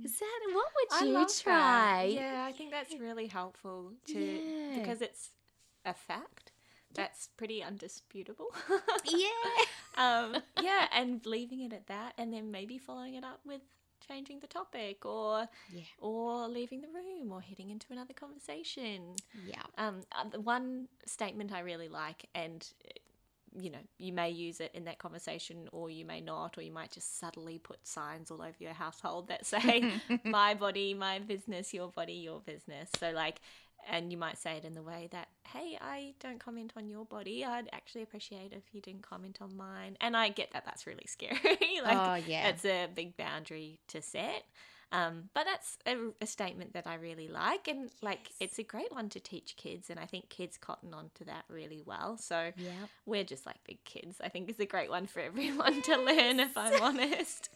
Is 0.05 0.19
that 0.19 0.41
what 0.53 0.67
would 0.77 1.03
I 1.03 1.05
you 1.07 1.13
love 1.13 1.29
that. 1.29 1.43
try? 1.43 2.05
Yeah, 2.05 2.45
I 2.47 2.53
think 2.53 2.71
that's 2.71 2.95
really 2.99 3.27
helpful 3.27 3.93
to 4.09 4.19
Yeah. 4.21 4.79
because 4.79 5.01
it's 5.03 5.31
a 5.85 5.95
fact 5.95 6.53
that's 6.95 7.29
pretty 7.37 7.63
undisputable. 7.63 8.49
Yeah. 9.05 9.29
um, 9.97 10.37
yeah, 10.63 10.87
and 10.93 11.25
leaving 11.27 11.61
it 11.63 11.73
at 11.73 11.87
that, 11.89 12.15
and 12.19 12.33
then 12.33 12.51
maybe 12.51 12.79
following 12.79 13.15
it 13.15 13.25
up 13.25 13.41
with 13.45 13.61
changing 14.07 14.41
the 14.41 14.47
topic, 14.47 15.05
or 15.05 15.49
Yeah. 15.73 15.83
or 15.99 16.49
leaving 16.49 16.81
the 16.83 16.89
room, 16.89 17.33
or 17.33 17.41
heading 17.41 17.71
into 17.71 17.87
another 17.91 18.15
conversation. 18.15 19.17
Yeah. 19.45 19.63
Um, 19.79 20.03
uh, 20.13 20.29
the 20.29 20.41
one 20.41 20.89
statement 21.07 21.53
I 21.53 21.61
really 21.61 21.89
like, 21.89 22.29
and 22.35 22.67
you 23.59 23.71
know, 23.71 23.79
you 23.99 24.13
may 24.13 24.31
use 24.31 24.61
it 24.61 24.71
in 24.75 24.85
that 24.85 24.99
conversation, 24.99 25.69
or 25.73 25.91
you 25.91 26.05
may 26.05 26.21
not, 26.21 26.59
or 26.59 26.63
you 26.63 26.73
might 26.73 26.91
just 26.93 27.19
subtly 27.19 27.59
put 27.59 27.87
signs 27.87 28.31
all 28.31 28.43
over 28.43 28.57
your 28.59 28.73
household 28.73 29.29
that 29.29 29.47
say, 29.47 29.93
"My 30.25 30.55
body, 30.55 30.95
my 30.95 31.19
business; 31.19 31.73
your 31.73 31.89
body, 31.89 32.15
your 32.15 32.41
business." 32.41 32.91
So, 32.99 33.11
like, 33.13 33.41
and 33.89 34.11
you 34.11 34.19
might 34.19 34.37
say 34.37 34.57
it 34.57 34.65
in 34.65 34.75
the 34.75 34.83
way 34.83 35.09
that, 35.13 35.29
"Hey, 35.49 35.79
I 35.81 36.15
don't 36.21 36.39
comment 36.41 36.73
on 36.77 36.89
your 36.89 37.05
body. 37.05 37.45
I'd 37.45 37.69
actually 37.73 38.03
appreciate 38.03 38.53
if 38.53 38.63
you 38.73 38.81
didn't 38.81 39.03
comment 39.03 39.39
on 39.41 39.57
mine." 39.57 39.97
And 40.01 40.17
I 40.17 40.29
get 40.29 40.53
that 40.53 40.65
that's 40.65 40.87
really 40.87 41.07
scary. 41.07 41.39
like, 41.85 41.97
Oh, 41.97 42.15
yeah. 42.27 42.49
it's 42.49 42.65
a 42.65 42.89
big 42.95 43.17
boundary 43.17 43.79
to 43.89 44.03
set. 44.03 44.45
Um, 44.93 45.31
but 45.35 45.45
that's 45.45 45.79
a, 45.87 45.97
a 46.23 46.27
statement 46.27 46.73
that 46.75 46.87
I 46.87 46.95
really 46.95 47.29
like, 47.29 47.69
and 47.69 47.91
like 48.03 48.31
it's 48.41 48.59
a 48.59 48.63
great 48.63 48.93
one 48.93 49.09
to 49.11 49.21
teach 49.21 49.57
kids, 49.57 49.91
and 49.91 49.99
I 49.99 50.07
think 50.07 50.29
kids 50.29 50.57
cotton 50.57 50.95
on 50.95 51.11
to 51.17 51.25
that 51.25 51.45
really 51.49 51.83
well. 51.85 52.17
So 52.17 52.53
Yep. 52.57 52.91
we're 53.05 53.25
just 53.25 53.47
like 53.47 53.63
big 53.65 53.83
kids. 53.85 54.19
I 54.23 54.29
think 54.29 54.49
it's 54.49 54.61
a 54.61 54.67
great 54.67 54.91
one 54.91 55.07
for 55.07 55.21
everyone 55.21 55.83
to 55.83 55.97
learn, 55.97 56.41
if 56.41 56.57
I'm 56.57 56.81
honest. 56.83 57.49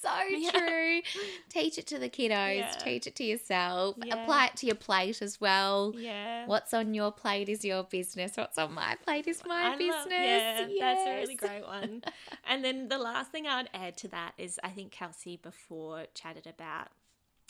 So 0.00 0.50
true. 0.58 1.00
Teach 1.48 1.78
it 1.78 1.86
to 1.88 1.98
the 1.98 2.08
kiddos, 2.08 2.56
Yeah. 2.58 2.70
teach 2.78 3.06
it 3.06 3.16
to 3.16 3.24
yourself, 3.24 3.96
Yeah. 4.04 4.22
apply 4.22 4.46
it 4.46 4.56
to 4.56 4.66
your 4.66 4.74
plate 4.76 5.20
as 5.22 5.40
well. 5.40 5.94
Yeah. 5.96 6.46
What's 6.46 6.72
on 6.74 6.94
your 6.94 7.10
plate 7.12 7.48
is 7.48 7.64
your 7.64 7.84
business. 7.84 8.36
What's 8.36 8.58
on 8.58 8.74
my 8.74 8.96
plate 9.04 9.26
is 9.26 9.42
my 9.46 9.72
I 9.72 9.76
business. 9.76 10.60
love- 10.60 10.70
yeah, 10.70 10.94
that's 10.94 11.08
a 11.08 11.14
really 11.16 11.34
great 11.34 11.64
one. 11.66 12.02
and 12.48 12.64
then 12.64 12.88
the 12.88 12.98
last 12.98 13.30
thing 13.32 13.46
I 13.46 13.58
would 13.58 13.70
add 13.74 13.96
to 13.98 14.08
that 14.08 14.32
is 14.38 14.58
I 14.62 14.70
think 14.70 14.92
Kelsey 14.92 15.36
before 15.36 16.06
chatted 16.14 16.46
about 16.46 16.88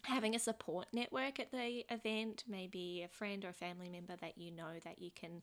having 0.04 0.34
a 0.34 0.38
support 0.38 0.86
network 0.92 1.40
at 1.40 1.50
the 1.50 1.84
event, 1.90 2.44
maybe 2.48 3.02
a 3.04 3.08
friend 3.08 3.44
or 3.44 3.48
a 3.48 3.52
family 3.52 3.88
member 3.88 4.14
that 4.20 4.38
you 4.38 4.50
know 4.52 4.74
that 4.84 5.00
you 5.02 5.10
can 5.14 5.42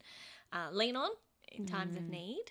uh, 0.53 0.69
lean 0.71 0.95
on 0.95 1.09
in 1.51 1.65
times 1.65 1.95
Mm. 1.95 1.97
of 1.97 2.09
need. 2.09 2.45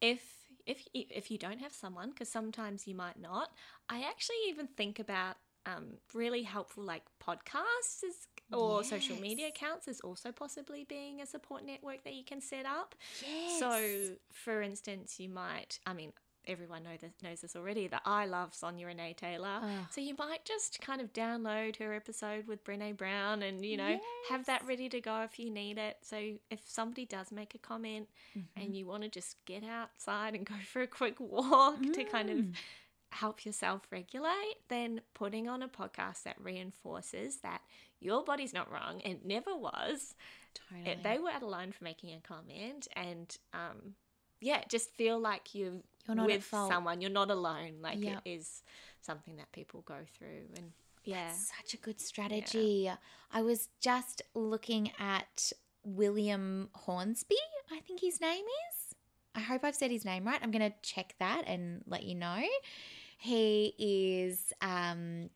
If 0.00 0.43
if 0.66 0.86
if 0.92 1.30
you 1.30 1.38
don't 1.38 1.60
have 1.60 1.72
someone, 1.72 2.10
because 2.10 2.28
sometimes 2.28 2.86
you 2.86 2.94
might 2.94 3.20
not, 3.20 3.50
I 3.88 4.02
actually 4.02 4.36
even 4.48 4.66
think 4.66 4.98
about 4.98 5.36
um, 5.66 5.94
really 6.12 6.42
helpful 6.42 6.84
like 6.84 7.02
podcasts 7.22 8.04
is, 8.04 8.28
or 8.52 8.84
social 8.84 9.16
media 9.16 9.48
accounts 9.48 9.88
is 9.88 10.00
also 10.00 10.30
possibly 10.30 10.84
being 10.88 11.20
a 11.20 11.26
support 11.26 11.64
network 11.64 12.04
that 12.04 12.14
you 12.14 12.24
can 12.24 12.40
set 12.40 12.66
up. 12.66 12.94
Yes. 13.22 13.58
So, 13.58 14.16
for 14.30 14.62
instance, 14.62 15.18
you 15.18 15.30
might, 15.30 15.78
I 15.86 15.94
mean, 15.94 16.12
everyone 16.46 16.82
know 16.82 16.96
this, 17.00 17.12
knows 17.22 17.40
this 17.40 17.56
already, 17.56 17.86
that 17.88 18.02
I 18.04 18.26
love 18.26 18.54
Sonya 18.54 18.86
Renee 18.86 19.14
Taylor. 19.16 19.60
Oh. 19.62 19.86
So, 19.90 20.00
you 20.00 20.14
might 20.18 20.44
just 20.44 20.80
kind 20.80 21.00
of 21.00 21.12
download 21.12 21.76
her 21.76 21.92
episode 21.94 22.46
with 22.46 22.64
Brene 22.64 22.96
Brown 22.96 23.42
and, 23.42 23.64
you 23.64 23.76
know, 23.76 23.98
have 24.30 24.46
that 24.46 24.64
ready 24.66 24.88
to 24.88 25.00
go 25.00 25.22
if 25.22 25.38
you 25.38 25.50
need 25.50 25.78
it. 25.78 25.96
So, 26.02 26.16
if 26.50 26.60
somebody 26.66 27.04
does 27.06 27.30
make 27.32 27.54
a 27.54 27.58
comment 27.58 28.08
Mm-hmm. 28.36 28.62
and 28.62 28.76
you 28.76 28.86
want 28.86 29.02
to 29.04 29.08
just 29.08 29.36
get 29.46 29.62
outside 29.64 30.34
and 30.34 30.44
go 30.44 30.54
for 30.72 30.82
a 30.82 30.86
quick 30.86 31.20
walk 31.20 31.80
to 31.92 32.04
kind 32.04 32.28
Mm. 32.28 32.38
of 32.50 32.56
help 33.10 33.44
yourself 33.46 33.82
regulate, 33.92 34.56
then 34.68 35.00
putting 35.14 35.48
on 35.48 35.62
a 35.62 35.68
podcast 35.68 36.24
that 36.24 36.34
reinforces 36.42 37.36
that 37.38 37.60
your 38.00 38.24
body's 38.24 38.52
not 38.52 38.70
wrong, 38.72 39.00
it 39.04 39.24
never 39.24 39.56
was 39.56 40.14
totally. 40.52 40.90
it, 40.90 41.02
they 41.04 41.18
were 41.18 41.30
out 41.30 41.42
of 41.42 41.48
line 41.48 41.70
for 41.70 41.84
making 41.84 42.12
a 42.12 42.20
comment 42.26 42.88
and 42.96 43.38
um 43.54 43.94
yeah 44.40 44.62
just 44.68 44.90
feel 44.90 45.18
like 45.18 45.54
you 45.54 45.82
You're 46.06 46.16
not 46.16 46.26
with 46.26 46.44
someone 46.44 47.00
you're 47.00 47.10
not 47.10 47.30
alone 47.30 47.76
like 47.80 47.98
Yep. 48.02 48.22
it 48.24 48.30
is 48.30 48.62
something 49.00 49.36
that 49.36 49.50
people 49.52 49.82
go 49.86 49.96
through 50.16 50.48
and 50.56 50.72
yeah 51.04 51.32
Such 51.32 51.74
a 51.74 51.76
good 51.76 52.00
strategy. 52.00 52.90
I 53.32 53.42
was 53.42 53.68
just 53.80 54.22
looking 54.34 54.90
at 54.98 55.52
William 55.84 56.70
Hornsby, 56.74 57.36
I 57.70 57.80
think 57.80 58.00
his 58.00 58.20
name 58.20 58.44
is. 58.44 58.94
I 59.34 59.40
hope 59.40 59.64
I've 59.64 59.74
said 59.74 59.90
his 59.90 60.04
name 60.04 60.24
right. 60.24 60.38
I'm 60.42 60.50
going 60.50 60.70
to 60.70 60.76
check 60.82 61.14
that 61.18 61.42
and 61.46 61.82
let 61.86 62.04
you 62.04 62.14
know. 62.14 62.42
He 63.18 63.74
is 63.78 64.52
um 64.60 65.30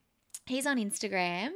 he's 0.46 0.66
on 0.66 0.76
Instagram 0.78 1.50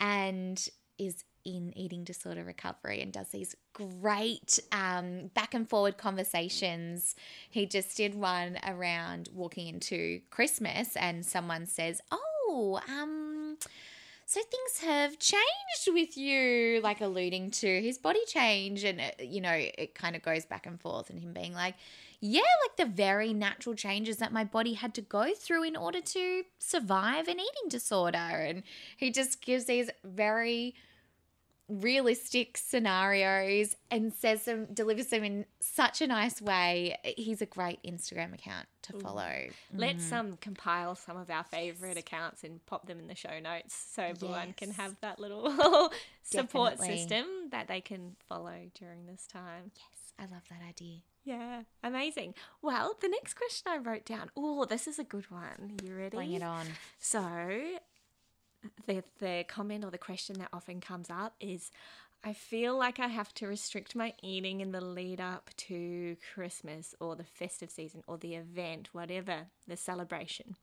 and 0.00 0.68
is 0.98 1.24
in 1.46 1.72
eating 1.78 2.02
disorder 2.02 2.42
recovery 2.42 3.00
and 3.00 3.12
does 3.12 3.28
these 3.28 3.54
great 3.72 4.58
um, 4.72 5.30
back 5.34 5.54
and 5.54 5.68
forward 5.68 5.96
conversations. 5.96 7.14
He 7.48 7.66
just 7.66 7.96
did 7.96 8.14
one 8.14 8.58
around 8.66 9.28
walking 9.32 9.68
into 9.68 10.20
Christmas, 10.30 10.96
and 10.96 11.24
someone 11.24 11.66
says, 11.66 12.00
"Oh, 12.10 12.80
um, 12.88 13.56
so 14.28 14.40
things 14.40 14.80
have 14.90 15.20
changed 15.20 15.86
with 15.86 16.16
you, 16.16 16.80
like 16.82 17.00
alluding 17.00 17.52
to 17.52 17.80
his 17.80 17.96
body 17.96 18.24
change. 18.26 18.82
And, 18.82 19.00
it, 19.00 19.20
you 19.20 19.40
know, 19.40 19.52
it 19.52 19.94
kind 19.94 20.16
of 20.16 20.22
goes 20.22 20.44
back 20.44 20.66
and 20.66 20.80
forth, 20.80 21.10
and 21.10 21.20
him 21.20 21.32
being 21.32 21.54
like, 21.54 21.76
yeah, 22.20 22.40
like 22.40 22.76
the 22.76 22.92
very 22.92 23.32
natural 23.32 23.76
changes 23.76 24.16
that 24.16 24.32
my 24.32 24.42
body 24.42 24.72
had 24.72 24.94
to 24.94 25.00
go 25.00 25.32
through 25.32 25.62
in 25.62 25.76
order 25.76 26.00
to 26.00 26.42
survive 26.58 27.28
an 27.28 27.38
eating 27.38 27.68
disorder. 27.68 28.18
And 28.18 28.64
he 28.96 29.12
just 29.12 29.40
gives 29.42 29.66
these 29.66 29.90
very 30.02 30.74
realistic 31.68 32.56
scenarios 32.56 33.74
and 33.90 34.12
says 34.14 34.44
them 34.44 34.66
delivers 34.72 35.06
them 35.08 35.24
in 35.24 35.44
such 35.60 36.00
a 36.00 36.06
nice 36.06 36.40
way 36.40 36.96
he's 37.16 37.42
a 37.42 37.46
great 37.46 37.80
instagram 37.82 38.32
account 38.32 38.66
to 38.82 38.92
follow 39.00 39.32
Let's 39.74 40.12
um 40.12 40.36
compile 40.40 40.94
some 40.94 41.16
of 41.16 41.28
our 41.28 41.42
favorite 41.44 41.96
accounts 41.98 42.44
and 42.44 42.64
pop 42.66 42.86
them 42.86 42.98
in 43.00 43.08
the 43.08 43.16
show 43.16 43.40
notes 43.42 43.74
so 43.92 44.02
everyone 44.02 44.54
can 44.56 44.70
have 44.72 44.96
that 45.00 45.18
little 45.18 45.50
support 46.22 46.72
Definitely. 46.78 46.96
system 46.98 47.26
that 47.50 47.66
they 47.68 47.80
can 47.80 48.14
follow 48.28 48.54
during 48.78 49.06
this 49.06 49.26
time. 49.26 49.72
yes 49.74 50.12
i 50.18 50.22
love 50.32 50.42
that 50.50 50.60
idea 50.68 50.98
Yeah, 51.24 51.62
amazing. 51.82 52.34
Well, 52.62 52.94
the 53.00 53.08
next 53.08 53.34
question 53.34 53.72
I 53.72 53.78
wrote 53.78 54.04
down. 54.06 54.30
Oh, 54.36 54.64
this 54.64 54.86
is 54.86 55.00
a 55.00 55.04
good 55.04 55.28
one. 55.28 55.74
You 55.82 55.96
ready? 55.96 56.16
bring 56.16 56.32
it 56.34 56.42
on 56.44 56.64
So, 57.00 57.20
the 58.86 59.02
the 59.18 59.44
comment 59.48 59.84
or 59.84 59.90
the 59.90 59.98
question 59.98 60.38
that 60.38 60.48
often 60.52 60.80
comes 60.80 61.10
up 61.10 61.34
is, 61.40 61.70
I 62.24 62.32
feel 62.32 62.76
like 62.76 62.98
I 62.98 63.08
have 63.08 63.32
to 63.34 63.46
restrict 63.46 63.94
my 63.94 64.12
eating 64.22 64.60
in 64.60 64.72
the 64.72 64.80
lead 64.80 65.20
up 65.20 65.50
to 65.58 66.16
Christmas 66.34 66.94
or 67.00 67.14
the 67.16 67.24
festive 67.24 67.70
season 67.70 68.02
or 68.06 68.18
the 68.18 68.34
event, 68.34 68.88
whatever 68.92 69.46
the 69.68 69.76
celebration, 69.76 70.56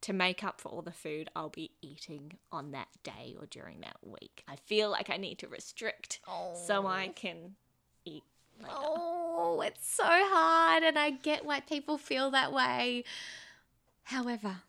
to 0.00 0.12
make 0.12 0.42
up 0.42 0.60
for 0.60 0.68
all 0.68 0.82
the 0.82 0.92
food 0.92 1.30
I'll 1.36 1.48
be 1.48 1.70
eating 1.80 2.38
on 2.50 2.72
that 2.72 2.88
day 3.02 3.36
or 3.38 3.46
during 3.46 3.80
that 3.82 3.98
week. 4.02 4.42
I 4.48 4.56
feel 4.56 4.90
like 4.90 5.10
I 5.10 5.16
need 5.16 5.38
to 5.38 5.48
restrict 5.48 6.20
so 6.66 6.86
I 6.86 7.08
oh. 7.08 7.12
can 7.14 7.56
eat. 8.04 8.24
Later. 8.58 8.74
oh 8.74 9.60
it's 9.60 9.86
so 9.86 10.02
hard 10.06 10.82
and 10.82 10.98
i 10.98 11.10
get 11.10 11.44
why 11.44 11.60
people 11.60 11.98
feel 11.98 12.30
that 12.30 12.54
way 12.54 13.04
however 14.04 14.62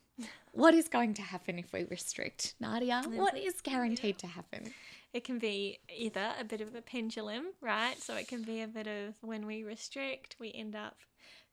what 0.58 0.74
is 0.74 0.88
going 0.88 1.14
to 1.14 1.22
happen 1.22 1.60
if 1.60 1.72
we 1.72 1.86
restrict 1.86 2.56
nadia? 2.60 3.04
What 3.08 3.38
is 3.38 3.62
guaranteed 3.62 4.18
to 4.20 4.28
happen? 4.28 4.74
It 5.14 5.24
can 5.24 5.40
be 5.40 5.80
either 5.96 6.34
a 6.40 6.44
bit 6.44 6.62
of 6.62 6.76
a 6.76 6.82
pendulum, 6.82 7.46
right? 7.62 7.96
So 7.98 8.16
it 8.16 8.28
can 8.28 8.44
be 8.44 8.62
a 8.62 8.68
bit 8.68 8.88
of 8.88 9.16
when 9.22 9.46
we 9.46 9.64
restrict, 9.64 10.36
we 10.40 10.52
end 10.54 10.76
up 10.76 10.98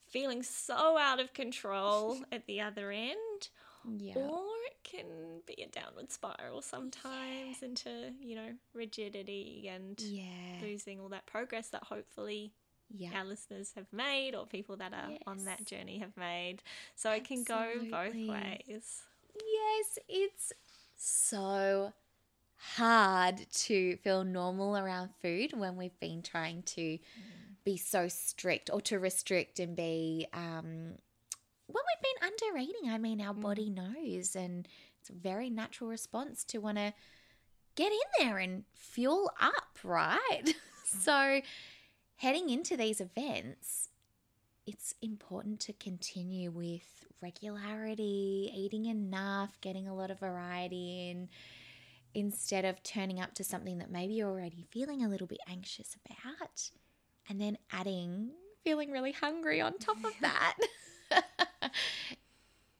feeling 0.08 0.42
so 0.42 0.98
out 0.98 1.20
of 1.20 1.32
control 1.32 2.18
at 2.32 2.46
the 2.46 2.60
other 2.60 2.90
end. 2.90 3.48
yeah. 3.98 4.14
Or 4.16 4.44
it 4.66 4.78
can 4.82 5.06
be 5.46 5.62
a 5.62 5.68
downward 5.68 6.10
spiral 6.10 6.62
sometimes 6.62 7.62
into, 7.62 8.12
you 8.20 8.36
know, 8.36 8.52
rigidity 8.72 9.70
and 9.72 10.00
yeah. 10.00 10.60
losing 10.62 10.98
all 10.98 11.10
that 11.10 11.26
progress 11.26 11.68
that 11.68 11.84
hopefully 11.84 12.52
yeah 12.90 13.10
our 13.16 13.24
listeners 13.24 13.72
have 13.74 13.86
made 13.92 14.34
or 14.34 14.46
people 14.46 14.76
that 14.76 14.92
are 14.92 15.10
on 15.26 15.44
that 15.44 15.64
journey 15.64 15.98
have 15.98 16.16
made. 16.16 16.62
So 16.94 17.10
it 17.10 17.24
can 17.24 17.44
go 17.44 17.66
both 17.90 18.14
ways. 18.14 19.02
Yes, 19.34 19.98
it's 20.08 20.52
so 20.96 21.92
hard 22.56 23.46
to 23.52 23.96
feel 23.96 24.24
normal 24.24 24.76
around 24.76 25.10
food 25.20 25.52
when 25.58 25.76
we've 25.76 25.98
been 26.00 26.22
trying 26.22 26.62
to 26.62 26.80
mm. 26.80 27.00
be 27.64 27.76
so 27.76 28.08
strict 28.08 28.70
or 28.72 28.80
to 28.80 28.98
restrict 28.98 29.58
and 29.58 29.76
be 29.76 30.26
um 30.32 30.94
when 31.66 31.82
we've 31.88 32.02
been 32.02 32.50
under 32.50 32.58
eating. 32.58 32.90
I 32.90 32.98
mean, 32.98 33.20
our 33.20 33.34
body 33.34 33.70
mm. 33.70 33.76
knows, 33.76 34.36
and 34.36 34.68
it's 35.00 35.10
a 35.10 35.14
very 35.14 35.50
natural 35.50 35.90
response 35.90 36.44
to 36.44 36.58
want 36.58 36.78
to 36.78 36.92
get 37.74 37.92
in 37.92 37.98
there 38.26 38.38
and 38.38 38.64
fuel 38.74 39.30
up, 39.40 39.78
right? 39.82 40.54
Mm. 40.84 41.02
so, 41.02 41.40
heading 42.16 42.50
into 42.50 42.76
these 42.76 43.00
events, 43.00 43.88
it's 44.66 44.94
important 45.02 45.60
to 45.60 45.72
continue 45.74 46.50
with 46.50 47.04
regularity, 47.20 48.50
eating 48.54 48.86
enough, 48.86 49.60
getting 49.60 49.88
a 49.88 49.94
lot 49.94 50.10
of 50.10 50.20
variety 50.20 51.10
in, 51.10 51.28
instead 52.14 52.64
of 52.64 52.82
turning 52.82 53.20
up 53.20 53.34
to 53.34 53.44
something 53.44 53.78
that 53.78 53.90
maybe 53.90 54.14
you're 54.14 54.30
already 54.30 54.66
feeling 54.70 55.04
a 55.04 55.08
little 55.08 55.26
bit 55.26 55.40
anxious 55.48 55.96
about, 56.04 56.70
and 57.28 57.40
then 57.40 57.58
adding 57.72 58.30
feeling 58.62 58.90
really 58.90 59.12
hungry 59.12 59.60
on 59.60 59.78
top 59.78 60.02
of 60.04 60.12
that. 60.20 60.56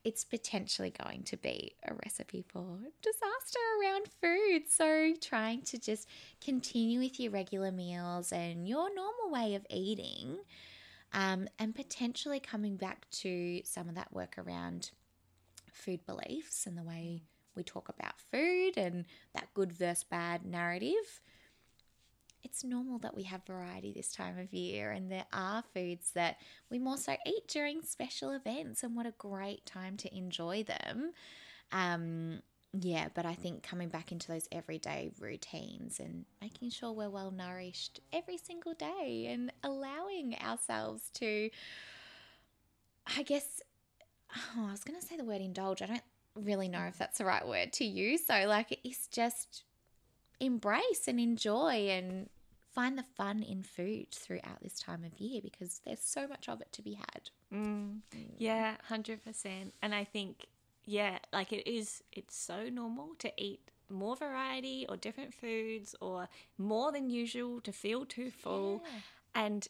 it's 0.05 0.23
potentially 0.23 0.93
going 1.03 1.23
to 1.23 1.35
be 1.35 1.75
a 1.83 1.93
recipe 2.05 2.45
for 2.47 2.77
disaster 3.01 3.59
around 3.81 4.07
food. 4.21 4.69
So, 4.69 5.13
trying 5.19 5.63
to 5.63 5.79
just 5.79 6.07
continue 6.39 6.99
with 6.99 7.19
your 7.19 7.31
regular 7.31 7.71
meals 7.71 8.31
and 8.31 8.67
your 8.67 8.93
normal 8.93 9.31
way 9.31 9.55
of 9.55 9.65
eating, 9.69 10.37
um, 11.11 11.47
and 11.57 11.73
potentially 11.75 12.39
coming 12.39 12.77
back 12.77 13.09
to 13.09 13.61
some 13.65 13.89
of 13.89 13.95
that 13.95 14.13
work 14.13 14.35
around 14.37 14.91
food 15.73 16.05
beliefs 16.05 16.67
and 16.67 16.77
the 16.77 16.83
way 16.83 17.23
we 17.55 17.63
talk 17.63 17.89
about 17.89 18.21
food 18.31 18.77
and 18.77 19.05
that 19.33 19.53
good 19.55 19.73
versus 19.73 20.03
bad 20.03 20.45
narrative. 20.45 21.21
It's 22.45 22.63
normal 22.63 22.99
that 22.99 23.15
we 23.15 23.23
have 23.23 23.43
variety 23.43 23.91
this 23.91 24.11
time 24.11 24.37
of 24.37 24.53
year, 24.53 24.91
and 24.91 25.11
there 25.11 25.25
are 25.33 25.63
foods 25.73 26.11
that 26.11 26.37
we 26.69 26.77
more 26.77 26.95
so 26.95 27.15
eat 27.25 27.47
during 27.47 27.81
special 27.81 28.29
events, 28.31 28.83
and 28.83 28.95
what 28.95 29.07
a 29.07 29.13
great 29.17 29.65
time 29.65 29.97
to 29.97 30.15
enjoy 30.15 30.63
them. 30.63 31.11
Um, 31.71 32.43
yeah, 32.71 33.07
but 33.15 33.25
I 33.25 33.33
think 33.33 33.63
coming 33.63 33.89
back 33.89 34.11
into 34.11 34.27
those 34.27 34.47
everyday 34.51 35.09
routines 35.19 35.99
and 35.99 36.25
making 36.39 36.69
sure 36.69 36.91
we're 36.91 37.09
well 37.09 37.31
nourished 37.31 37.99
every 38.13 38.37
single 38.37 38.75
day 38.75 39.27
and 39.31 39.51
allowing 39.63 40.35
ourselves 40.35 41.09
to, 41.15 41.49
I 43.17 43.23
guess, 43.23 43.61
oh, 44.35 44.67
I 44.67 44.71
was 44.71 44.83
going 44.83 44.99
to 44.99 45.05
say 45.05 45.17
the 45.17 45.25
word 45.25 45.41
indulge. 45.41 45.81
I 45.81 45.87
don't 45.87 46.03
really 46.35 46.67
know 46.67 46.83
if 46.83 46.97
that's 46.99 47.17
the 47.17 47.25
right 47.25 47.47
word 47.47 47.73
to 47.73 47.85
use. 47.85 48.27
So, 48.27 48.45
like, 48.47 48.79
it's 48.83 49.07
just 49.07 49.63
embrace 50.39 51.07
and 51.07 51.19
enjoy 51.19 51.87
and 51.89 52.29
find 52.75 52.97
the 52.97 53.05
fun 53.15 53.41
in 53.41 53.63
food 53.63 54.11
throughout 54.11 54.61
this 54.61 54.79
time 54.79 55.03
of 55.05 55.17
year 55.17 55.39
because 55.41 55.81
there's 55.85 56.01
so 56.01 56.27
much 56.27 56.49
of 56.49 56.61
it 56.61 56.71
to 56.73 56.81
be 56.81 56.93
had. 56.93 57.29
Mm, 57.53 58.01
yeah, 58.37 58.75
hundred 58.89 59.23
percent. 59.23 59.73
And 59.81 59.95
I 59.95 60.03
think, 60.03 60.45
yeah, 60.85 61.17
like 61.33 61.53
it 61.53 61.67
is. 61.67 62.03
It's 62.11 62.35
so 62.35 62.69
normal 62.69 63.15
to 63.19 63.31
eat 63.37 63.71
more 63.89 64.15
variety 64.15 64.85
or 64.89 64.97
different 64.97 65.33
foods 65.33 65.95
or 66.01 66.27
more 66.57 66.91
than 66.91 67.09
usual 67.09 67.61
to 67.61 67.71
feel 67.71 68.05
too 68.05 68.29
full. 68.31 68.83
And 69.33 69.67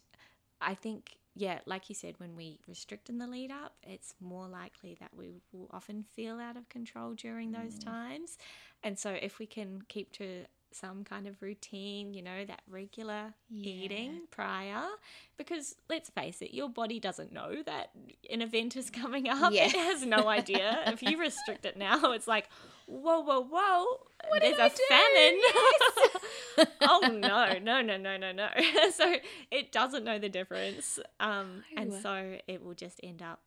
I 0.61 0.73
think, 0.73 1.17
yeah, 1.35 1.59
like 1.65 1.89
you 1.89 1.95
said, 1.95 2.15
when 2.17 2.35
we 2.35 2.59
restrict 2.67 3.09
in 3.09 3.17
the 3.17 3.27
lead 3.27 3.51
up, 3.51 3.75
it's 3.83 4.15
more 4.21 4.47
likely 4.47 4.95
that 4.99 5.11
we 5.15 5.41
will 5.51 5.69
often 5.71 6.05
feel 6.15 6.39
out 6.39 6.55
of 6.57 6.69
control 6.69 7.13
during 7.13 7.51
those 7.51 7.77
times. 7.77 8.37
And 8.83 8.97
so 8.97 9.11
if 9.21 9.37
we 9.37 9.45
can 9.45 9.81
keep 9.89 10.11
to 10.13 10.45
some 10.75 11.03
kind 11.03 11.27
of 11.27 11.41
routine, 11.41 12.13
you 12.13 12.21
know, 12.21 12.45
that 12.45 12.61
regular 12.69 13.33
eating 13.49 14.21
prior, 14.31 14.83
because 15.37 15.75
let's 15.89 16.09
face 16.09 16.41
it, 16.41 16.53
your 16.53 16.69
body 16.69 16.99
doesn't 16.99 17.31
know 17.31 17.63
that 17.65 17.91
an 18.29 18.41
event 18.41 18.75
is 18.75 18.89
coming 18.89 19.29
up. 19.29 19.53
Yeah. 19.53 19.65
It 19.75 19.75
has 19.75 20.05
no 20.05 20.27
idea. 20.27 20.79
if 20.87 21.01
you 21.01 21.19
restrict 21.19 21.65
it 21.65 21.75
now, 21.75 22.11
it's 22.11 22.27
like, 22.27 22.49
whoa, 22.85 23.19
whoa, 23.21 23.41
whoa, 23.41 23.85
there's 24.39 24.57
a 24.57 24.69
famine. 24.69 25.39
oh 26.81 27.09
no, 27.11 27.57
no, 27.59 27.81
no, 27.81 27.97
no, 27.97 28.17
no, 28.17 28.31
no. 28.31 28.47
so 28.95 29.15
it 29.51 29.71
doesn't 29.71 30.03
know 30.03 30.19
the 30.19 30.29
difference. 30.29 30.99
Um, 31.19 31.63
and 31.75 31.93
so 31.93 32.37
it 32.47 32.63
will 32.63 32.73
just 32.73 32.99
end 33.03 33.21
up, 33.21 33.41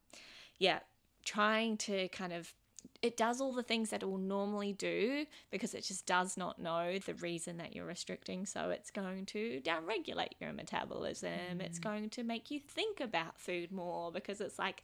yeah, 0.58 0.80
trying 1.24 1.76
to 1.76 2.08
kind 2.08 2.32
of 2.32 2.52
it 3.00 3.16
does 3.16 3.40
all 3.40 3.52
the 3.52 3.62
things 3.62 3.90
that 3.90 4.02
it 4.02 4.06
will 4.06 4.18
normally 4.18 4.72
do 4.72 5.24
because 5.52 5.72
it 5.72 5.84
just 5.84 6.04
does 6.04 6.36
not 6.36 6.58
know 6.58 6.98
the 6.98 7.14
reason 7.14 7.56
that 7.58 7.74
you're 7.74 7.86
restricting. 7.86 8.44
So 8.44 8.70
it's 8.70 8.90
going 8.90 9.26
to 9.26 9.60
downregulate 9.64 10.32
your 10.40 10.52
metabolism. 10.52 11.60
It's 11.60 11.78
mm. 11.78 11.84
going 11.84 12.10
to 12.10 12.24
make 12.24 12.50
you 12.50 12.58
think 12.58 13.00
about 13.00 13.38
food 13.38 13.70
more 13.70 14.10
because 14.10 14.40
it's 14.40 14.58
like, 14.58 14.82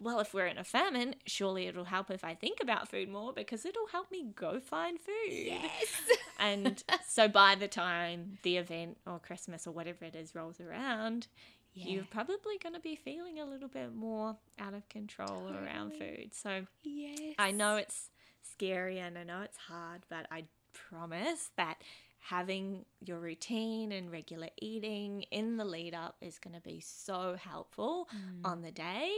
well, 0.00 0.20
if 0.20 0.32
we're 0.32 0.46
in 0.46 0.58
a 0.58 0.64
famine, 0.64 1.16
surely 1.26 1.66
it'll 1.66 1.84
help 1.84 2.10
if 2.10 2.22
I 2.22 2.34
think 2.34 2.58
about 2.62 2.88
food 2.88 3.08
more 3.08 3.32
because 3.32 3.66
it'll 3.66 3.88
help 3.88 4.12
me 4.12 4.26
go 4.36 4.60
find 4.60 5.00
food. 5.00 5.30
Yes. 5.30 5.60
And 6.38 6.84
so 7.08 7.28
by 7.28 7.54
the 7.54 7.66
time 7.66 8.36
the 8.42 8.58
event 8.58 8.98
or 9.06 9.18
Christmas 9.18 9.66
or 9.66 9.70
whatever 9.70 10.04
it 10.04 10.14
is 10.14 10.34
rolls 10.34 10.60
around, 10.60 11.28
Yeah. 11.76 11.94
you're 11.94 12.04
probably 12.04 12.58
going 12.62 12.74
to 12.74 12.80
be 12.80 12.96
feeling 12.96 13.38
a 13.38 13.44
little 13.44 13.68
bit 13.68 13.94
more 13.94 14.36
out 14.58 14.72
of 14.72 14.88
control 14.88 15.48
around 15.48 15.92
food. 15.92 16.30
So 16.32 16.62
yes. 16.82 17.34
I 17.38 17.50
know 17.50 17.76
it's 17.76 18.08
scary 18.42 18.98
and 18.98 19.18
I 19.18 19.24
know 19.24 19.42
it's 19.42 19.58
hard, 19.58 20.06
but 20.08 20.26
I 20.30 20.44
promise 20.72 21.50
that 21.58 21.82
having 22.18 22.86
your 23.04 23.18
routine 23.18 23.92
and 23.92 24.10
regular 24.10 24.48
eating 24.60 25.22
in 25.30 25.58
the 25.58 25.64
lead 25.64 25.94
up 25.94 26.16
is 26.22 26.38
going 26.38 26.54
to 26.56 26.62
be 26.62 26.80
so 26.80 27.36
helpful 27.38 28.08
mm. 28.14 28.48
on 28.48 28.62
the 28.62 28.72
day. 28.72 29.12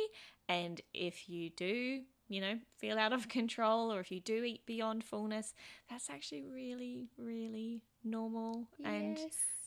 And 0.49 0.81
if 0.93 1.29
you 1.29 1.51
do 1.51 2.01
you 2.29 2.41
know, 2.41 2.59
feel 2.77 2.99
out 2.99 3.13
of 3.13 3.29
control 3.29 3.93
or 3.93 4.01
if 4.01 4.13
you 4.13 4.21
do 4.21 4.45
eat 4.45 4.65
beyond 4.67 5.03
fullness, 5.03 5.55
that's 5.91 6.11
actually 6.11 6.43
really, 6.43 7.09
really 7.17 7.83
normal. 8.05 8.69
And, 8.85 9.19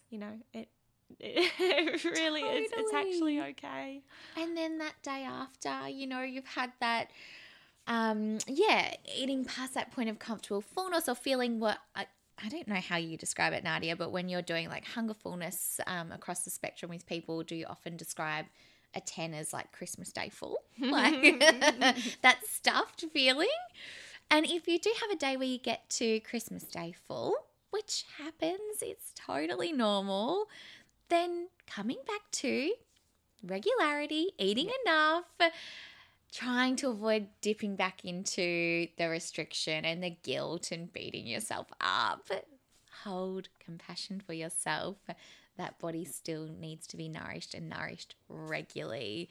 you 0.10 0.20
know, 0.20 0.34
it, 0.54 0.70
it 1.20 2.04
really 2.04 2.42
is. 2.42 2.72
It's 2.76 2.94
actually 2.94 3.42
okay. 3.42 4.02
And 4.38 4.56
then 4.56 4.78
that 4.80 4.94
day 5.04 5.26
after, 5.28 5.90
you 5.90 6.08
know, 6.08 6.22
you've 6.22 6.46
had 6.46 6.72
that, 6.80 7.12
um, 7.88 8.38
yeah, 8.48 8.94
eating 9.16 9.46
past 9.46 9.74
that 9.74 9.92
point 9.92 10.10
of 10.10 10.20
comfortable 10.20 10.62
fullness 10.62 11.08
or 11.08 11.16
feeling 11.16 11.60
what 11.60 11.78
I, 11.96 12.06
I 12.44 12.50
don't 12.50 12.68
know 12.68 12.76
how 12.76 12.98
you 12.98 13.18
describe 13.18 13.54
it, 13.54 13.64
Nadia, 13.64 13.96
but 13.96 14.12
when 14.12 14.30
you're 14.30 14.42
doing 14.42 14.68
like 14.70 14.86
hunger 14.86 15.14
fullness 15.14 15.80
um, 15.88 16.12
across 16.12 16.44
the 16.44 16.50
spectrum 16.50 16.90
with 16.90 17.06
people, 17.06 17.44
do 17.44 17.56
you 17.56 17.66
often 17.68 17.98
describe 17.98 18.46
a 18.96 19.02
10 19.02 19.34
as 19.34 19.54
like 19.54 19.72
Christmas 19.72 20.12
Day 20.12 20.30
full? 20.30 20.58
Like 20.80 21.40
that 22.22 22.40
stuffed 22.50 23.06
feeling? 23.14 23.48
And 24.32 24.46
if 24.46 24.68
you 24.68 24.80
do 24.80 24.92
have 25.02 25.12
a 25.12 25.16
day 25.16 25.38
where 25.38 25.48
you 25.48 25.60
get 25.60 25.90
to 25.92 26.20
Christmas 26.22 26.64
Day 26.64 26.94
full, 27.08 27.36
which 27.70 28.06
happens, 28.18 28.82
it's 28.82 29.12
totally 29.16 29.72
normal, 29.72 30.48
then 31.12 31.50
coming 31.68 31.98
back 32.08 32.22
to 32.32 32.74
regularity, 33.44 34.30
eating 34.40 34.72
enough, 34.86 35.26
trying 36.32 36.76
to 36.78 36.90
avoid 36.90 37.28
dipping 37.42 37.76
back 37.76 38.06
into 38.06 38.88
the 38.98 39.10
restriction 39.10 39.84
and 39.86 40.02
the 40.02 40.16
guilt 40.24 40.72
and 40.72 40.92
beating 40.94 41.28
yourself 41.28 41.68
up. 41.82 42.30
Hold 43.04 43.50
compassion 43.60 44.22
for 44.26 44.34
yourself. 44.34 44.98
That 45.58 45.78
body 45.80 46.06
still 46.06 46.48
needs 46.48 46.88
to 46.88 46.98
be 46.98 47.10
nourished 47.10 47.54
and 47.54 47.70
nourished 47.70 48.16
regularly. 48.30 49.30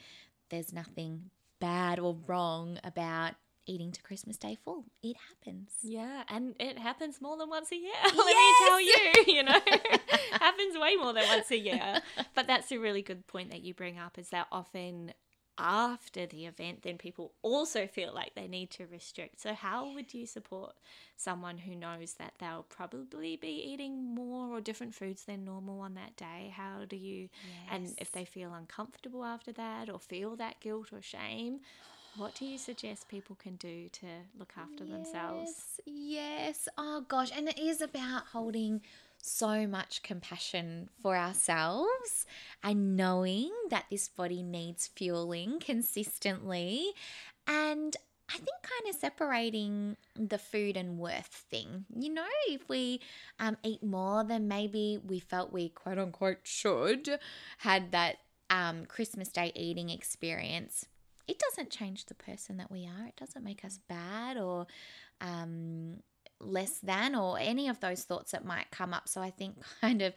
There's 0.50 0.72
nothing 0.72 1.30
bad 1.60 1.98
or 1.98 2.16
wrong 2.26 2.78
about 2.84 3.34
eating 3.70 3.92
to 3.92 4.02
Christmas 4.02 4.36
Day 4.36 4.56
full. 4.64 4.84
It 5.02 5.16
happens. 5.28 5.70
Yeah, 5.82 6.24
and 6.28 6.56
it 6.58 6.78
happens 6.78 7.20
more 7.20 7.36
than 7.38 7.48
once 7.48 7.70
a 7.70 7.76
year. 7.76 7.92
Let 8.04 8.14
me 8.16 8.54
tell 8.66 8.80
you, 8.80 9.12
you 9.28 9.42
know, 9.44 9.60
happens 10.32 10.76
way 10.76 10.96
more 10.96 11.12
than 11.12 11.26
once 11.28 11.50
a 11.52 11.58
year. 11.58 12.00
But 12.34 12.48
that's 12.48 12.72
a 12.72 12.78
really 12.78 13.02
good 13.02 13.26
point 13.28 13.50
that 13.50 13.62
you 13.62 13.72
bring 13.72 13.98
up 13.98 14.18
is 14.18 14.30
that 14.30 14.48
often 14.50 15.12
after 15.60 16.26
the 16.26 16.46
event, 16.46 16.82
then 16.82 16.96
people 16.96 17.34
also 17.42 17.86
feel 17.86 18.14
like 18.14 18.34
they 18.34 18.48
need 18.48 18.70
to 18.70 18.86
restrict. 18.86 19.40
So, 19.40 19.52
how 19.52 19.92
would 19.92 20.14
you 20.14 20.26
support 20.26 20.74
someone 21.16 21.58
who 21.58 21.76
knows 21.76 22.14
that 22.14 22.32
they'll 22.40 22.66
probably 22.68 23.36
be 23.36 23.70
eating 23.72 24.14
more 24.14 24.48
or 24.56 24.60
different 24.60 24.94
foods 24.94 25.24
than 25.24 25.44
normal 25.44 25.80
on 25.80 25.94
that 25.94 26.16
day? 26.16 26.52
How 26.56 26.84
do 26.88 26.96
you, 26.96 27.28
and 27.70 27.92
if 27.98 28.10
they 28.10 28.24
feel 28.24 28.54
uncomfortable 28.54 29.22
after 29.24 29.52
that 29.52 29.90
or 29.90 30.00
feel 30.00 30.34
that 30.36 30.60
guilt 30.60 30.92
or 30.92 31.02
shame, 31.02 31.60
what 32.16 32.34
do 32.34 32.44
you 32.44 32.58
suggest 32.58 33.08
people 33.08 33.36
can 33.36 33.56
do 33.56 33.88
to 33.88 34.06
look 34.38 34.52
after 34.56 34.84
themselves? 34.84 35.78
Yes, 35.86 35.86
yes. 35.86 36.68
Oh 36.76 37.04
gosh, 37.08 37.30
and 37.36 37.48
it 37.48 37.58
is 37.58 37.80
about 37.80 38.26
holding 38.32 38.82
so 39.22 39.66
much 39.66 40.02
compassion 40.02 40.88
for 41.02 41.16
ourselves 41.16 42.26
and 42.62 42.96
knowing 42.96 43.50
that 43.68 43.84
this 43.90 44.08
body 44.08 44.42
needs 44.42 44.86
fueling 44.86 45.60
consistently 45.60 46.92
and 47.46 47.96
I 48.30 48.34
think 48.34 48.62
kind 48.62 48.94
of 48.94 49.00
separating 49.00 49.96
the 50.14 50.38
food 50.38 50.76
and 50.76 50.98
worth 50.98 51.26
thing. 51.26 51.84
You 51.94 52.14
know, 52.14 52.26
if 52.48 52.68
we 52.68 53.00
um, 53.40 53.56
eat 53.64 53.82
more 53.82 54.22
than 54.22 54.46
maybe 54.46 55.00
we 55.04 55.18
felt 55.18 55.52
we 55.52 55.70
quote 55.70 55.98
unquote 55.98 56.38
should, 56.44 57.18
had 57.58 57.90
that 57.90 58.18
um, 58.48 58.86
Christmas 58.86 59.28
Day 59.30 59.50
eating 59.56 59.90
experience, 59.90 60.86
it 61.30 61.38
doesn't 61.38 61.70
change 61.70 62.06
the 62.06 62.14
person 62.14 62.56
that 62.56 62.72
we 62.72 62.86
are. 62.86 63.06
It 63.06 63.14
doesn't 63.16 63.44
make 63.44 63.64
us 63.64 63.78
bad 63.88 64.36
or 64.36 64.66
um, 65.20 65.98
less 66.40 66.78
than 66.78 67.14
or 67.14 67.38
any 67.38 67.68
of 67.68 67.78
those 67.78 68.02
thoughts 68.02 68.32
that 68.32 68.44
might 68.44 68.72
come 68.72 68.92
up. 68.92 69.08
So 69.08 69.20
I 69.20 69.30
think 69.30 69.54
kind 69.80 70.02
of 70.02 70.12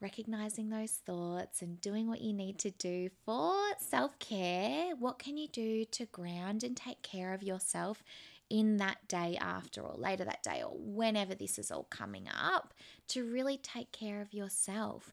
recognizing 0.00 0.70
those 0.70 0.92
thoughts 0.92 1.60
and 1.60 1.80
doing 1.80 2.06
what 2.06 2.20
you 2.20 2.32
need 2.32 2.58
to 2.60 2.70
do 2.70 3.10
for 3.24 3.52
self 3.78 4.16
care. 4.20 4.94
What 4.96 5.18
can 5.18 5.36
you 5.36 5.48
do 5.48 5.84
to 5.86 6.06
ground 6.06 6.62
and 6.62 6.76
take 6.76 7.02
care 7.02 7.34
of 7.34 7.42
yourself 7.42 8.04
in 8.48 8.76
that 8.76 9.08
day 9.08 9.36
after 9.40 9.80
or 9.80 9.96
later 9.96 10.24
that 10.24 10.44
day 10.44 10.62
or 10.62 10.70
whenever 10.72 11.34
this 11.34 11.58
is 11.58 11.72
all 11.72 11.88
coming 11.90 12.28
up 12.28 12.74
to 13.08 13.28
really 13.28 13.56
take 13.56 13.90
care 13.90 14.20
of 14.20 14.32
yourself? 14.32 15.12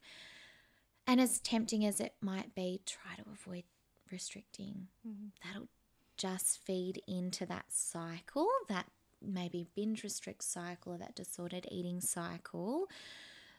And 1.08 1.20
as 1.20 1.40
tempting 1.40 1.84
as 1.84 2.00
it 2.00 2.14
might 2.22 2.54
be, 2.54 2.82
try 2.86 3.16
to 3.16 3.30
avoid 3.32 3.64
restricting. 4.12 4.88
Mm-hmm. 5.08 5.28
That'll 5.44 5.70
just 6.18 6.60
feed 6.66 7.02
into 7.08 7.46
that 7.46 7.66
cycle, 7.70 8.48
that 8.70 8.86
maybe 9.22 9.68
binge 9.76 10.04
restrict 10.04 10.44
cycle 10.44 10.94
or 10.94 10.98
that 10.98 11.16
disordered 11.16 11.68
eating 11.72 12.02
cycle. 12.02 12.88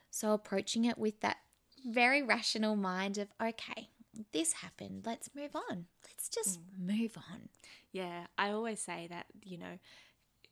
So 0.09 0.33
approaching 0.33 0.85
it 0.85 0.97
with 0.97 1.19
that 1.21 1.37
very 1.85 2.23
rational 2.23 2.75
mind 2.75 3.17
of, 3.17 3.27
okay, 3.41 3.89
this 4.33 4.53
happened, 4.53 5.03
let's 5.05 5.29
move 5.35 5.55
on. 5.55 5.85
Let's 6.05 6.29
just 6.29 6.59
mm. 6.59 6.99
move 6.99 7.17
on. 7.31 7.49
Yeah, 7.91 8.25
I 8.37 8.51
always 8.51 8.79
say 8.79 9.07
that, 9.09 9.27
you 9.43 9.57
know, 9.57 9.77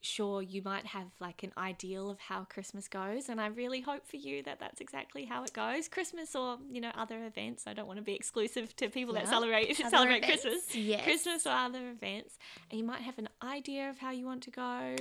sure, 0.05 0.41
you 0.41 0.61
might 0.63 0.85
have 0.85 1.07
like 1.19 1.43
an 1.43 1.51
ideal 1.57 2.09
of 2.09 2.19
how 2.19 2.45
Christmas 2.45 2.87
goes, 2.87 3.29
and 3.29 3.41
I 3.41 3.47
really 3.47 3.81
hope 3.81 4.07
for 4.07 4.17
you 4.17 4.43
that 4.43 4.59
that's 4.59 4.79
exactly 4.79 5.25
how 5.25 5.43
it 5.43 5.53
goes. 5.53 5.87
Christmas 5.87 6.35
or, 6.35 6.57
you 6.71 6.79
know, 6.79 6.91
other 6.95 7.25
events. 7.25 7.65
I 7.67 7.73
don't 7.73 7.87
want 7.87 7.97
to 7.97 8.03
be 8.03 8.13
exclusive 8.13 8.75
to 8.77 8.89
people 8.89 9.13
that 9.15 9.27
celebrate 9.27 9.79
other 9.79 9.89
celebrate 9.89 10.23
events, 10.23 10.43
Christmas. 10.43 10.75
yes. 10.75 11.03
Christmas 11.03 11.47
or 11.47 11.51
other 11.51 11.89
events. 11.89 12.37
And 12.69 12.79
you 12.79 12.85
might 12.85 13.01
have 13.01 13.17
an 13.17 13.29
idea 13.43 13.89
of 13.89 13.97
how 13.97 14.11
you 14.11 14.25
want 14.25 14.43
to 14.43 14.51
go. 14.51 14.95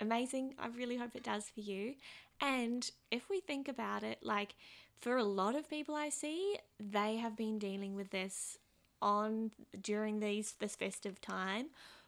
Amazing. 0.00 0.54
I 0.58 0.68
really 0.68 0.96
hope 0.96 1.14
it 1.14 1.22
does 1.22 1.48
for 1.48 1.60
you. 1.60 1.94
And 2.40 2.90
if 3.10 3.30
we 3.30 3.40
think 3.40 3.68
about 3.68 4.02
it, 4.02 4.18
like 4.22 4.54
for 5.00 5.16
a 5.16 5.24
lot 5.24 5.54
of 5.54 5.70
people 5.70 5.94
I 5.94 6.10
see, 6.10 6.56
they 6.78 7.16
have 7.16 7.36
been 7.36 7.58
dealing 7.58 7.94
with 7.94 8.10
this 8.10 8.58
on 9.02 9.50
during 9.82 10.20
these 10.20 10.54
this 10.58 10.74
festive 10.74 11.20
time 11.20 11.66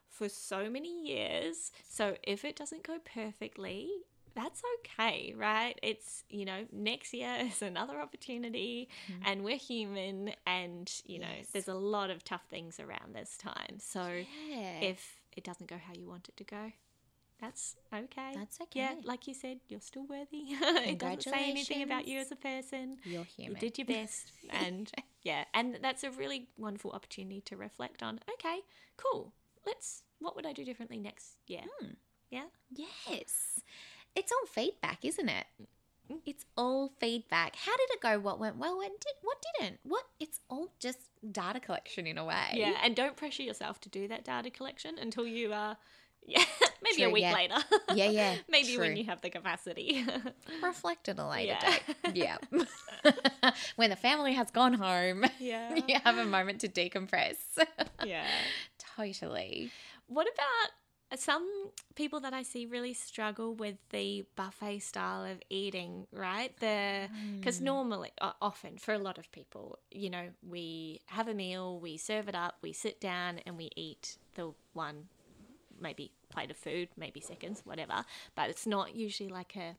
for 0.08 0.28
so 0.28 0.68
many 0.70 1.06
years. 1.06 1.70
So 1.88 2.16
if 2.22 2.44
it 2.44 2.56
doesn't 2.56 2.82
go 2.82 2.98
perfectly, 3.04 3.88
that's 4.34 4.62
okay, 4.80 5.34
right? 5.36 5.78
It's, 5.82 6.24
you 6.28 6.44
know, 6.44 6.64
next 6.72 7.12
year 7.12 7.36
is 7.40 7.60
another 7.62 8.00
opportunity 8.00 8.88
and 9.24 9.42
we're 9.42 9.56
human 9.56 10.32
and, 10.46 10.90
you 11.04 11.18
know, 11.18 11.26
Mm-hmm. 11.26 11.36
Yes. 11.38 11.50
there's 11.52 11.68
a 11.68 11.74
lot 11.74 12.10
of 12.10 12.24
tough 12.24 12.44
things 12.48 12.78
around 12.80 13.14
this 13.14 13.36
time. 13.36 13.78
So 13.80 14.24
Yeah. 14.48 14.80
if 14.80 15.20
it 15.36 15.44
doesn't 15.44 15.68
go 15.68 15.76
how 15.76 15.92
you 15.94 16.06
want 16.08 16.28
it 16.28 16.36
to 16.36 16.44
go, 16.44 16.72
that's 17.40 17.76
okay. 17.94 18.32
That's 18.34 18.60
okay. 18.60 18.80
Yeah, 18.80 18.94
like 19.04 19.28
you 19.28 19.34
said, 19.34 19.58
you're 19.68 19.80
still 19.80 20.04
worthy. 20.06 20.42
it 20.50 20.98
doesn't 20.98 21.22
say 21.22 21.48
anything 21.48 21.82
about 21.82 22.08
you 22.08 22.18
as 22.18 22.32
a 22.32 22.36
person. 22.36 22.96
You're 23.04 23.22
human. 23.24 23.52
You 23.54 23.60
did 23.60 23.78
your 23.78 23.86
best. 23.96 24.32
And 24.50 24.90
yeah, 25.22 25.44
and 25.54 25.78
that's 25.82 26.02
a 26.02 26.10
really 26.10 26.48
wonderful 26.56 26.90
opportunity 26.92 27.40
to 27.42 27.56
reflect 27.56 28.02
on. 28.02 28.18
Okay, 28.34 28.58
cool. 28.96 29.32
Let's, 29.68 30.02
what 30.18 30.34
would 30.34 30.46
I 30.46 30.52
do 30.54 30.64
differently 30.64 30.98
next 30.98 31.36
year? 31.46 31.60
Hmm. 31.80 31.90
Yeah. 32.30 32.44
Yes. 32.74 33.60
It's 34.16 34.32
all 34.32 34.46
feedback, 34.46 35.04
isn't 35.04 35.28
it? 35.28 35.44
Mm. 36.10 36.20
It's 36.24 36.44
all 36.56 36.92
feedback. 37.00 37.54
How 37.56 37.76
did 37.76 37.90
it 37.90 38.00
go? 38.00 38.18
What 38.18 38.38
went 38.38 38.56
well? 38.56 38.76
What 38.76 38.98
did 39.00 39.12
what 39.22 39.36
didn't? 39.60 39.80
What 39.82 40.04
it's 40.18 40.40
all 40.48 40.68
just 40.80 40.98
data 41.30 41.60
collection 41.60 42.06
in 42.06 42.16
a 42.18 42.24
way. 42.24 42.54
Yeah, 42.54 42.74
and 42.82 42.96
don't 42.96 43.16
pressure 43.16 43.42
yourself 43.42 43.80
to 43.82 43.88
do 43.88 44.08
that 44.08 44.24
data 44.24 44.50
collection 44.50 44.96
until 44.98 45.26
you 45.26 45.52
are, 45.52 45.76
yeah, 46.26 46.42
maybe 46.82 47.02
a 47.02 47.10
week 47.10 47.22
yeah. 47.22 47.34
later. 47.34 47.54
Yeah, 47.94 48.08
yeah, 48.10 48.36
maybe 48.48 48.78
when 48.78 48.96
you 48.96 49.04
have 49.04 49.20
the 49.20 49.28
capacity. 49.30 50.04
Reflect 50.62 51.08
at 51.10 51.18
a 51.18 51.26
later 51.28 51.58
Yeah. 51.60 51.78
date. 52.04 52.16
Yeah. 52.16 53.12
when 53.76 53.90
the 53.90 53.96
family 53.96 54.32
has 54.32 54.50
gone 54.50 54.74
home, 54.74 55.24
yeah. 55.38 55.74
you 55.86 55.98
have 56.04 56.16
a 56.16 56.24
moment 56.24 56.62
to 56.62 56.68
decompress. 56.68 57.36
Yeah. 58.04 58.26
Totally. 58.98 59.72
What 60.06 60.26
about 60.26 61.18
some 61.20 61.70
people 61.94 62.20
that 62.20 62.34
I 62.34 62.42
see 62.42 62.66
really 62.66 62.92
struggle 62.94 63.54
with 63.54 63.76
the 63.90 64.24
buffet 64.36 64.80
style 64.80 65.24
of 65.24 65.40
eating, 65.48 66.06
right? 66.12 66.54
The 66.60 67.08
because 67.40 67.60
normally, 67.60 68.10
uh, 68.20 68.32
often 68.42 68.76
for 68.78 68.92
a 68.92 68.98
lot 68.98 69.18
of 69.18 69.30
people, 69.32 69.78
you 69.90 70.10
know, 70.10 70.28
we 70.46 71.00
have 71.06 71.28
a 71.28 71.34
meal, 71.34 71.80
we 71.80 71.96
serve 71.96 72.28
it 72.28 72.34
up, 72.34 72.56
we 72.62 72.72
sit 72.72 73.00
down, 73.00 73.38
and 73.46 73.56
we 73.56 73.70
eat 73.76 74.18
the 74.34 74.52
one, 74.74 75.04
maybe 75.80 76.12
plate 76.30 76.50
of 76.50 76.56
food, 76.56 76.88
maybe 76.96 77.20
seconds, 77.20 77.62
whatever. 77.64 78.04
But 78.34 78.50
it's 78.50 78.66
not 78.66 78.94
usually 78.94 79.30
like 79.30 79.56
a 79.56 79.76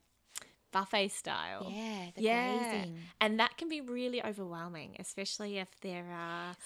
buffet 0.72 1.08
style. 1.08 1.66
Yeah, 1.76 2.10
the 2.16 2.22
Yeah. 2.22 2.44
grazing. 2.44 3.08
And 3.20 3.38
that 3.40 3.56
can 3.56 3.68
be 3.68 3.80
really 3.80 4.22
overwhelming, 4.24 4.96
especially 4.98 5.58
if 5.58 5.68
there 5.80 6.06
are 6.10 6.56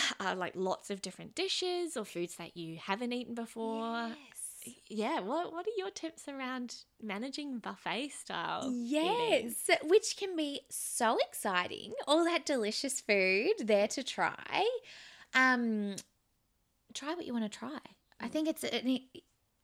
uh, 0.20 0.34
like 0.36 0.52
lots 0.54 0.90
of 0.90 1.02
different 1.02 1.34
dishes 1.34 1.96
or 1.96 2.04
foods 2.04 2.36
that 2.36 2.56
you 2.56 2.78
haven't 2.78 3.12
eaten 3.12 3.34
before. 3.34 4.08
Yes. 4.08 4.76
Yeah, 4.88 5.20
what 5.20 5.52
what 5.52 5.66
are 5.66 5.76
your 5.76 5.90
tips 5.90 6.28
around 6.28 6.76
managing 7.02 7.58
buffet 7.58 8.10
style? 8.10 8.70
eating? 8.70 9.54
Yes, 9.66 9.70
which 9.84 10.16
can 10.16 10.36
be 10.36 10.60
so 10.70 11.18
exciting. 11.28 11.92
All 12.06 12.24
that 12.24 12.46
delicious 12.46 13.00
food 13.00 13.54
there 13.64 13.88
to 13.88 14.04
try. 14.04 14.64
Um, 15.34 15.96
try 16.94 17.14
what 17.14 17.26
you 17.26 17.32
want 17.32 17.50
to 17.50 17.58
try. 17.58 17.78
I 18.20 18.28
think 18.28 18.46
it's 18.48 18.62
it, 18.62 18.84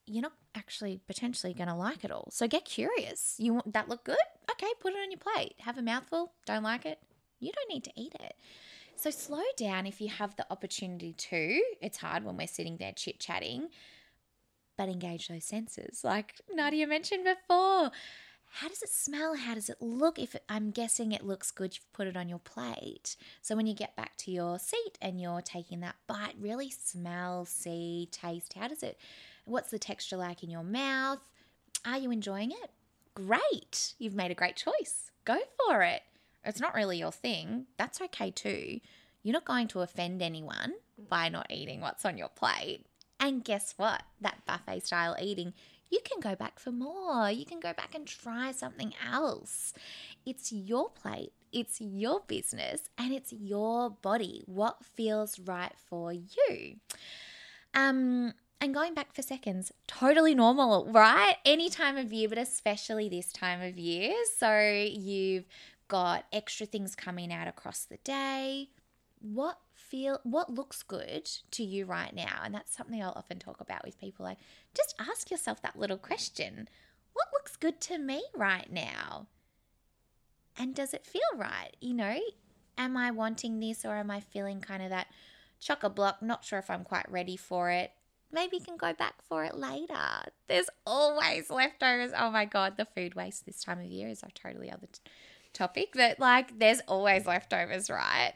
you're 0.07 0.23
not 0.23 0.33
actually 0.55 1.01
potentially 1.07 1.55
going 1.55 1.69
to 1.69 1.75
like 1.75 2.05
it 2.05 2.11
all. 2.11 2.29
So 2.33 2.49
get 2.49 2.65
curious. 2.65 3.37
You 3.39 3.55
want 3.55 3.73
that 3.75 3.89
look 3.89 4.05
good? 4.05 4.17
Okay, 4.51 4.73
put 4.81 4.95
it 4.95 4.97
on 4.97 5.11
your 5.11 5.19
plate. 5.19 5.55
Have 5.61 5.79
a 5.79 5.83
mouthful. 5.83 6.33
Don't 6.47 6.65
like 6.65 6.87
it? 6.87 6.99
You 7.39 7.53
don't 7.53 7.69
need 7.73 7.85
to 7.85 7.93
eat 7.95 8.15
it. 8.19 8.35
So 8.99 9.11
slow 9.11 9.45
down 9.57 9.87
if 9.87 10.01
you 10.01 10.09
have 10.09 10.35
the 10.35 10.47
opportunity 10.51 11.13
to. 11.13 11.63
It's 11.81 11.99
hard 11.99 12.25
when 12.25 12.37
we're 12.37 12.49
sitting 12.49 12.79
there 12.79 12.91
chit 12.91 13.21
chatting, 13.21 13.69
but 14.77 14.89
engage 14.89 15.29
those 15.29 15.45
senses, 15.45 16.01
like 16.03 16.35
Nadia 16.53 16.85
mentioned 16.85 17.23
before. 17.23 17.93
How 18.51 18.67
does 18.67 18.83
it 18.83 18.89
smell? 18.89 19.37
How 19.37 19.55
does 19.55 19.69
it 19.71 19.77
look? 19.81 20.19
If 20.19 20.35
it, 20.35 20.43
I'm 20.49 20.73
guessing 20.73 21.13
it 21.13 21.25
looks 21.25 21.53
good, 21.53 21.77
you've 21.77 21.93
put 21.93 22.09
it 22.09 22.17
on 22.17 22.29
your 22.29 22.41
plate. 22.41 23.15
So 23.41 23.55
when 23.55 23.69
you 23.69 23.75
get 23.75 23.95
back 23.95 24.17
to 24.17 24.33
your 24.33 24.59
seat 24.59 24.99
and 25.01 25.21
you're 25.21 25.43
taking 25.43 25.79
that 25.79 25.95
bite, 26.09 26.35
really 26.37 26.69
smell, 26.69 27.45
see, 27.45 28.09
taste. 28.11 28.55
How 28.55 28.67
does 28.67 28.83
it? 28.83 28.99
What's 29.45 29.71
the 29.71 29.79
texture 29.79 30.17
like 30.17 30.43
in 30.43 30.51
your 30.51 30.65
mouth? 30.65 31.21
Are 31.85 31.99
you 31.99 32.11
enjoying 32.11 32.51
it? 32.51 32.73
Great. 33.15 33.95
You've 34.01 34.17
made 34.17 34.33
a 34.33 34.35
great 34.35 34.57
choice. 34.57 35.13
Go 35.25 35.39
for 35.69 35.83
it. 35.83 36.03
It's 36.49 36.61
not 36.61 36.75
really 36.75 36.99
your 36.99 37.13
thing. 37.13 37.67
That's 37.77 38.01
okay 38.01 38.31
too. 38.31 38.81
You're 39.23 39.35
not 39.35 39.45
going 39.45 39.69
to 39.69 39.81
offend 39.81 40.23
anyone 40.23 40.75
by 41.09 41.29
not 41.29 41.51
eating 41.51 41.81
what's 41.81 42.05
on 42.05 42.17
your 42.17 42.29
plate. 42.29 42.87
And 43.21 43.45
guess 43.45 43.75
what? 43.77 44.03
That 44.21 44.45
buffet 44.47 44.87
style 44.87 45.17
eating, 45.21 45.53
you 45.91 46.01
can 46.05 46.21
go 46.21 46.35
back 46.35 46.59
for 46.59 46.71
more. 46.71 47.31
You 47.31 47.45
can 47.45 47.61
go 47.61 47.73
back 47.73 47.95
and 47.95 48.07
try 48.07 48.53
something 48.53 48.95
else. 49.11 49.75
It's 50.25 50.53
your 50.53 50.91
plate, 50.91 51.33
it's 51.53 51.81
your 51.81 52.21
business, 52.27 52.83
and 52.97 53.13
it's 53.13 53.33
your 53.33 53.91
body. 53.91 54.43
What 54.47 54.85
feels 54.85 55.39
right 55.39 55.73
for 55.89 56.13
you? 56.13 56.77
Um, 57.75 58.35
and 58.61 58.75
going 58.75 58.95
back 58.95 59.15
for 59.15 59.23
seconds, 59.23 59.73
totally 59.87 60.35
normal, 60.35 60.91
right? 60.91 61.37
Any 61.45 61.71
time 61.71 61.97
of 61.97 62.13
year, 62.13 62.29
but 62.29 62.39
especially 62.39 63.09
this 63.09 63.33
time 63.33 63.63
of 63.63 63.79
year. 63.79 64.15
So 64.39 64.59
you've 64.61 65.45
got 65.89 66.27
extra 66.33 66.67
things 66.67 66.95
coming 66.95 67.33
out 67.33 67.49
across 67.49 67.85
the 67.85 67.99
day. 67.99 68.71
What 69.21 69.59
feel 69.75 70.21
what 70.23 70.53
looks 70.53 70.83
good 70.83 71.29
to 71.51 71.65
you 71.65 71.87
right 71.87 72.15
now? 72.15 72.41
And 72.45 72.55
that's 72.55 72.77
something 72.77 73.03
I'll 73.03 73.15
often 73.17 73.39
talk 73.39 73.61
about 73.61 73.85
with 73.85 73.99
people 73.99 74.25
like 74.25 74.39
just 74.75 74.95
ask 74.99 75.31
yourself 75.31 75.61
that 75.63 75.79
little 75.79 75.97
question. 75.97 76.69
What 77.15 77.27
looks 77.33 77.57
good 77.57 77.81
to 77.83 77.99
me 77.99 78.23
right 78.37 78.71
now? 78.71 79.27
And 80.57 80.75
does 80.75 80.95
it 80.95 81.07
feel 81.07 81.23
right? 81.37 81.77
You 81.81 81.95
know, 81.95 82.19
am 82.77 82.97
I 82.97 83.11
wanting 83.11 83.59
this 83.59 83.85
or 83.85 83.97
am 83.97 84.11
I 84.11 84.21
feeling 84.21 84.61
kind 84.61 84.83
of 84.83 84.91
that 84.91 85.09
chock 85.61 85.83
a 85.83 85.91
block, 85.91 86.23
not 86.23 86.45
sure 86.45 86.59
if 86.59 86.71
I'm 86.71 86.85
quite 86.85 87.11
ready 87.11 87.37
for 87.37 87.71
it? 87.71 87.93
Maybe 88.31 88.59
you 88.59 88.65
can 88.65 88.77
go 88.77 88.93
back 88.93 89.23
for 89.23 89.45
it 89.45 89.57
later. 89.57 90.27
There's 90.49 90.69
always 90.87 91.49
leftovers. 91.49 92.13
Oh 92.17 92.31
my 92.31 92.45
God, 92.45 92.77
the 92.77 92.85
food 92.85 93.15
waste 93.15 93.47
this 93.47 93.63
time 93.65 93.81
of 93.81 93.87
year 93.87 94.09
is 94.09 94.23
a 94.23 94.29
totally 94.33 94.71
other 94.71 94.87
topic, 95.59 95.91
but 95.95 96.19
like 96.19 96.59
there's 96.59 96.81
always 96.89 97.27
leftovers, 97.27 97.91
right? 97.91 98.33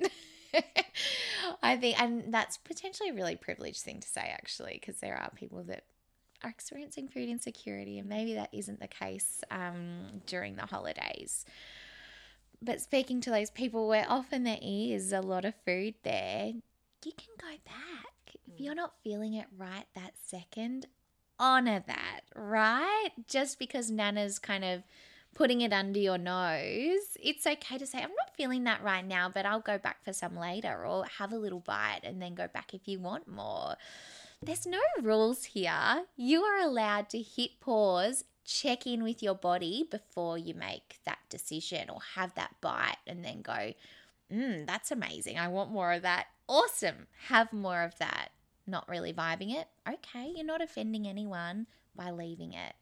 I 1.63 1.77
think, 1.77 2.01
and 2.01 2.35
that's 2.35 2.59
potentially 2.59 3.11
a 3.11 3.15
really 3.15 3.37
privileged 3.37 3.83
thing 3.83 4.01
to 4.01 4.09
say, 4.09 4.21
actually, 4.21 4.79
because 4.81 5.01
there 5.01 5.17
are 5.17 5.31
people 5.35 5.63
that 5.65 5.85
are 6.43 6.51
experiencing 6.51 7.09
food 7.09 7.29
insecurity, 7.29 7.99
and 7.99 8.09
maybe 8.09 8.35
that 8.35 8.51
isn't 8.53 8.81
the 8.81 8.89
case 8.89 9.43
um, 9.51 10.23
during 10.27 10.57
the 10.57 10.67
holidays. 10.67 11.45
But 12.61 12.81
speaking 12.81 13.21
to 13.23 13.31
those 13.31 13.51
people 13.51 13.89
where 13.89 14.07
often 14.09 14.45
there 14.45 14.59
is 14.61 15.13
a 15.13 15.21
lot 15.21 15.45
of 15.45 15.55
food 15.65 15.95
there, 16.03 16.53
you 17.05 17.13
can 17.17 17.35
go 17.41 17.57
back. 17.65 18.37
If 18.47 18.61
you're 18.61 18.75
not 18.75 18.95
feeling 19.03 19.35
it 19.35 19.47
right 19.57 19.87
that 19.95 20.13
second, 20.25 20.87
honor 21.39 21.83
that, 21.87 22.21
right? 22.37 23.11
Just 23.29 23.59
because 23.59 23.91
Nana's 23.91 24.39
kind 24.39 24.65
of 24.65 24.83
putting 25.35 25.61
it 25.61 25.73
under 25.73 25.99
your 25.99 26.19
nose, 26.19 27.17
it's 27.21 27.47
okay 27.47 27.79
to 27.79 27.87
say, 27.87 27.99
I'm 27.99 28.11
not 28.11 28.37
feeling 28.37 28.65
that 28.65 28.83
right 28.83 29.07
now, 29.07 29.31
but 29.33 29.47
I'll 29.47 29.61
go 29.61 29.79
back 29.79 30.05
for 30.05 30.13
some 30.13 30.37
later 30.37 30.85
or 30.85 31.05
have 31.19 31.33
a 31.33 31.39
little 31.39 31.61
bite 31.61 32.01
and 32.05 32.21
then 32.21 32.35
go 32.35 32.49
back 32.49 32.75
if 32.75 32.87
you 32.87 32.99
want 32.99 33.29
more. 33.29 33.77
There's 34.43 34.67
no 34.67 34.81
rules 35.01 35.45
here. 35.45 36.05
You 36.17 36.43
are 36.43 36.61
allowed 36.61 37.09
to 37.11 37.23
hit 37.23 37.61
pause, 37.61 38.25
check 38.45 38.87
in 38.87 39.03
with 39.03 39.23
your 39.23 39.35
body 39.35 39.87
before 39.91 40.37
you 40.37 40.55
make 40.55 40.99
that 41.05 41.19
decision 41.29 41.89
or 41.89 42.01
have 42.17 42.35
that 42.35 42.55
bite 42.61 42.97
and 43.07 43.25
then 43.25 43.43
go, 43.43 43.73
mm, 44.33 44.67
that's 44.67 44.91
amazing. 44.91 45.39
I 45.39 45.49
want 45.49 45.71
more 45.71 45.93
of 45.93 46.03
that. 46.03 46.27
Awesome. 46.49 47.07
Have 47.29 47.53
more 47.53 47.83
of 47.83 47.97
that. 47.99 48.31
Not 48.67 48.89
really 48.89 49.13
vibing 49.13 49.55
it. 49.55 49.69
Okay, 49.89 50.33
you're 50.35 50.45
not 50.45 50.63
offending 50.63 51.07
anyone 51.07 51.67
by 51.97 52.11
leaving 52.11 52.53
it. 52.53 52.75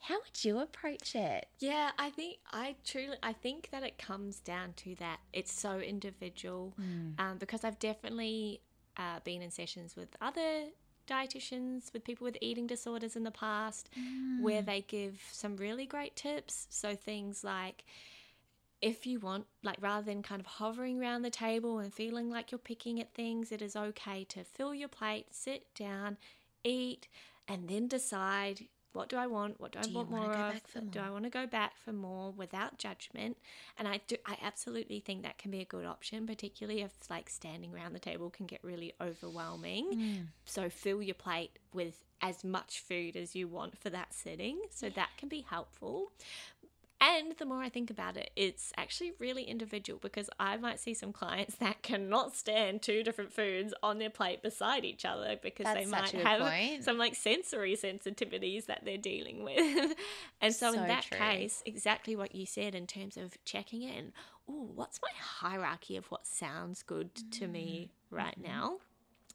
How 0.00 0.16
would 0.16 0.44
you 0.44 0.58
approach 0.58 1.14
it? 1.14 1.46
Yeah, 1.58 1.90
I 1.98 2.10
think 2.10 2.38
I 2.52 2.76
truly 2.84 3.16
I 3.22 3.32
think 3.32 3.68
that 3.70 3.82
it 3.82 3.98
comes 3.98 4.40
down 4.40 4.72
to 4.78 4.94
that 4.96 5.20
it's 5.32 5.52
so 5.52 5.78
individual 5.78 6.74
Mm. 6.80 7.20
um, 7.20 7.38
because 7.38 7.64
I've 7.64 7.78
definitely 7.78 8.62
uh, 8.96 9.20
been 9.24 9.42
in 9.42 9.50
sessions 9.50 9.94
with 9.96 10.16
other 10.20 10.66
dietitians 11.06 11.92
with 11.92 12.04
people 12.04 12.24
with 12.24 12.38
eating 12.40 12.66
disorders 12.66 13.14
in 13.16 13.24
the 13.24 13.30
past 13.30 13.90
Mm. 13.98 14.40
where 14.40 14.62
they 14.62 14.80
give 14.82 15.20
some 15.32 15.56
really 15.56 15.86
great 15.86 16.16
tips. 16.16 16.66
So 16.70 16.94
things 16.94 17.44
like 17.44 17.84
if 18.80 19.06
you 19.06 19.20
want, 19.20 19.44
like 19.62 19.76
rather 19.80 20.06
than 20.06 20.22
kind 20.22 20.40
of 20.40 20.46
hovering 20.46 20.98
around 20.98 21.20
the 21.22 21.30
table 21.30 21.78
and 21.78 21.92
feeling 21.92 22.30
like 22.30 22.50
you're 22.50 22.58
picking 22.58 22.98
at 22.98 23.12
things, 23.12 23.52
it 23.52 23.60
is 23.60 23.76
okay 23.76 24.24
to 24.24 24.42
fill 24.44 24.74
your 24.74 24.88
plate, 24.88 25.26
sit 25.34 25.74
down, 25.74 26.16
eat, 26.64 27.06
and 27.46 27.68
then 27.68 27.88
decide 27.88 28.68
what 28.92 29.08
do 29.08 29.16
I 29.16 29.26
want, 29.26 29.60
what 29.60 29.72
do 29.72 29.78
I 29.78 29.82
Do 29.82 29.94
want 29.94 30.10
more 30.10 30.32
of, 30.32 30.62
for 30.62 30.80
do? 30.80 31.00
I 31.00 31.10
want 31.10 31.24
to 31.24 31.30
go 31.30 31.46
back 31.46 31.76
for 31.84 31.92
more 31.92 32.32
without 32.32 32.78
judgment. 32.78 33.36
And 33.78 33.86
I 33.86 34.00
do, 34.06 34.16
I 34.26 34.36
absolutely 34.42 35.00
think 35.00 35.22
that 35.22 35.38
can 35.38 35.50
be 35.50 35.60
a 35.60 35.64
good 35.64 35.84
option, 35.84 36.26
particularly 36.26 36.82
if 36.82 36.92
like 37.08 37.28
standing 37.28 37.74
around 37.74 37.92
the 37.92 38.00
table 38.00 38.30
can 38.30 38.46
get 38.46 38.60
really 38.62 38.92
overwhelming. 39.00 39.94
Mm. 39.94 40.26
So 40.44 40.68
fill 40.68 41.02
your 41.02 41.14
plate 41.14 41.58
with 41.72 42.02
as 42.22 42.44
much 42.44 42.80
food 42.80 43.16
as 43.16 43.34
you 43.34 43.48
want 43.48 43.78
for 43.78 43.90
that 43.90 44.12
sitting. 44.12 44.60
So 44.70 44.90
that 44.90 45.10
can 45.16 45.28
be 45.28 45.46
helpful. 45.48 46.12
And 47.00 47.32
the 47.38 47.46
more 47.46 47.62
I 47.62 47.70
think 47.70 47.90
about 47.90 48.18
it, 48.18 48.30
it's 48.36 48.72
actually 48.76 49.12
really 49.18 49.44
individual 49.44 49.98
because 50.02 50.28
I 50.38 50.58
might 50.58 50.78
see 50.80 50.92
some 50.92 51.12
clients 51.12 51.54
that 51.60 51.82
cannot 51.82 52.36
stand 52.36 52.82
two 52.82 53.02
different 53.02 53.32
foods 53.32 53.72
on 53.82 53.98
their 53.98 54.10
plate 54.10 54.42
beside 54.42 54.84
each 54.84 55.04
other 55.06 55.38
because 55.42 55.66
they 55.72 55.86
might 55.86 56.04
such 56.04 56.14
a 56.14 56.16
good 56.18 56.24
have 56.26 56.40
point. 56.40 56.84
some 56.84 56.98
like 56.98 57.14
sensory 57.14 57.74
sensitivities 57.74 58.66
that 58.66 58.84
they're 58.84 58.98
dealing 58.98 59.44
with. 59.44 59.94
and 60.42 60.54
so, 60.54 60.72
So 60.74 60.80
in 60.82 60.88
that 60.88 61.04
true. 61.04 61.18
case, 61.18 61.62
exactly 61.64 62.14
what 62.16 62.34
you 62.34 62.44
said 62.44 62.74
in 62.74 62.86
terms 62.86 63.16
of 63.16 63.42
checking 63.44 63.82
in. 63.82 64.12
Oh, 64.48 64.68
what's 64.74 65.00
my 65.02 65.08
hierarchy 65.18 65.96
of 65.96 66.06
what 66.10 66.26
sounds 66.26 66.82
good 66.82 67.14
to 67.32 67.46
me 67.46 67.92
right 68.10 68.36
Mm-hmm. 68.38 68.42
now? 68.42 68.78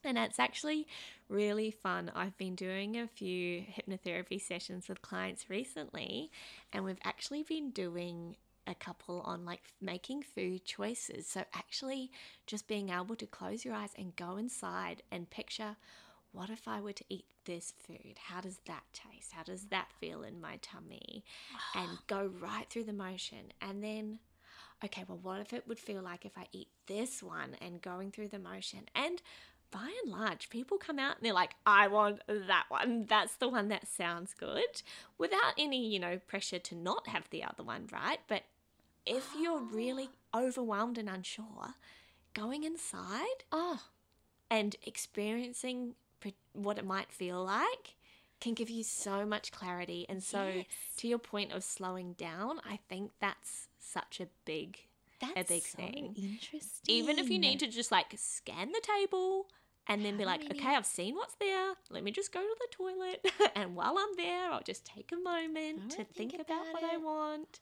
And 0.06 0.18
it's 0.18 0.40
actually 0.40 0.88
really 1.30 1.72
fun. 1.72 2.12
I've 2.16 2.38
been 2.38 2.56
doing 2.56 2.98
a 2.98 3.08
few 3.08 3.62
hypnotherapy 3.62 4.42
sessions 4.42 4.88
with 4.88 5.02
clients 5.02 5.50
recently, 5.50 6.32
and 6.72 6.86
we've 6.86 7.00
actually 7.04 7.44
been 7.44 7.72
doing 7.72 8.36
a 8.68 8.76
couple 8.76 9.22
on 9.22 9.46
like 9.46 9.62
making 9.82 10.24
food 10.24 10.66
choices. 10.66 11.28
So, 11.28 11.44
actually, 11.54 12.12
just 12.48 12.68
being 12.68 12.90
able 12.90 13.16
to 13.16 13.28
close 13.28 13.66
your 13.66 13.74
eyes 13.74 13.92
and 13.98 14.16
go 14.16 14.38
inside 14.38 15.04
and 15.12 15.30
picture 15.30 15.76
what 16.36 16.50
if 16.50 16.68
I 16.68 16.82
were 16.82 16.94
to 16.94 17.06
eat 17.08 17.26
this 17.46 17.74
food? 17.88 18.18
How 18.28 18.42
does 18.42 18.60
that 18.68 18.84
taste? 18.92 19.32
How 19.32 19.44
does 19.44 19.68
that 19.68 19.88
feel 20.02 20.22
in 20.24 20.42
my 20.42 20.60
tummy? 20.62 21.24
And 21.74 21.98
go 22.08 22.30
right 22.40 22.70
through 22.70 22.84
the 22.84 22.94
motion. 22.94 23.54
And 23.62 23.84
then 23.84 24.20
okay, 24.84 25.06
well, 25.08 25.20
what 25.22 25.40
if 25.40 25.54
it 25.54 25.68
would 25.68 25.80
feel 25.80 26.02
like 26.02 26.26
if 26.26 26.38
I 26.38 26.46
eat 26.52 26.68
this 26.88 27.24
one 27.24 27.56
and 27.62 27.82
going 27.82 28.12
through 28.12 28.28
the 28.28 28.40
motion? 28.40 28.82
And 28.94 29.22
by 29.76 29.92
and 30.04 30.12
large, 30.12 30.50
people 30.50 30.78
come 30.78 31.00
out 31.00 31.18
and 31.18 31.26
they're 31.26 31.34
like, 31.34 31.54
I 31.66 31.90
want 31.90 32.22
that 32.30 32.64
one. 32.70 33.06
That's 33.10 33.36
the 33.36 33.50
one 33.50 33.68
that 33.68 33.88
sounds 33.88 34.34
good 34.34 34.82
without 35.18 35.54
any, 35.58 35.86
you 35.90 36.00
know, 36.00 36.18
pressure 36.28 36.60
to 36.60 36.76
not 36.76 37.08
have 37.08 37.30
the 37.30 37.44
other 37.44 37.62
one, 37.62 37.88
right? 37.92 38.20
But 38.30 38.44
if 39.06 39.26
you're 39.38 39.60
really 39.60 40.10
overwhelmed 40.34 40.98
and 40.98 41.10
unsure, 41.10 41.74
going 42.34 42.64
inside 42.64 43.44
Oh, 43.52 43.82
and 44.50 44.78
experiencing 44.86 45.96
what 46.54 46.78
it 46.78 46.86
might 46.86 47.12
feel 47.12 47.44
like 47.44 47.96
can 48.40 48.54
give 48.54 48.70
you 48.70 48.84
so 48.84 49.26
much 49.26 49.52
clarity. 49.52 50.06
And 50.08 50.24
so, 50.24 50.52
Yes. 50.56 50.66
to 50.98 51.08
your 51.10 51.20
point 51.20 51.52
of 51.52 51.64
slowing 51.66 52.14
down, 52.14 52.60
I 52.66 52.80
think 52.88 53.12
that's 53.20 53.68
such 53.80 54.22
a 54.22 54.28
big 54.46 54.80
that's 55.20 55.50
big 55.50 55.64
so 55.64 55.78
thing. 55.78 56.16
interesting. 56.16 56.96
even 56.96 57.20
if 57.20 57.30
you 57.30 57.40
need 57.40 57.60
to 57.60 57.68
just 57.68 57.92
like 57.92 58.14
scan 58.18 58.72
the 58.72 58.82
table 58.82 59.48
and 59.88 60.04
then 60.04 60.18
be 60.18 60.26
like, 60.26 60.42
okay, 60.52 60.76
I've 60.76 60.86
seen 60.86 61.16
what's 61.16 61.36
there. 61.36 61.74
Let 61.90 62.04
me 62.04 62.12
just 62.12 62.32
go 62.34 62.42
to 62.42 62.56
the 62.60 62.68
toilet. 62.72 63.26
and 63.56 63.76
while 63.76 63.96
I'm 64.00 64.16
there, 64.18 64.52
I'll 64.52 64.64
just 64.64 64.86
take 64.86 65.12
a 65.12 65.18
moment 65.18 65.90
to 65.92 65.98
think, 65.98 66.32
think 66.32 66.34
about, 66.36 66.62
about 66.62 66.74
what 66.74 66.84
I 66.84 66.98
want. 66.98 67.60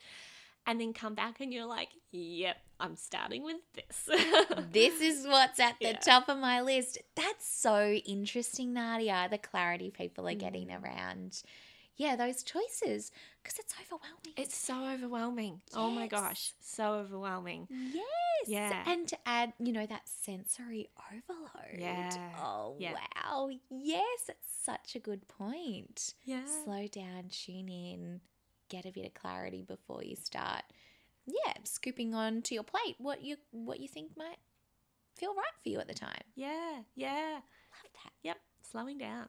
and 0.65 0.79
then 0.79 0.93
come 0.93 1.13
back 1.13 1.41
and 1.41 1.51
you're 1.53 1.65
like, 1.65 1.89
yep, 2.11 2.55
I'm 2.79 2.95
starting 2.95 3.43
with 3.43 3.57
this. 3.73 4.09
this 4.71 5.01
is 5.01 5.27
what's 5.27 5.59
at 5.59 5.75
the 5.79 5.87
Yeah. 5.89 5.99
top 5.99 6.29
of 6.29 6.37
my 6.37 6.61
list. 6.61 6.97
That's 7.15 7.45
so 7.45 7.91
interesting, 7.91 8.71
Nadia. 8.73 9.27
The 9.29 9.37
clarity 9.37 9.91
people 9.91 10.25
are 10.27 10.33
getting 10.33 10.67
Mm. 10.67 10.81
around, 10.83 11.43
yeah, 11.95 12.15
those 12.15 12.43
choices 12.43 13.11
because 13.41 13.59
it's 13.59 13.73
overwhelming. 13.79 14.33
it's 14.37 14.55
so 14.57 14.85
overwhelming. 14.85 15.61
Oh 15.75 15.89
my 15.91 16.07
gosh, 16.07 16.53
so 16.61 16.93
overwhelming. 16.95 17.67
yes, 17.69 18.03
Yeah. 18.47 18.83
and 18.87 19.07
to 19.07 19.17
add, 19.25 19.53
you 19.59 19.71
know, 19.73 19.85
that 19.85 20.07
sensory 20.07 20.89
overload. 21.11 21.79
Yeah. 21.79 22.17
Oh 22.43 22.75
Yeah. 22.79 22.93
wow, 23.23 23.49
yes, 23.69 24.29
it's 24.29 24.47
such 24.63 24.95
a 24.95 24.99
good 24.99 25.27
point. 25.27 26.13
Yeah. 26.23 26.45
Slow 26.63 26.87
down, 26.87 27.29
tune 27.29 27.69
in, 27.69 28.21
get 28.69 28.85
a 28.85 28.91
bit 28.91 29.05
of 29.05 29.13
clarity 29.13 29.61
before 29.61 30.03
you 30.03 30.15
start. 30.15 30.63
Yeah, 31.25 31.53
scooping 31.63 32.13
on 32.13 32.41
to 32.43 32.53
your 32.55 32.63
plate 32.63 32.95
what 32.97 33.21
you 33.23 33.37
what 33.51 33.79
you 33.79 33.87
think 33.87 34.17
might 34.17 34.39
feel 35.15 35.33
right 35.33 35.53
for 35.61 35.69
you 35.69 35.79
at 35.79 35.87
the 35.87 35.93
time. 35.93 36.23
Yeah, 36.35 36.81
yeah. 36.95 37.33
Love 37.35 37.93
that. 38.03 38.11
Yep, 38.23 38.37
slowing 38.73 38.97
down. 38.97 39.27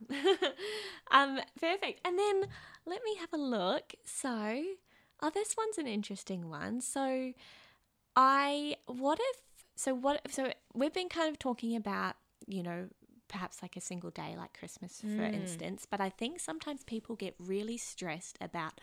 um, 1.13 1.39
perfect. 1.61 2.01
And 2.05 2.19
then 2.19 2.47
let 2.87 3.01
me 3.05 3.15
have 3.21 3.33
a 3.33 3.37
look. 3.37 3.95
So, 4.05 4.63
oh, 5.23 5.31
this 5.33 5.55
one's 5.57 5.79
an 5.79 5.87
interesting 5.87 6.49
one. 6.49 6.81
So, 6.81 7.33
I 8.17 8.77
what 8.87 9.19
if 9.21 9.37
so 9.77 9.95
what 9.95 10.21
so 10.31 10.53
we've 10.73 10.93
been 10.93 11.09
kind 11.09 11.29
of 11.31 11.39
talking 11.39 11.75
about 11.77 12.15
you 12.47 12.63
know 12.63 12.87
perhaps 13.29 13.61
like 13.63 13.77
a 13.77 13.81
single 13.81 14.11
day 14.11 14.35
like 14.37 14.57
Christmas 14.59 15.01
for 15.01 15.23
Mm. 15.23 15.35
instance, 15.35 15.87
but 15.91 16.01
I 16.01 16.11
think 16.11 16.41
sometimes 16.41 16.85
people 16.85 17.17
get 17.17 17.35
really 17.39 17.77
stressed 17.77 18.39
about 18.41 18.81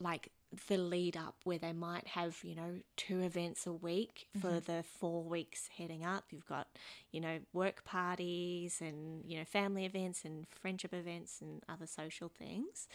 like 0.00 0.30
the 0.68 0.76
lead 0.78 1.16
up 1.16 1.36
where 1.44 1.58
they 1.58 1.72
might 1.72 2.08
have 2.08 2.38
you 2.42 2.54
know 2.54 2.76
two 2.96 3.20
events 3.20 3.66
a 3.66 3.72
week 3.72 4.28
for 4.40 4.60
the 4.60 4.82
four 4.82 5.22
weeks 5.22 5.68
heading 5.76 6.04
up. 6.04 6.24
You've 6.30 6.46
got 6.48 6.68
you 7.12 7.20
know 7.20 7.38
work 7.52 7.84
parties 7.84 8.80
and 8.80 9.24
you 9.26 9.38
know 9.38 9.44
family 9.44 9.84
events 9.84 10.24
and 10.24 10.46
friendship 10.50 10.92
events 10.94 11.40
and 11.40 11.62
other 11.68 11.86
social 11.86 12.28
things. 12.28 12.88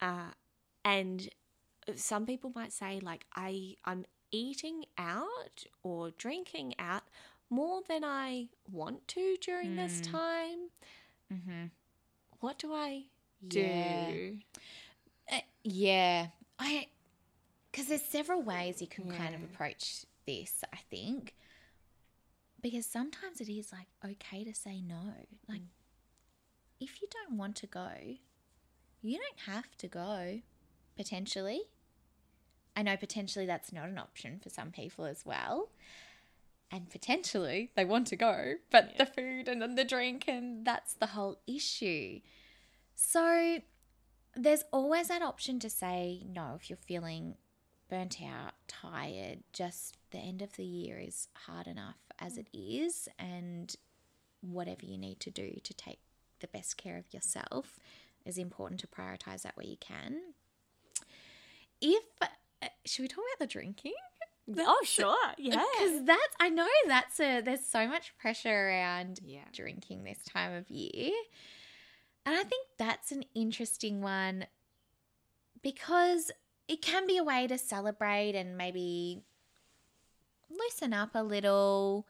Uh, 0.00 0.30
and 0.84 1.28
some 1.94 2.26
people 2.26 2.50
might 2.54 2.72
say 2.72 2.98
like 3.00 3.26
i 3.36 3.74
i'm 3.84 4.04
eating 4.32 4.84
out 4.98 5.64
or 5.84 6.10
drinking 6.10 6.74
out 6.78 7.04
more 7.48 7.80
than 7.88 8.02
i 8.04 8.48
want 8.70 9.06
to 9.06 9.36
during 9.40 9.76
this 9.76 10.00
Mm. 10.00 10.10
time. 10.10 10.58
Mm-hmm. 11.32 11.64
what 12.40 12.58
do 12.58 12.72
i 12.72 13.04
do. 13.46 13.60
Yeah. 15.30 15.36
Uh, 15.38 15.40
yeah, 15.64 16.26
I 16.58 16.86
because 17.70 17.88
there's 17.88 18.02
several 18.02 18.42
ways 18.42 18.80
you 18.80 18.86
can 18.86 19.10
kind 19.10 19.34
of 19.34 19.42
approach 19.42 20.06
this. 20.26 20.64
I 20.72 20.78
think 20.90 21.34
because 22.62 22.86
sometimes 22.86 23.40
it 23.40 23.48
is 23.50 23.72
like 23.72 23.88
okay 24.04 24.44
to 24.44 24.54
say 24.54 24.80
no. 24.80 25.12
Like 25.48 25.60
mm. 25.60 25.66
if 26.80 27.00
you 27.00 27.08
don't 27.10 27.36
want 27.38 27.56
to 27.56 27.66
go, 27.66 27.90
you 29.02 29.18
don't 29.18 29.54
have 29.54 29.76
to 29.78 29.88
go. 29.88 30.40
Potentially, 30.96 31.60
I 32.74 32.82
know 32.82 32.96
potentially 32.96 33.44
that's 33.44 33.72
not 33.72 33.88
an 33.88 33.98
option 33.98 34.40
for 34.42 34.48
some 34.48 34.70
people 34.70 35.04
as 35.04 35.26
well. 35.26 35.68
And 36.70 36.90
potentially 36.90 37.70
they 37.76 37.84
want 37.84 38.06
to 38.08 38.16
go, 38.16 38.54
but 38.70 38.92
Yeah. 38.92 39.04
the 39.04 39.06
food 39.06 39.48
and 39.48 39.62
then 39.62 39.74
the 39.74 39.84
drink, 39.84 40.24
and 40.26 40.66
that's 40.66 40.94
the 40.94 41.06
whole 41.06 41.38
issue. 41.46 42.20
So 42.94 43.60
there's 44.36 44.64
always 44.72 45.08
that 45.08 45.22
option 45.22 45.58
to 45.60 45.70
say 45.70 46.22
no 46.28 46.56
if 46.60 46.68
you're 46.70 46.76
feeling 46.76 47.36
burnt 47.88 48.18
out, 48.22 48.54
tired, 48.68 49.38
just 49.52 49.96
the 50.10 50.18
end 50.18 50.42
of 50.42 50.56
the 50.56 50.64
year 50.64 50.98
is 50.98 51.28
hard 51.46 51.66
enough 51.66 51.98
as 52.18 52.36
it 52.36 52.48
is, 52.52 53.08
and 53.18 53.74
whatever 54.40 54.84
you 54.84 54.98
need 54.98 55.20
to 55.20 55.30
do 55.30 55.56
to 55.62 55.74
take 55.74 56.00
the 56.40 56.48
best 56.48 56.76
care 56.76 56.98
of 56.98 57.12
yourself 57.12 57.78
is 58.24 58.38
important 58.38 58.80
to 58.80 58.86
prioritize 58.86 59.42
that 59.42 59.56
where 59.56 59.66
you 59.66 59.76
can. 59.78 60.16
If 61.80 62.04
uh, 62.20 62.26
should 62.84 63.02
we 63.02 63.08
talk 63.08 63.24
about 63.36 63.48
the 63.48 63.52
drinking? 63.52 63.94
oh 64.58 64.80
sure 64.84 65.16
yeah 65.38 65.60
Because 65.78 66.04
that's 66.04 66.34
I 66.38 66.50
know 66.50 66.68
that's 66.86 67.18
a 67.18 67.40
there's 67.40 67.66
so 67.66 67.88
much 67.88 68.16
pressure 68.16 68.68
around 68.68 69.18
yeah 69.24 69.40
drinking 69.52 70.04
this 70.04 70.22
time 70.24 70.54
of 70.54 70.70
year. 70.70 71.12
And 72.26 72.34
I 72.34 72.42
think 72.42 72.66
that's 72.76 73.12
an 73.12 73.22
interesting 73.36 74.02
one 74.02 74.46
because 75.62 76.32
it 76.66 76.82
can 76.82 77.06
be 77.06 77.16
a 77.16 77.24
way 77.24 77.46
to 77.46 77.56
celebrate 77.56 78.34
and 78.34 78.58
maybe 78.58 79.22
loosen 80.50 80.92
up 80.92 81.10
a 81.14 81.22
little, 81.22 82.08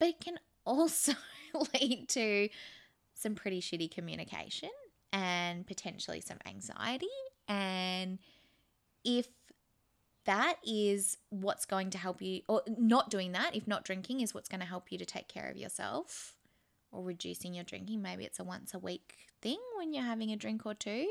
but 0.00 0.08
it 0.08 0.20
can 0.20 0.40
also 0.66 1.12
lead 1.74 2.08
to 2.08 2.48
some 3.14 3.36
pretty 3.36 3.60
shitty 3.60 3.88
communication 3.88 4.70
and 5.12 5.64
potentially 5.64 6.20
some 6.20 6.38
anxiety. 6.44 7.06
And 7.46 8.18
if 9.04 9.28
that 10.24 10.56
is 10.66 11.18
what's 11.30 11.66
going 11.66 11.90
to 11.90 11.98
help 11.98 12.20
you, 12.20 12.42
or 12.48 12.62
not 12.78 13.10
doing 13.10 13.30
that, 13.32 13.54
if 13.54 13.68
not 13.68 13.84
drinking 13.84 14.22
is 14.22 14.34
what's 14.34 14.48
going 14.48 14.60
to 14.60 14.66
help 14.66 14.90
you 14.90 14.98
to 14.98 15.04
take 15.04 15.28
care 15.28 15.48
of 15.48 15.56
yourself 15.56 16.34
or 16.90 17.04
reducing 17.04 17.54
your 17.54 17.64
drinking, 17.64 18.02
maybe 18.02 18.24
it's 18.24 18.40
a 18.40 18.44
once 18.44 18.74
a 18.74 18.78
week 18.78 19.31
thing 19.42 19.58
when 19.76 19.92
you're 19.92 20.04
having 20.04 20.30
a 20.30 20.36
drink 20.36 20.64
or 20.64 20.74
two. 20.74 21.06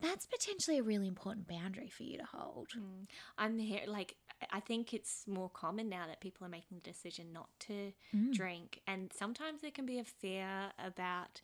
That's 0.00 0.26
potentially 0.26 0.78
a 0.78 0.82
really 0.82 1.06
important 1.06 1.46
boundary 1.46 1.88
for 1.88 2.02
you 2.02 2.18
to 2.18 2.24
hold. 2.24 2.68
Mm. 2.76 3.06
I'm 3.38 3.58
here, 3.58 3.82
like, 3.86 4.16
I 4.50 4.58
think 4.58 4.92
it's 4.92 5.24
more 5.28 5.48
common 5.48 5.88
now 5.88 6.06
that 6.08 6.20
people 6.20 6.44
are 6.44 6.50
making 6.50 6.78
the 6.78 6.90
decision 6.90 7.32
not 7.32 7.48
to 7.60 7.92
Mm. 8.12 8.32
drink. 8.32 8.80
And 8.86 9.12
sometimes 9.12 9.60
there 9.60 9.70
can 9.70 9.86
be 9.86 10.00
a 10.00 10.04
fear 10.04 10.72
about 10.78 11.40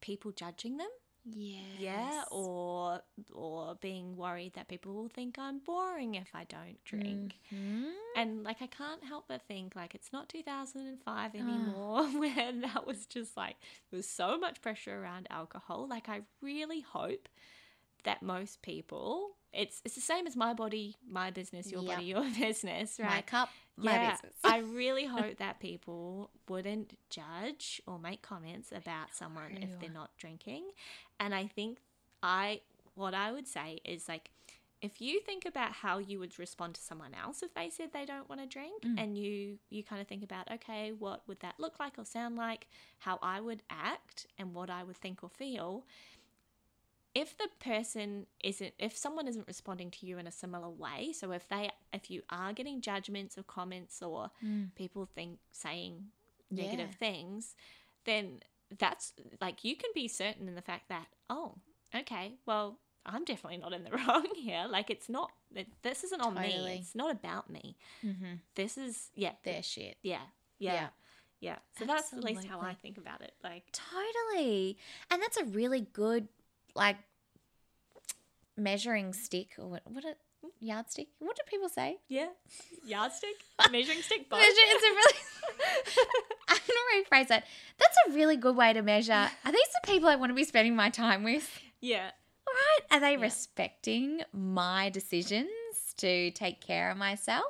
people 0.00 0.30
judging 0.32 0.76
them. 0.76 0.90
Yes. 1.28 1.80
Yeah. 1.80 2.24
Or, 2.30 3.00
or 3.34 3.74
being 3.80 4.16
worried 4.16 4.54
that 4.54 4.68
people 4.68 4.94
will 4.94 5.08
think 5.08 5.38
I'm 5.38 5.58
boring 5.58 6.14
if 6.14 6.28
I 6.34 6.44
don't 6.44 6.82
drink. 6.84 7.34
Mhm. 7.52 7.92
And 8.14 8.44
like, 8.44 8.62
I 8.62 8.66
can't 8.68 9.02
help 9.04 9.24
but 9.28 9.42
think, 9.48 9.74
like, 9.74 9.94
it's 9.94 10.12
not 10.12 10.28
2005 10.28 11.34
anymore 11.34 12.04
where 12.20 12.52
that 12.62 12.86
was 12.86 13.06
just 13.06 13.36
like, 13.36 13.56
there 13.90 13.98
was 13.98 14.08
so 14.08 14.38
much 14.38 14.62
pressure 14.62 15.00
around 15.02 15.26
alcohol. 15.30 15.86
Like, 15.88 16.08
I 16.08 16.22
really 16.40 16.80
hope 16.80 17.28
that 18.04 18.22
most 18.22 18.62
people, 18.62 19.36
it's, 19.56 19.80
it's 19.84 19.94
the 19.94 20.00
same 20.00 20.26
as 20.26 20.36
my 20.36 20.52
body, 20.54 20.96
my 21.08 21.30
business, 21.30 21.72
your 21.72 21.82
Yep. 21.82 21.94
body, 21.94 22.04
your 22.04 22.24
business, 22.40 22.98
right? 23.00 23.08
My 23.08 23.22
cup, 23.22 23.48
my 23.76 23.92
yeah, 23.92 24.10
business. 24.12 24.34
I 24.44 24.58
really 24.80 25.06
hope 25.06 25.38
that 25.38 25.58
people 25.60 26.30
wouldn't 26.48 26.96
judge 27.10 27.80
or 27.86 27.98
make 27.98 28.22
comments 28.22 28.70
about 28.72 29.14
someone 29.14 29.58
if 29.62 29.70
they're 29.80 29.90
not 29.90 30.10
drinking. 30.18 30.64
And 31.18 31.34
I 31.34 31.46
think 31.46 31.78
I 32.22 32.60
what 32.94 33.14
I 33.14 33.32
would 33.32 33.46
say 33.46 33.80
is 33.84 34.08
like 34.08 34.30
if 34.82 35.00
you 35.00 35.20
think 35.20 35.46
about 35.46 35.72
how 35.72 35.98
you 35.98 36.18
would 36.18 36.38
respond 36.38 36.74
to 36.74 36.80
someone 36.82 37.12
else 37.14 37.42
if 37.42 37.52
they 37.54 37.70
said 37.70 37.88
they 37.92 38.04
don't 38.04 38.28
want 38.28 38.40
to 38.42 38.46
drink 38.46 38.82
Mm. 38.84 38.94
and 39.02 39.18
you 39.18 39.58
you 39.70 39.82
kind 39.82 40.00
of 40.02 40.06
think 40.08 40.22
about 40.22 40.50
okay 40.52 40.92
what 40.92 41.22
would 41.26 41.40
that 41.40 41.54
look 41.58 41.78
like 41.80 41.98
or 41.98 42.04
sound 42.04 42.36
like 42.36 42.66
how 42.98 43.18
I 43.22 43.40
would 43.40 43.62
act 43.70 44.26
and 44.38 44.54
what 44.54 44.68
I 44.70 44.82
would 44.84 44.96
think 44.96 45.22
or 45.22 45.28
feel 45.30 45.84
if 47.22 47.28
the 47.38 47.48
person 47.60 48.26
isn't 48.44 48.74
if 48.78 48.94
someone 48.96 49.26
isn't 49.26 49.46
responding 49.46 49.90
to 49.90 50.06
you 50.06 50.18
in 50.18 50.26
a 50.26 50.30
similar 50.42 50.68
way 50.68 51.12
so 51.12 51.32
if 51.32 51.48
they 51.48 51.70
if 51.92 52.10
you 52.10 52.20
are 52.30 52.52
getting 52.52 52.80
judgments 52.80 53.38
or 53.38 53.42
comments 53.42 54.02
or 54.02 54.30
Mm. 54.44 54.74
people 54.74 55.04
think 55.14 55.38
saying 55.52 55.94
negative 56.50 56.90
Yeah. 56.92 56.96
things 57.08 57.54
then 58.04 58.40
that's 58.78 59.12
like 59.40 59.64
you 59.64 59.74
can 59.76 59.90
be 59.94 60.06
certain 60.08 60.46
in 60.48 60.54
the 60.54 60.62
fact 60.72 60.88
that 60.88 61.06
oh 61.30 61.54
okay 61.94 62.34
well 62.46 62.78
i'm 63.06 63.24
definitely 63.24 63.58
not 63.58 63.72
in 63.72 63.82
the 63.84 63.90
wrong 63.98 64.26
here 64.34 64.66
like 64.68 64.90
it's 64.90 65.08
not 65.08 65.30
it, 65.54 65.68
this 65.82 66.04
isn't 66.04 66.20
on 66.20 66.34
Totally. 66.34 66.64
me 66.72 66.78
it's 66.80 66.94
not 66.94 67.10
about 67.10 67.48
me 67.48 67.76
Mm-hmm. 68.04 68.34
this 68.56 68.76
is 68.76 69.10
yeah 69.14 69.32
Their 69.44 69.62
shit. 69.62 69.96
yeah 70.02 70.26
yeah 70.58 70.72
Yeah. 70.74 70.88
yeah, 71.40 71.58
so 71.78 71.84
that's 71.86 72.12
at 72.12 72.22
least 72.24 72.44
how 72.52 72.60
i 72.60 72.74
think 72.74 72.98
about 72.98 73.20
it 73.22 73.32
like 73.42 73.64
Totally. 73.72 74.76
And 75.10 75.22
that's 75.22 75.36
a 75.36 75.44
really 75.44 75.86
good, 75.92 76.28
like, 76.76 76.96
measuring 78.56 79.12
stick 79.12 79.48
or 79.58 79.66
what, 79.68 79.82
what 79.84 80.04
a 80.04 80.14
yardstick. 80.60 81.08
What 81.18 81.36
do 81.36 81.42
people 81.46 81.68
say? 81.68 81.98
yeah 82.08 82.28
yardstick 82.86 83.34
measuring 83.70 84.00
stick 84.00 84.28
both. 84.30 84.38
Measure, 84.38 84.52
it's 84.54 84.84
a 84.84 84.88
really. 84.88 85.14
I'm 86.48 86.56
gonna 86.66 87.04
rephrase 87.04 87.28
that. 87.28 87.44
That's 87.78 87.96
a 88.08 88.12
really 88.12 88.36
good 88.36 88.56
way 88.56 88.72
to 88.72 88.82
measure. 88.82 89.12
Are 89.44 89.52
these 89.52 89.68
the 89.82 89.90
people 89.92 90.08
I 90.08 90.16
want 90.16 90.30
to 90.30 90.34
be 90.34 90.44
spending 90.44 90.76
my 90.76 90.90
time 90.90 91.24
with? 91.24 91.60
yeah 91.80 92.10
All 92.48 92.54
right. 92.54 92.80
Are 92.96 93.00
they 93.00 93.12
Yeah. 93.16 93.20
respecting 93.22 94.22
my 94.32 94.88
decisions 94.90 95.48
to 95.98 96.30
take 96.32 96.60
care 96.60 96.90
of 96.90 96.96
myself? 96.96 97.44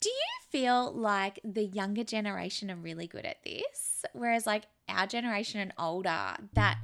Do 0.00 0.08
you 0.10 0.26
feel 0.50 0.92
like 0.92 1.38
the 1.44 1.64
younger 1.64 2.04
generation 2.04 2.70
are 2.70 2.76
really 2.76 3.06
good 3.06 3.24
at 3.24 3.42
this? 3.44 4.04
Whereas, 4.14 4.46
like, 4.46 4.64
our 4.88 5.06
generation 5.06 5.60
and 5.60 5.72
older, 5.78 6.36
that, 6.54 6.78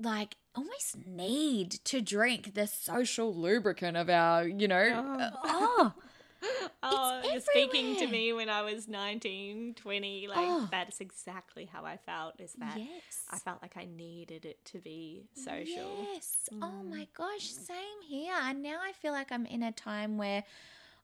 like, 0.00 0.36
almost 0.54 1.06
need 1.06 1.72
to 1.84 2.00
drink 2.00 2.54
the 2.54 2.66
social 2.66 3.34
lubricant 3.34 3.96
of 3.96 4.08
our, 4.08 4.46
you 4.46 4.68
know, 4.68 5.30
oh, 5.44 5.86
uh, 5.86 5.90
Oh, 6.82 7.22
oh 7.24 7.30
you're 7.30 7.40
speaking 7.40 7.96
to 7.96 8.06
me 8.06 8.32
when 8.32 8.48
I 8.48 8.62
was 8.62 8.86
19, 8.86 9.74
20. 9.74 10.28
Like, 10.28 10.38
Oh. 10.38 10.68
that's 10.70 11.00
exactly 11.00 11.64
how 11.64 11.84
I 11.84 11.96
felt. 11.96 12.38
Is 12.38 12.52
that 12.58 12.76
yes. 12.76 13.24
I 13.30 13.38
felt 13.38 13.62
like 13.62 13.76
I 13.76 13.86
needed 13.86 14.44
it 14.44 14.62
to 14.66 14.78
be 14.78 15.24
social. 15.34 16.06
Yes. 16.12 16.48
Oh 16.52 16.82
mm. 16.84 16.90
my 16.90 17.08
gosh, 17.16 17.50
same 17.50 18.02
here. 18.06 18.34
And 18.42 18.62
now 18.62 18.80
I 18.82 18.92
feel 18.92 19.12
like 19.12 19.32
I'm 19.32 19.46
in 19.46 19.62
a 19.62 19.72
time 19.72 20.18
where 20.18 20.44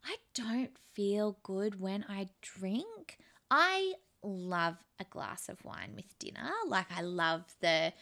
I 0.05 0.17
don't 0.35 0.77
feel 0.93 1.39
good 1.43 1.81
when 1.81 2.05
I 2.09 2.29
drink. 2.43 3.19
I 3.51 3.95
love 4.23 4.77
a 4.99 5.05
glass 5.05 5.49
of 5.49 5.65
wine 5.65 5.93
with 5.97 6.19
dinner. 6.19 6.51
Like 6.67 6.87
I 6.95 7.03
love 7.03 7.45
the 7.61 7.93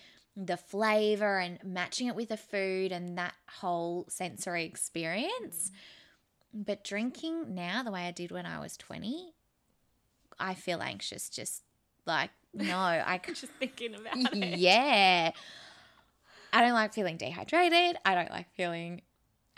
the 0.40 0.56
flavor 0.56 1.38
and 1.38 1.58
matching 1.64 2.06
it 2.06 2.14
with 2.14 2.28
the 2.28 2.36
food 2.36 2.92
and 2.92 3.18
that 3.18 3.34
whole 3.60 4.06
sensory 4.08 4.64
experience. 4.64 5.72
But 6.54 6.84
drinking 6.84 7.54
now 7.54 7.82
the 7.82 7.90
way 7.90 8.02
I 8.06 8.12
did 8.12 8.30
when 8.30 8.46
I 8.46 8.60
was 8.60 8.76
20, 8.76 9.34
I 10.38 10.54
feel 10.54 10.80
anxious 10.80 11.28
just 11.28 11.62
like 12.06 12.30
no, 12.54 12.76
I 12.76 13.20
Just 13.26 13.46
thinking 13.58 13.94
about 13.94 14.32
it. 14.34 14.58
yeah. 14.58 15.32
I 16.52 16.62
don't 16.62 16.72
like 16.72 16.94
feeling 16.94 17.16
dehydrated. 17.16 17.98
I 18.04 18.14
don't 18.14 18.30
like 18.30 18.50
feeling 18.54 19.02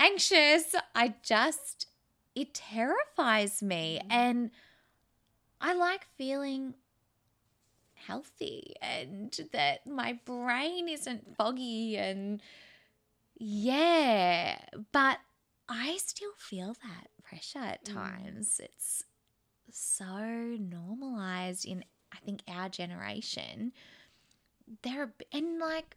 anxious. 0.00 0.74
I 0.94 1.14
just, 1.22 1.86
it 2.34 2.54
terrifies 2.54 3.62
me. 3.62 4.00
Mm. 4.02 4.06
And 4.12 4.50
I 5.60 5.74
like 5.74 6.06
feeling 6.16 6.74
healthy 8.06 8.74
and 8.80 9.38
that 9.52 9.86
my 9.86 10.18
brain 10.24 10.88
isn't 10.88 11.36
foggy 11.36 11.96
and 11.96 12.42
yeah. 13.38 14.58
But 14.92 15.18
I 15.68 15.96
still 15.98 16.32
feel 16.36 16.76
that 16.82 17.08
pressure 17.22 17.58
at 17.60 17.84
times. 17.84 18.60
It's 18.62 19.04
so 19.70 20.18
normalized 20.58 21.64
in 21.64 21.84
I 22.12 22.16
think 22.24 22.42
our 22.48 22.68
generation. 22.68 23.72
There 24.82 25.02
are 25.02 25.12
and 25.32 25.58
like 25.58 25.96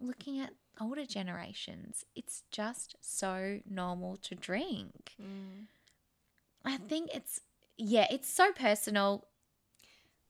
looking 0.00 0.40
at 0.40 0.52
older 0.80 1.06
generations, 1.06 2.04
it's 2.14 2.42
just 2.50 2.96
so 3.00 3.60
normal 3.68 4.16
to 4.18 4.34
drink. 4.34 5.14
Mm. 5.20 5.66
I 6.64 6.76
think 6.76 7.10
it's 7.14 7.40
yeah, 7.76 8.06
it's 8.10 8.28
so 8.28 8.52
personal. 8.52 9.26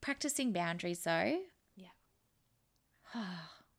Practicing 0.05 0.51
boundaries 0.53 0.99
though. 0.99 1.39
Yeah. 1.75 1.87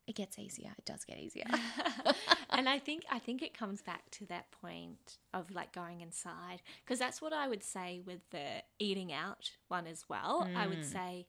it 0.07 0.13
gets 0.13 0.37
easier. 0.37 0.71
It 0.77 0.83
does 0.83 1.05
get 1.05 1.19
easier. 1.19 1.45
and 2.49 2.67
I 2.67 2.79
think 2.79 3.03
I 3.09 3.17
think 3.17 3.41
it 3.41 3.57
comes 3.57 3.81
back 3.81 4.11
to 4.11 4.25
that 4.25 4.51
point 4.51 5.19
of 5.33 5.49
like 5.51 5.71
going 5.71 6.01
inside 6.01 6.61
because 6.83 6.99
that's 6.99 7.21
what 7.21 7.31
I 7.31 7.47
would 7.47 7.63
say 7.63 8.01
with 8.05 8.29
the 8.31 8.61
eating 8.77 9.13
out 9.13 9.51
one 9.69 9.87
as 9.87 10.03
well. 10.09 10.45
I 10.53 10.67
would 10.67 10.79
Mm. 10.79 10.91
say 10.91 11.27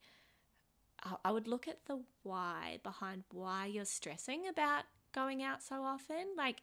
I- 1.04 1.16
I 1.26 1.30
would 1.30 1.46
look 1.46 1.68
at 1.68 1.84
the 1.86 2.02
why 2.24 2.80
behind 2.82 3.22
why 3.30 3.66
you're 3.66 3.84
stressing 3.84 4.48
about 4.48 4.82
going 5.12 5.44
out 5.44 5.62
so 5.62 5.84
often. 5.84 6.34
Like 6.36 6.62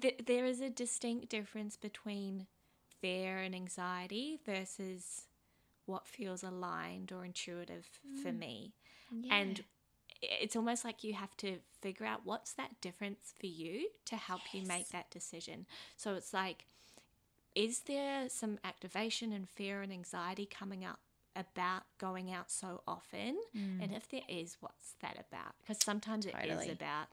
th- 0.00 0.22
there 0.24 0.46
is 0.46 0.62
a 0.62 0.70
distinct 0.70 1.28
difference 1.28 1.76
between 1.76 2.46
fear 3.02 3.36
and 3.40 3.54
anxiety 3.54 4.40
versus 4.46 5.27
what 5.88 6.06
feels 6.06 6.42
aligned 6.42 7.12
or 7.12 7.24
intuitive 7.24 7.88
for 8.22 8.30
mm. 8.30 8.38
me. 8.38 8.72
And 9.30 9.62
it's 10.20 10.56
almost 10.56 10.84
like 10.84 11.04
you 11.04 11.14
have 11.14 11.36
to 11.38 11.58
figure 11.80 12.06
out 12.06 12.20
what's 12.24 12.52
that 12.54 12.80
difference 12.80 13.34
for 13.38 13.46
you 13.46 13.88
to 14.06 14.16
help 14.16 14.40
you 14.52 14.62
make 14.66 14.88
that 14.90 15.10
decision. 15.10 15.66
So 15.96 16.14
it's 16.14 16.34
like, 16.34 16.66
is 17.54 17.80
there 17.80 18.28
some 18.28 18.58
activation 18.64 19.32
and 19.32 19.48
fear 19.48 19.82
and 19.82 19.92
anxiety 19.92 20.46
coming 20.46 20.84
up 20.84 21.00
about 21.34 21.84
going 21.98 22.32
out 22.32 22.50
so 22.50 22.82
often? 22.86 23.38
Mm. 23.56 23.82
And 23.82 23.94
if 23.94 24.08
there 24.08 24.22
is, 24.28 24.56
what's 24.60 24.94
that 25.00 25.14
about? 25.14 25.54
Because 25.60 25.78
sometimes 25.82 26.26
it 26.26 26.34
is 26.42 26.50
Totally. 26.50 26.70
about 26.70 27.08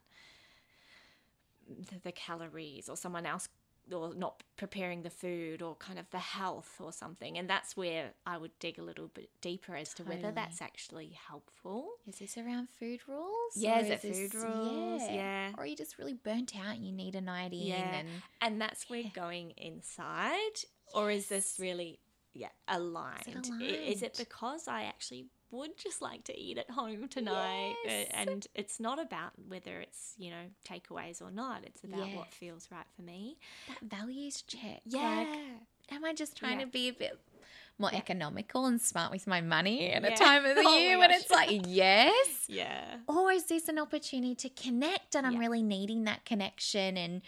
the, 1.68 1.98
the 2.02 2.12
calories 2.12 2.88
or 2.88 2.96
someone 2.96 3.26
else 3.26 3.48
or 3.92 4.14
not 4.14 4.42
preparing 4.56 5.02
the 5.02 5.10
food 5.10 5.62
or 5.62 5.74
kind 5.76 5.98
of 5.98 6.10
the 6.10 6.18
health 6.18 6.74
or 6.80 6.92
something 6.92 7.38
and 7.38 7.48
that's 7.48 7.76
where 7.76 8.10
i 8.26 8.36
would 8.36 8.50
dig 8.58 8.78
a 8.78 8.82
little 8.82 9.08
bit 9.08 9.28
deeper 9.40 9.76
as 9.76 9.94
to 9.94 10.02
whether 10.02 10.32
that's 10.32 10.60
actually 10.60 11.16
helpful 11.28 11.88
Is 12.06 12.18
this 12.18 12.36
around 12.36 12.68
food 12.78 13.00
rules? 13.06 13.52
Yeah, 13.56 13.80
is 13.80 13.90
it 13.90 14.02
this- 14.02 14.32
food 14.32 14.34
rules? 14.34 15.02
Yeah. 15.02 15.50
Or 15.56 15.62
are 15.64 15.66
you 15.66 15.76
just 15.76 15.98
really 15.98 16.14
burnt 16.14 16.52
out 16.56 16.74
and 16.76 16.84
you 16.86 16.92
need 16.92 17.14
a 17.14 17.20
night 17.20 17.52
in? 17.52 17.58
Yeah. 17.60 17.94
And 17.98 18.08
and 18.40 18.60
that's 18.60 18.88
where 18.90 19.04
going 19.14 19.52
inside 19.56 20.56
or 20.94 21.10
is 21.10 21.28
this 21.28 21.56
really 21.58 21.98
yeah 22.34 22.48
aligned 22.68 23.26
is 23.28 23.48
aligned? 23.48 24.02
it 24.02 24.14
because 24.18 24.68
i 24.68 24.82
actually 24.82 25.26
would 25.50 25.76
just 25.78 26.02
like 26.02 26.24
to 26.24 26.38
eat 26.38 26.58
at 26.58 26.70
home 26.70 27.08
tonight 27.08 27.74
Uh, 27.84 27.88
Yes. 27.88 28.08
and 28.12 28.46
it's 28.54 28.78
not 28.80 28.98
about 28.98 29.32
whether 29.48 29.80
it's 29.80 30.14
you 30.18 30.30
know 30.30 30.46
takeaways 30.64 31.22
or 31.22 31.30
not 31.30 31.64
it's 31.64 31.84
about 31.84 32.08
Yeah. 32.08 32.16
what 32.16 32.32
feels 32.34 32.68
right 32.70 32.86
for 32.94 33.02
me 33.02 33.38
that 33.68 33.78
values 33.82 34.42
check. 34.42 34.80
yeah 34.84 35.18
Like, 35.20 35.28
am 35.90 36.04
I 36.04 36.12
just 36.14 36.36
trying 36.36 36.58
Yeah. 36.58 36.64
to 36.66 36.70
be 36.70 36.88
a 36.88 36.92
bit 36.92 37.18
more 37.78 37.94
economical 37.94 38.64
and 38.66 38.80
smart 38.80 39.12
with 39.12 39.26
my 39.26 39.40
money 39.40 39.90
at 39.92 40.02
Yeah. 40.02 40.08
a 40.08 40.16
time 40.16 40.44
of 40.46 40.56
the 40.56 40.62
Oh 40.66 40.78
year 40.78 40.98
when 40.98 41.10
gosh. 41.10 41.20
it's 41.20 41.30
like, 41.30 41.50
yes? 41.66 42.46
yeah 42.48 43.00
Or 43.06 43.30
is 43.30 43.44
this 43.44 43.68
an 43.68 43.78
opportunity 43.78 44.34
to 44.34 44.48
connect 44.48 45.14
and 45.14 45.26
I'm 45.26 45.38
really 45.38 45.62
needing 45.62 46.04
that 46.04 46.24
connection 46.24 46.96
and 46.96 47.22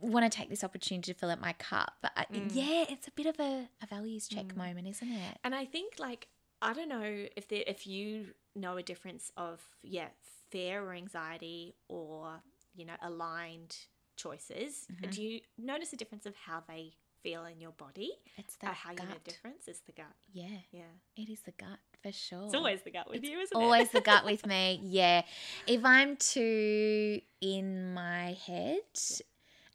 want 0.00 0.30
to 0.30 0.36
take 0.38 0.48
this 0.48 0.62
opportunity 0.62 1.12
to 1.12 1.18
fill 1.18 1.30
up 1.30 1.40
my 1.40 1.54
cup? 1.54 1.94
But 2.02 2.12
I, 2.16 2.24
Mm. 2.26 2.50
yeah, 2.54 2.84
it's 2.88 3.08
a 3.08 3.10
bit 3.12 3.26
of 3.26 3.40
a, 3.40 3.68
a 3.82 3.86
values 3.86 4.28
check 4.28 4.54
moment, 4.54 4.86
isn't 4.86 5.10
it? 5.10 5.38
And 5.42 5.54
I 5.54 5.64
think 5.64 5.94
like 5.98 6.28
I 6.60 6.72
don't 6.72 6.88
know 6.88 7.26
if 7.36 7.48
there 7.48 7.62
if 7.66 7.86
you 7.86 8.26
know 8.54 8.76
a 8.76 8.82
difference 8.82 9.30
of 9.36 9.60
yeah 9.82 10.08
fear 10.50 10.82
or 10.84 10.92
anxiety 10.94 11.74
or 11.88 12.42
you 12.74 12.84
know 12.84 12.94
aligned 13.02 13.76
choices. 14.16 14.86
Mm-hmm. 14.92 15.10
Do 15.10 15.22
you 15.22 15.40
notice 15.56 15.92
a 15.92 15.96
difference 15.96 16.26
of 16.26 16.34
how 16.34 16.62
they 16.66 16.92
feel 17.22 17.44
in 17.44 17.60
your 17.60 17.72
body? 17.72 18.10
It's 18.36 18.56
that 18.56 18.74
how 18.74 18.90
you 18.90 18.96
know 18.98 19.04
gut. 19.04 19.24
difference 19.24 19.68
is 19.68 19.80
the 19.86 19.92
gut. 19.92 20.06
Yeah, 20.32 20.58
Yeah, 20.72 20.82
it 21.16 21.28
is 21.28 21.40
the 21.40 21.52
gut 21.52 21.78
for 22.02 22.12
sure. 22.12 22.46
it's 22.46 22.54
always 22.54 22.82
the 22.82 22.90
gut 22.90 23.08
with 23.10 23.24
you, 23.24 23.38
isn't 23.40 23.56
always 23.56 23.88
it? 23.88 23.92
the 23.92 24.00
gut 24.00 24.24
with 24.24 24.46
me. 24.52 24.80
Yeah. 24.82 25.22
If 25.66 25.84
I'm 25.84 26.16
too 26.16 27.20
in 27.40 27.94
my 27.94 28.36
head, 28.46 28.82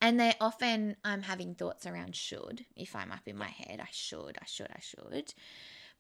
and 0.02 0.20
they 0.20 0.34
often 0.42 0.98
I'm 1.04 1.22
having 1.22 1.56
thoughts 1.56 1.86
around 1.86 2.16
should. 2.16 2.66
If 2.76 2.96
I'm 2.96 3.12
up 3.12 3.26
in 3.28 3.38
my 3.38 3.48
head, 3.50 3.80
I 3.82 3.88
should, 3.92 4.38
I 4.42 4.46
should, 4.46 4.70
I 4.72 4.80
should. 4.82 5.34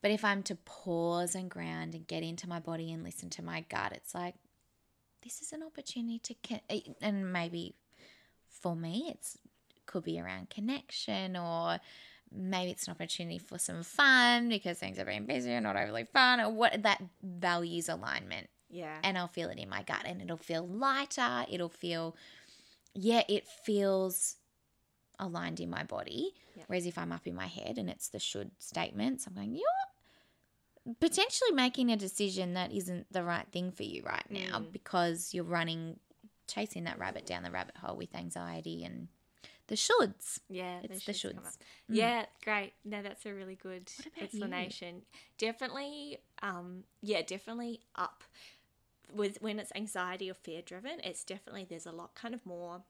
But 0.03 0.11
if 0.11 0.25
I'm 0.25 0.43
to 0.43 0.55
pause 0.55 1.33
and 1.33 1.49
ground 1.49 1.95
and 1.95 2.05
get 2.05 2.23
into 2.23 2.47
my 2.47 2.59
body 2.59 2.91
and 2.91 3.05
listen 3.05 3.29
to 3.31 3.41
my 3.41 3.61
gut, 3.69 3.93
it's 3.93 4.13
like 4.13 4.35
this 5.23 5.41
is 5.41 5.53
an 5.53 5.63
opportunity 5.63 6.19
to 6.19 6.35
con- 6.45 6.59
eh, 6.69 6.81
and 7.01 7.31
maybe 7.31 7.73
for 8.49 8.75
me 8.75 9.09
it's 9.09 9.37
could 9.85 10.03
be 10.03 10.19
around 10.19 10.49
connection 10.49 11.37
or 11.37 11.79
maybe 12.29 12.71
it's 12.71 12.85
an 12.87 12.91
opportunity 12.91 13.37
for 13.37 13.57
some 13.57 13.81
fun 13.81 14.49
because 14.49 14.77
things 14.77 14.99
are 14.99 15.05
being 15.05 15.25
busy 15.25 15.51
and 15.51 15.63
not 15.63 15.77
overly 15.77 16.03
fun 16.03 16.41
or 16.41 16.49
what 16.49 16.83
that 16.83 17.01
values 17.23 17.87
alignment. 17.87 18.49
Yeah, 18.69 18.97
and 19.03 19.17
I'll 19.17 19.27
feel 19.29 19.49
it 19.49 19.57
in 19.57 19.69
my 19.69 19.83
gut 19.83 20.01
and 20.05 20.21
it'll 20.21 20.35
feel 20.35 20.67
lighter. 20.67 21.45
It'll 21.49 21.69
feel 21.69 22.17
yeah 22.93 23.23
it 23.29 23.47
feels 23.47 24.35
aligned 25.17 25.61
in 25.61 25.69
my 25.69 25.83
body. 25.85 26.33
Yeah. 26.57 26.63
whereas 26.67 26.85
if 26.85 26.97
I'm 26.97 27.13
up 27.13 27.25
in 27.25 27.35
my 27.35 27.47
head 27.47 27.77
and 27.77 27.89
it's 27.89 28.09
the 28.09 28.19
should 28.19 28.51
statements 28.59 29.25
I'm 29.25 29.33
going 29.33 29.55
you're 29.55 29.63
potentially 30.99 31.51
making 31.51 31.91
a 31.91 31.95
decision 31.97 32.53
that 32.55 32.71
isn't 32.71 33.11
the 33.11 33.23
right 33.23 33.47
thing 33.51 33.71
for 33.71 33.83
you 33.83 34.03
right 34.03 34.29
now 34.29 34.59
Mm. 34.59 34.71
because 34.71 35.33
you're 35.33 35.43
running 35.43 35.99
chasing 36.47 36.83
that 36.83 36.99
rabbit 36.99 37.25
down 37.25 37.43
the 37.43 37.51
rabbit 37.51 37.77
hole 37.77 37.95
with 37.95 38.13
anxiety 38.15 38.83
and 38.83 39.07
the 39.67 39.75
shoulds 39.75 40.39
yeah. 40.49 40.79
it's 40.83 41.05
the 41.05 41.13
shoulds 41.13 41.35
shoulds. 41.35 41.47
up. 41.47 41.53
Yeah, 41.87 42.25
great. 42.43 42.73
No, 42.83 43.01
that's 43.01 43.25
a 43.25 43.33
really 43.33 43.55
good 43.55 43.89
about 44.01 44.17
you? 44.17 44.23
explanation. 44.23 45.01
Definitely, 45.37 46.17
um, 46.41 46.83
yeah, 47.01 47.21
definitely 47.21 47.79
up 47.95 48.23
with 49.15 49.37
when 49.41 49.59
it's 49.59 49.71
anxiety 49.73 50.29
or 50.29 50.33
fear 50.33 50.61
driven. 50.61 50.99
It's 51.01 51.23
definitely 51.23 51.65
there's 51.69 51.85
a 51.85 51.91
lot 51.93 52.13
kind 52.13 52.33
of 52.33 52.45
more 52.45 52.81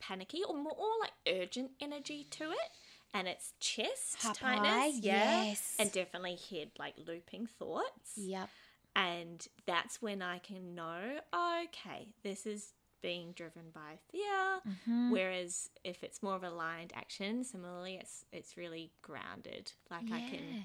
panicky 0.00 0.42
or 0.44 0.54
more 0.54 0.72
or 0.72 0.86
like 1.00 1.12
urgent 1.42 1.72
energy 1.80 2.28
to 2.30 2.44
it, 2.52 2.70
and 3.14 3.26
it's 3.28 3.52
chest 3.60 4.20
tightness, 4.34 4.98
yeah, 5.02 5.44
yes. 5.44 5.74
and 5.78 5.90
definitely 5.92 6.38
head 6.50 6.70
like 6.78 6.94
looping 7.06 7.46
thoughts. 7.46 8.12
yep 8.16 8.48
And 8.96 9.46
that's 9.66 10.02
when 10.02 10.22
I 10.22 10.38
can 10.38 10.74
know, 10.74 11.20
okay, 11.64 12.08
this 12.22 12.46
is 12.46 12.72
being 13.00 13.32
driven 13.32 13.70
by 13.72 13.98
fear. 14.10 14.60
Mm-hmm. 14.68 15.10
Whereas 15.12 15.70
if 15.84 16.02
it's 16.02 16.22
more 16.22 16.34
of 16.34 16.42
a 16.42 16.48
aligned 16.48 16.92
action, 16.94 17.44
similarly, 17.44 17.96
it's 18.00 18.24
it's 18.32 18.56
really 18.56 18.90
grounded. 19.02 19.72
Like 19.90 20.10
I 20.12 20.20
can, 20.20 20.64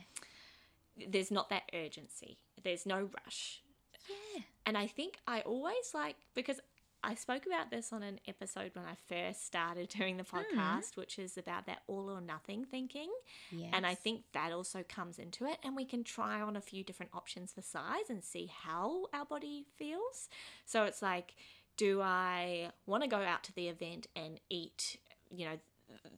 there's 1.09 1.31
not 1.31 1.49
that 1.49 1.63
urgency. 1.73 2.39
There's 2.63 2.85
no 2.85 3.09
rush. 3.23 3.61
yeah 4.09 4.41
And 4.65 4.77
I 4.77 4.87
think 4.87 5.19
I 5.27 5.41
always 5.41 5.93
like 5.93 6.15
because 6.33 6.59
I 7.03 7.15
spoke 7.15 7.45
about 7.45 7.69
this 7.69 7.91
on 7.91 8.01
an 8.01 8.19
episode 8.27 8.71
when 8.73 8.85
I 8.85 8.95
first 9.09 9.45
started 9.45 9.89
doing 9.89 10.17
the 10.17 10.23
podcast, 10.23 10.95
which 10.95 11.19
is 11.19 11.37
about 11.37 11.65
that 11.65 11.81
all 11.87 12.09
or 12.09 12.21
nothing 12.21 12.65
thinking. 12.65 13.09
Yes. 13.51 13.71
And 13.73 13.85
I 13.85 13.93
think 13.93 14.23
that 14.33 14.53
also 14.53 14.83
comes 14.87 15.19
into 15.19 15.45
it. 15.45 15.57
And 15.63 15.75
we 15.75 15.85
can 15.85 16.03
try 16.03 16.41
on 16.41 16.55
a 16.55 16.61
few 16.61 16.83
different 16.83 17.11
options 17.13 17.51
for 17.51 17.61
size 17.61 18.09
and 18.09 18.23
see 18.23 18.49
how 18.63 19.07
our 19.13 19.25
body 19.25 19.65
feels. 19.77 20.29
So 20.65 20.85
it's 20.85 21.01
like, 21.01 21.35
do 21.75 22.01
I 22.01 22.71
want 22.85 23.03
to 23.03 23.09
go 23.09 23.17
out 23.17 23.43
to 23.45 23.53
the 23.53 23.67
event 23.67 24.07
and 24.15 24.39
eat, 24.49 24.97
you 25.29 25.45
know, 25.45 25.59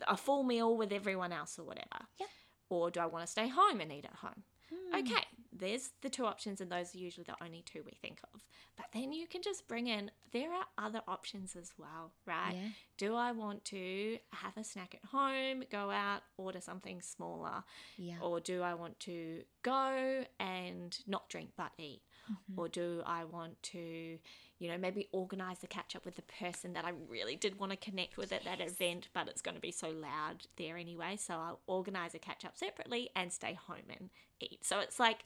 a 0.08 0.16
full 0.16 0.44
meal 0.44 0.78
with 0.78 0.92
everyone 0.92 1.32
else 1.32 1.58
or 1.58 1.64
whatever? 1.64 2.06
Yep. 2.20 2.30
Or 2.70 2.92
do 2.92 3.00
I 3.00 3.06
want 3.08 3.26
to 3.26 3.32
stay 3.32 3.48
home 3.48 3.82
and 3.82 3.92
eat 3.92 4.06
at 4.06 4.16
home? 4.16 4.44
Hmm. 4.70 5.00
Okay, 5.00 5.24
there's 5.58 5.92
the 6.02 6.10
two 6.10 6.26
options, 6.26 6.62
and 6.62 6.72
those 6.72 6.94
are 6.94 6.98
usually 6.98 7.24
the 7.24 7.44
only 7.44 7.64
two 7.66 7.82
we 7.86 7.94
think 8.02 8.20
of. 8.34 8.42
But 8.76 8.88
then 8.94 9.14
you 9.14 9.26
can 9.28 9.42
just 9.42 9.68
bring 9.68 9.88
in, 9.88 10.12
there 10.32 10.52
are 10.52 10.66
other 10.78 11.02
options 11.08 11.56
as 11.56 11.72
well, 11.78 12.12
right? 12.26 12.54
Yeah. 12.56 12.70
Do 12.98 13.16
I 13.16 13.32
want 13.32 13.64
to 13.66 14.18
have 14.34 14.58
a 14.58 14.64
snack 14.64 14.96
at 14.96 15.10
home, 15.10 15.64
go 15.72 15.90
out, 15.90 16.24
order 16.38 16.60
something 16.60 17.02
smaller? 17.02 17.64
Yeah. 17.98 18.16
Or 18.22 18.40
do 18.40 18.62
I 18.62 18.74
want 18.74 19.00
to 19.02 19.44
go 19.64 20.26
and 20.40 20.98
not 21.08 21.30
drink 21.30 21.52
but 21.56 21.72
eat? 21.78 22.02
Mm-hmm. 22.30 22.60
Or 22.60 22.68
do 22.68 23.02
I 23.06 23.24
want 23.24 23.62
to, 23.64 24.18
you 24.60 24.70
know, 24.70 24.78
maybe 24.78 25.08
organize 25.12 25.64
a 25.64 25.68
catch 25.68 25.96
up 25.96 26.06
with 26.06 26.16
the 26.16 26.22
person 26.24 26.74
that 26.74 26.86
I 26.86 26.94
really 27.10 27.36
did 27.36 27.60
want 27.60 27.72
to 27.72 27.78
connect 27.78 28.18
with 28.18 28.32
at 28.32 28.46
that 28.46 28.62
event, 28.62 29.10
but 29.14 29.28
it's 29.28 29.42
going 29.42 29.56
to 29.56 29.62
be 29.62 29.72
so 29.72 29.90
loud 29.90 30.48
there 30.58 30.78
anyway. 30.78 31.18
So 31.18 31.34
I'll 31.34 31.60
organize 31.68 32.16
a 32.16 32.20
catch 32.20 32.46
up 32.46 32.58
separately 32.58 33.10
and 33.16 33.32
stay 33.34 33.54
home 33.54 33.90
and 33.90 34.10
eat. 34.40 34.64
So 34.64 34.80
it's 34.80 35.00
like 35.00 35.26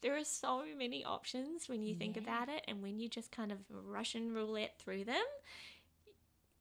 there 0.00 0.16
are 0.16 0.24
so 0.24 0.64
many 0.76 1.04
options 1.04 1.68
when 1.68 1.82
you 1.82 1.94
think 1.94 2.16
Yeah. 2.16 2.22
about 2.22 2.48
it, 2.48 2.64
and 2.66 2.82
when 2.82 2.98
you 2.98 3.08
just 3.08 3.30
kind 3.30 3.52
of 3.52 3.58
Russian 3.70 4.32
roulette 4.32 4.78
through 4.78 5.04
them, 5.04 5.24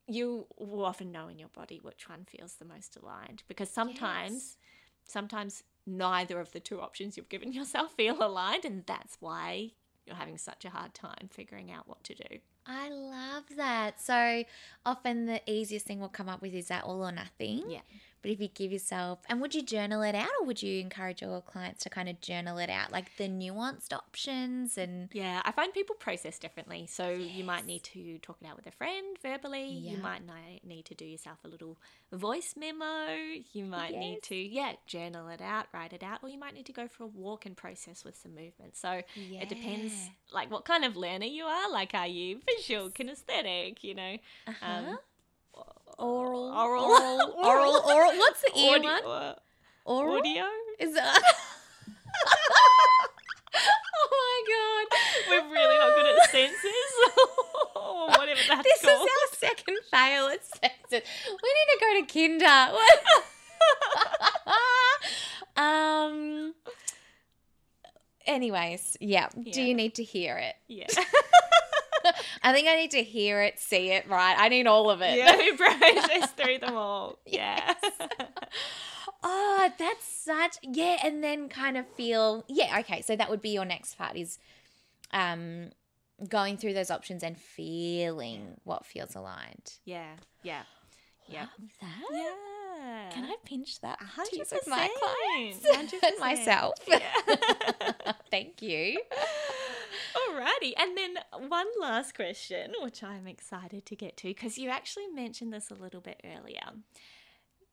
you 0.07 0.47
will 0.57 0.85
often 0.85 1.11
know 1.11 1.27
in 1.27 1.39
your 1.39 1.49
body 1.49 1.79
which 1.81 2.09
one 2.09 2.25
feels 2.25 2.55
the 2.55 2.65
most 2.65 2.97
aligned 2.97 3.43
because 3.47 3.69
sometimes 3.69 4.33
Yes. 4.33 4.57
sometimes 5.05 5.63
neither 5.85 6.39
of 6.39 6.51
the 6.51 6.59
two 6.59 6.81
options 6.81 7.15
you've 7.17 7.29
given 7.29 7.53
yourself 7.53 7.93
feel 7.93 8.17
aligned 8.23 8.65
and 8.65 8.85
that's 8.85 9.17
why 9.19 9.71
you're 10.11 10.19
having 10.19 10.37
such 10.37 10.65
a 10.65 10.69
hard 10.69 10.93
time 10.93 11.29
figuring 11.31 11.71
out 11.71 11.87
what 11.87 12.03
to 12.03 12.13
do 12.13 12.39
I 12.65 12.89
love 12.89 13.43
that. 13.57 13.99
So 13.99 14.43
often 14.85 15.25
the 15.25 15.41
easiest 15.49 15.85
thing 15.85 15.99
we'll 15.99 16.09
come 16.09 16.29
up 16.29 16.41
with 16.41 16.53
is 16.53 16.67
that 16.67 16.83
all 16.83 17.03
or 17.03 17.11
nothing. 17.11 17.63
Yeah. 17.67 17.79
But 18.21 18.31
if 18.31 18.39
you 18.39 18.47
give 18.47 18.71
yourself, 18.71 19.19
and 19.29 19.41
would 19.41 19.55
you 19.55 19.63
journal 19.63 20.01
it 20.01 20.15
out 20.15 20.29
or 20.39 20.45
would 20.45 20.61
you 20.61 20.79
encourage 20.79 21.21
your 21.21 21.41
clients 21.41 21.83
to 21.83 21.89
kind 21.89 22.07
of 22.07 22.21
journal 22.21 22.57
it 22.57 22.69
out, 22.69 22.91
like 22.91 23.15
the 23.17 23.27
nuanced 23.27 23.93
options 23.93 24.77
and 24.77 25.09
yeah 25.13 25.41
i 25.45 25.51
find 25.51 25.73
people 25.73 25.95
process 25.95 26.37
differently. 26.39 26.85
So 26.89 27.09
you 27.09 27.43
might 27.43 27.65
need 27.65 27.83
to 27.83 28.17
talk 28.19 28.37
it 28.41 28.47
out 28.47 28.55
with 28.55 28.67
a 28.67 28.71
friend 28.71 29.17
verbally. 29.21 29.69
Yeah. 29.69 29.91
you 29.91 29.97
might 29.97 30.21
need 30.63 30.85
to 30.85 30.95
do 30.95 31.05
yourself 31.05 31.39
a 31.43 31.47
little 31.47 31.77
voice 32.11 32.55
memo. 32.57 33.07
You 33.53 33.65
might 33.65 33.95
need 33.95 34.21
to 34.23 34.35
yeah 34.35 34.73
journal 34.87 35.27
it 35.29 35.41
out 35.41 35.67
write 35.73 35.93
it 35.93 36.03
out 36.03 36.19
or 36.23 36.29
you 36.29 36.39
might 36.39 36.53
need 36.53 36.65
to 36.67 36.73
go 36.73 36.87
for 36.87 37.03
a 37.03 37.07
walk 37.07 37.45
and 37.45 37.55
process 37.55 38.03
with 38.03 38.15
some 38.15 38.35
movement. 38.35 38.75
So 38.75 39.01
it 39.15 39.49
depends 39.49 40.09
like 40.33 40.51
what 40.51 40.65
kind 40.65 40.85
of 40.85 40.95
learner 40.95 41.25
you 41.25 41.45
are. 41.45 41.71
Like 41.71 41.93
are 41.93 42.07
you 42.07 42.39
visual 42.57 42.89
kinesthetic 42.89 43.83
you 43.83 43.95
know? 43.95 44.17
Uh-huh. 44.47 44.65
um, 44.65 44.97
oral, 45.97 46.51
oral 46.53 46.83
oral, 46.83 47.33
oral, 47.43 47.81
oral. 47.85 48.11
What's 48.17 48.41
the 48.41 48.59
ear 48.59 48.75
audio, 48.77 48.89
one? 48.89 49.05
uh, 49.05 49.35
Oral. 49.85 50.17
audio 50.17 50.45
Is 50.79 50.93
that? 50.93 51.21
oh 53.55 54.09
my 54.11 54.37
god, 54.47 54.87
we're 55.29 55.47
really 55.53 55.77
not 55.77 55.95
good 55.95 56.07
at 56.21 56.29
senses 56.31 56.93
or 57.75 58.07
whatever 58.09 58.39
that's 58.47 58.63
This 58.63 58.83
is 58.83 58.89
our 58.99 59.27
second 59.37 59.77
fail 59.91 60.27
at 60.27 60.43
senses. 60.45 61.09
We 61.25 61.49
need 61.57 61.69
to 61.73 61.79
go 61.79 61.89
to 61.99 62.05
kinder. 62.13 62.77
um. 65.57 66.53
Anyways, 68.27 68.97
yeah. 69.01 69.29
Yeah. 69.35 69.51
Do 69.51 69.61
you 69.63 69.73
need 69.73 69.95
to 69.95 70.03
hear 70.03 70.37
it? 70.37 70.55
yeah 70.67 70.85
I 72.43 72.53
think 72.53 72.67
I 72.67 72.75
need 72.75 72.91
to 72.91 73.03
hear 73.03 73.41
it, 73.41 73.59
see 73.59 73.91
it, 73.91 74.07
right? 74.09 74.35
I 74.37 74.49
need 74.49 74.65
all 74.67 74.89
of 74.89 75.01
it. 75.01 75.17
yeah 75.17 75.35
we 75.37 75.55
process 75.55 76.31
through 76.37 76.59
them 76.59 76.75
all 76.75 77.19
yeah 77.25 77.73
Oh, 79.23 79.69
that's 79.77 80.05
such 80.05 80.57
yeah, 80.63 80.97
and 81.03 81.23
then 81.23 81.47
kind 81.47 81.77
of 81.77 81.85
feel 81.95 82.43
yeah. 82.47 82.79
Okay, 82.79 83.01
so 83.01 83.15
that 83.15 83.29
would 83.29 83.41
be 83.41 83.49
your 83.49 83.65
next 83.65 83.95
part 83.95 84.15
is, 84.15 84.39
um, 85.11 85.69
going 86.27 86.57
through 86.57 86.73
those 86.73 86.89
options 86.89 87.21
and 87.23 87.37
feeling 87.37 88.59
what 88.63 88.85
feels 88.85 89.15
aligned. 89.15 89.73
yeah 89.85 90.13
yeah 90.43 90.63
yeah 91.27 91.45
yeah 92.11 93.09
Can 93.11 93.25
I 93.25 93.35
pinch 93.45 93.79
that 93.81 93.97
A 94.01 94.03
to 94.05 94.09
hundred 94.09 94.37
use 94.37 94.51
with 94.51 94.67
my 94.67 94.89
clients 94.99 95.65
Hundred 95.75 96.03
and 96.03 96.19
myself? 96.19 96.73
Yeah. 96.87 97.01
Thank 98.31 98.61
you. 98.63 98.99
Alrighty, 100.41 100.73
and 100.77 100.97
then 100.97 101.15
one 101.49 101.67
last 101.79 102.15
question, 102.15 102.71
which 102.81 103.03
I'm 103.03 103.27
excited 103.27 103.85
to 103.85 103.95
get 103.95 104.17
to, 104.17 104.27
because 104.27 104.57
you 104.57 104.69
actually 104.69 105.07
mentioned 105.07 105.53
this 105.53 105.69
a 105.69 105.75
little 105.75 106.01
bit 106.01 106.19
earlier. 106.23 106.61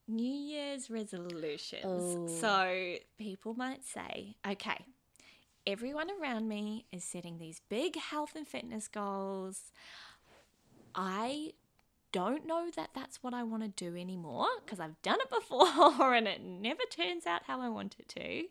New 0.07 0.31
Year's 0.31 0.89
resolutions. 0.89 1.83
Oh. 1.83 2.27
So 2.27 2.95
people 3.17 3.55
might 3.55 3.85
say, 3.85 4.35
okay, 4.47 4.85
everyone 5.65 6.09
around 6.21 6.47
me 6.47 6.85
is 6.91 7.03
setting 7.03 7.39
these 7.39 7.61
big 7.69 7.95
health 7.95 8.33
and 8.35 8.47
fitness 8.47 8.87
goals. 8.87 9.71
I 10.93 11.53
don't 12.11 12.45
know 12.45 12.69
that 12.75 12.91
that's 12.93 13.23
what 13.23 13.33
I 13.33 13.43
want 13.43 13.63
to 13.63 13.69
do 13.69 13.95
anymore 13.95 14.47
because 14.63 14.79
I've 14.79 15.01
done 15.01 15.19
it 15.21 15.29
before 15.29 16.13
and 16.13 16.27
it 16.27 16.41
never 16.43 16.83
turns 16.89 17.25
out 17.25 17.43
how 17.45 17.61
I 17.61 17.69
want 17.69 17.95
it 17.99 18.09
to. 18.09 18.45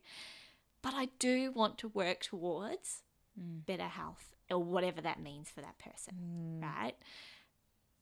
But 0.83 0.95
I 0.95 1.09
do 1.19 1.53
want 1.53 1.79
to 1.79 1.89
work 1.89 2.21
towards 2.21 3.03
Mm. 3.39 3.67
better 3.67 3.85
health 3.85 4.35
or 4.51 4.59
whatever 4.59 5.01
that 5.01 5.21
means 5.21 5.51
for 5.51 5.61
that 5.61 5.79
person, 5.79 6.15
mm. 6.15 6.63
right? 6.63 6.95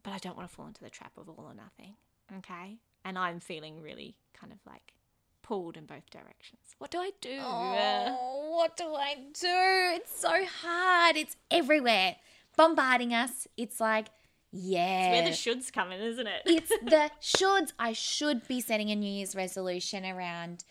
But 0.03 0.12
I 0.12 0.18
don't 0.18 0.37
want 0.37 0.49
to 0.49 0.55
fall 0.55 0.66
into 0.66 0.82
the 0.82 0.91
trap 0.91 1.12
of 1.16 1.28
all 1.28 1.45
or 1.47 1.55
nothing, 1.55 1.95
okay? 2.39 2.78
And 3.05 3.18
I'm 3.18 3.41
feeling 3.41 3.82
really 3.82 4.16
kind 4.34 4.53
of 4.53 4.59
like 4.66 4.95
pulled 5.43 5.76
in 5.76 5.87
both 5.87 6.09
directions. 6.11 6.74
What 6.78 6.91
do 6.91 6.99
I 6.99 7.11
do? 7.20 7.39
Oh, 7.41 8.51
what 8.57 8.76
do 8.76 8.84
I 8.95 9.14
do? 9.14 9.97
It's 9.97 10.20
so 10.20 10.45
hard. 10.62 11.16
It's 11.16 11.37
everywhere, 11.51 12.16
bombarding 12.57 13.12
us. 13.12 13.47
It's 13.57 13.80
like, 13.80 14.09
yeah. 14.53 15.11
Where 15.11 15.22
the 15.22 15.30
shoulds 15.30 15.72
come 15.72 15.93
in, 15.93 16.01
isn't 16.01 16.26
it? 16.26 16.43
it's 16.47 16.70
the 16.70 17.11
shoulds. 17.22 17.72
I 17.78 17.93
should 17.93 18.47
be 18.49 18.61
setting 18.61 18.91
a 18.91 18.97
New 18.97 19.11
Year's 19.11 19.37
resolution 19.37 20.05
around 20.05 20.64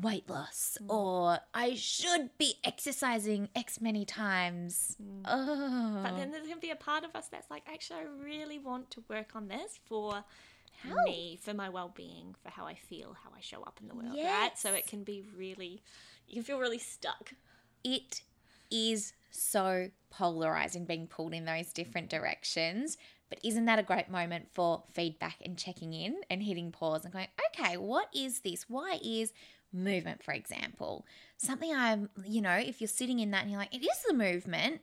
weight 0.00 0.28
loss, 0.28 0.78
mm. 0.82 0.92
or 0.92 1.38
I 1.54 1.74
should 1.74 2.30
be 2.38 2.54
exercising 2.64 3.48
X 3.54 3.80
many 3.80 4.04
times. 4.04 4.96
Oh, 5.24 6.00
But 6.02 6.16
then 6.16 6.30
there's 6.30 6.46
going 6.46 6.56
to 6.56 6.60
be 6.60 6.70
a 6.70 6.76
part 6.76 7.04
of 7.04 7.14
us 7.14 7.28
that's 7.28 7.50
like, 7.50 7.62
actually, 7.72 8.00
I 8.00 8.24
really 8.24 8.58
want 8.58 8.90
to 8.92 9.04
work 9.08 9.30
on 9.34 9.48
this 9.48 9.78
for 9.86 10.24
me, 11.04 11.38
for 11.42 11.54
my 11.54 11.68
well 11.68 11.92
being, 11.94 12.34
for 12.42 12.50
how 12.50 12.66
I 12.66 12.74
feel, 12.74 13.16
how 13.22 13.30
I 13.36 13.40
show 13.40 13.62
up 13.62 13.78
in 13.80 13.88
the 13.88 13.94
world, 13.94 14.16
right? 14.16 14.56
So 14.56 14.72
it 14.72 14.86
can 14.86 15.04
be 15.04 15.24
really, 15.36 15.82
you 16.26 16.34
can 16.34 16.42
feel 16.44 16.58
really 16.58 16.78
stuck. 16.78 17.32
it 17.84 18.22
is 18.70 19.12
so 19.30 19.90
polarizing 20.10 20.84
being 20.84 21.06
pulled 21.06 21.34
in 21.34 21.44
those 21.44 21.72
different 21.72 22.08
directions. 22.08 22.96
But 23.28 23.38
isn't 23.44 23.66
that 23.66 23.78
a 23.78 23.84
great 23.84 24.08
moment 24.08 24.48
for 24.54 24.82
feedback 24.92 25.36
and 25.44 25.56
checking 25.56 25.92
in 25.92 26.20
and 26.28 26.42
hitting 26.42 26.72
pause 26.72 27.04
and 27.04 27.12
going, 27.12 27.28
okay, 27.48 27.76
what 27.76 28.08
is 28.14 28.40
this? 28.40 28.68
Why 28.68 28.98
is 29.02 29.32
movement, 29.72 30.22
for 30.22 30.32
example, 30.32 31.06
something 31.36 31.72
I'm, 31.74 32.10
you 32.24 32.40
know, 32.40 32.56
if 32.56 32.80
you're 32.80 32.88
sitting 32.88 33.18
in 33.18 33.30
that 33.30 33.42
and 33.42 33.50
you're 33.50 33.60
like, 33.60 33.74
it 33.74 33.82
is 33.82 34.02
the 34.06 34.14
movement, 34.14 34.80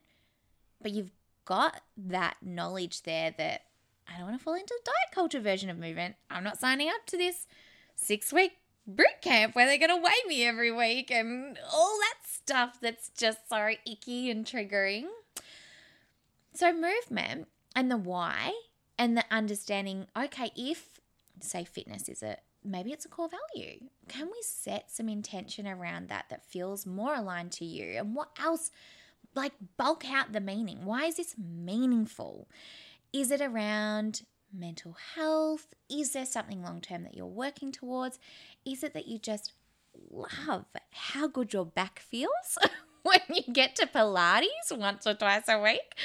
but 0.82 0.92
you've 0.92 1.12
got 1.46 1.82
that 1.98 2.38
knowledge 2.42 3.04
there 3.04 3.34
that 3.38 3.62
I 4.08 4.18
don't 4.18 4.28
want 4.28 4.38
to 4.40 4.44
fall 4.44 4.54
into 4.54 4.74
the 4.78 4.92
diet 4.92 5.14
culture 5.14 5.40
version 5.40 5.70
of 5.70 5.78
movement. 5.78 6.16
I'm 6.30 6.44
not 6.44 6.60
signing 6.60 6.90
up 6.90 7.06
to 7.08 7.18
this 7.18 7.48
six 7.96 8.32
week 8.32 8.54
boot 8.86 9.22
camp 9.22 9.56
where 9.56 9.66
they're 9.66 9.78
going 9.78 9.90
to 9.90 10.04
weigh 10.04 10.28
me 10.28 10.46
every 10.46 10.72
week 10.72 11.12
and 11.12 11.58
all 11.74 11.98
that 12.00 12.30
stuff 12.30 12.80
that's 12.82 13.10
just 13.10 13.50
so 13.50 13.72
icky 13.86 14.32
and 14.32 14.46
triggering. 14.46 15.06
So, 16.54 16.74
movement 16.74 17.48
and 17.76 17.92
the 17.92 17.98
why 17.98 18.54
and 18.98 19.18
the 19.18 19.26
understanding 19.30 20.08
okay, 20.18 20.52
if 20.56 21.00
say 21.40 21.64
fitness 21.64 22.10
is 22.10 22.24
a 22.24 22.38
maybe 22.68 22.92
it's 22.92 23.06
a 23.06 23.10
core 23.10 23.30
value, 23.30 23.80
can 24.08 24.28
we 24.28 24.42
set 24.42 24.92
some 24.92 25.10
intention 25.10 25.68
around 25.68 26.10
that 26.10 26.26
that 26.30 26.46
feels 26.46 26.86
more 26.86 27.16
aligned 27.16 27.52
to 27.54 27.66
you? 27.66 27.98
And 27.98 28.16
what 28.16 28.30
else? 28.42 28.72
Like, 29.36 29.54
bulk 29.78 30.10
out 30.10 30.34
the 30.34 30.42
meaning. 30.42 30.86
Why 30.86 31.06
is 31.06 31.18
this 31.18 31.36
meaningful? 31.38 32.48
Is 33.14 33.32
it 33.32 33.42
around 33.42 34.24
mental 34.54 34.96
health? 35.16 35.68
Is 35.90 36.12
there 36.12 36.26
something 36.26 36.64
long 36.64 36.82
term 36.82 37.04
that 37.04 37.16
you're 37.16 37.26
working 37.26 37.72
towards? 37.72 38.20
Is 38.66 38.84
it 38.84 38.94
that 38.94 39.08
you 39.08 39.20
just 39.20 39.54
love 40.10 40.66
how 40.92 41.28
good 41.28 41.54
your 41.54 41.66
back 41.66 42.00
feels 42.00 42.58
when 43.04 43.22
you 43.30 43.54
get 43.54 43.76
to 43.76 43.86
Pilates 43.88 44.72
once 44.72 45.06
or 45.06 45.14
twice 45.14 45.48
a 45.48 45.62
week? 45.62 45.96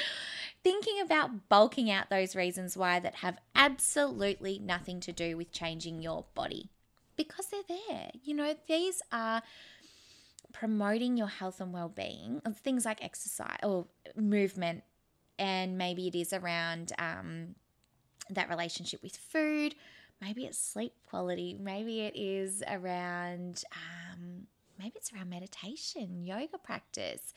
Thinking 0.63 1.01
about 1.01 1.49
bulking 1.49 1.91
out 1.91 2.09
those 2.09 2.35
reasons 2.35 2.77
why 2.77 2.99
that 2.99 3.15
have 3.15 3.37
absolutely 3.55 4.59
nothing 4.59 4.99
to 5.01 5.11
do 5.11 5.37
with 5.37 5.51
changing 5.51 6.01
your 6.01 6.25
body. 6.33 6.69
Because 7.15 7.47
they're 7.47 7.77
there. 7.89 8.11
You 8.23 8.33
know, 8.33 8.55
these 8.67 9.01
are 9.11 9.41
promoting 10.53 11.17
your 11.17 11.27
health 11.27 11.59
and 11.59 11.73
well-being. 11.73 12.41
Things 12.63 12.85
like 12.85 13.03
exercise 13.03 13.57
or 13.61 13.87
movement. 14.15 14.83
And 15.37 15.77
maybe 15.77 16.07
it 16.07 16.15
is 16.15 16.31
around 16.31 16.93
um, 16.97 17.55
that 18.29 18.49
relationship 18.49 19.03
with 19.03 19.17
food. 19.17 19.75
Maybe 20.21 20.45
it's 20.45 20.57
sleep 20.57 20.93
quality. 21.05 21.57
Maybe 21.59 22.01
it 22.01 22.15
is 22.15 22.63
around 22.67 23.63
um, 23.73 24.47
maybe 24.79 24.93
it's 24.95 25.11
around 25.11 25.29
meditation 25.29 26.23
yoga 26.23 26.57
practice. 26.57 27.33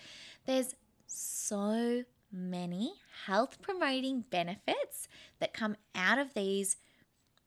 There's 0.47 0.75
so 1.07 2.05
many 2.37 2.95
health 3.27 3.61
promoting 3.63 4.25
benefits 4.31 5.09
that 5.41 5.55
come 5.55 5.77
out 5.95 6.19
of 6.19 6.35
these 6.35 6.77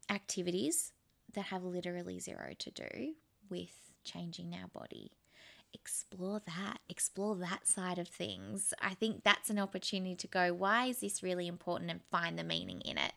activities 0.09 0.91
that 1.33 1.45
have 1.45 1.63
literally 1.63 2.19
zero 2.19 2.53
to 2.57 2.71
do 2.71 3.13
with 3.49 3.93
changing 4.03 4.53
our 4.53 4.67
body 4.67 5.11
explore 5.73 6.41
that, 6.45 6.79
explore 6.87 7.35
that 7.35 7.67
side 7.67 7.99
of 7.99 8.07
things. 8.07 8.73
I 8.81 8.93
think 8.93 9.23
that's 9.23 9.49
an 9.49 9.59
opportunity 9.59 10.15
to 10.15 10.27
go, 10.27 10.53
why 10.53 10.85
is 10.85 10.99
this 10.99 11.23
really 11.23 11.47
important 11.47 11.91
and 11.91 12.01
find 12.11 12.37
the 12.37 12.43
meaning 12.43 12.81
in 12.81 12.97
it. 12.97 13.13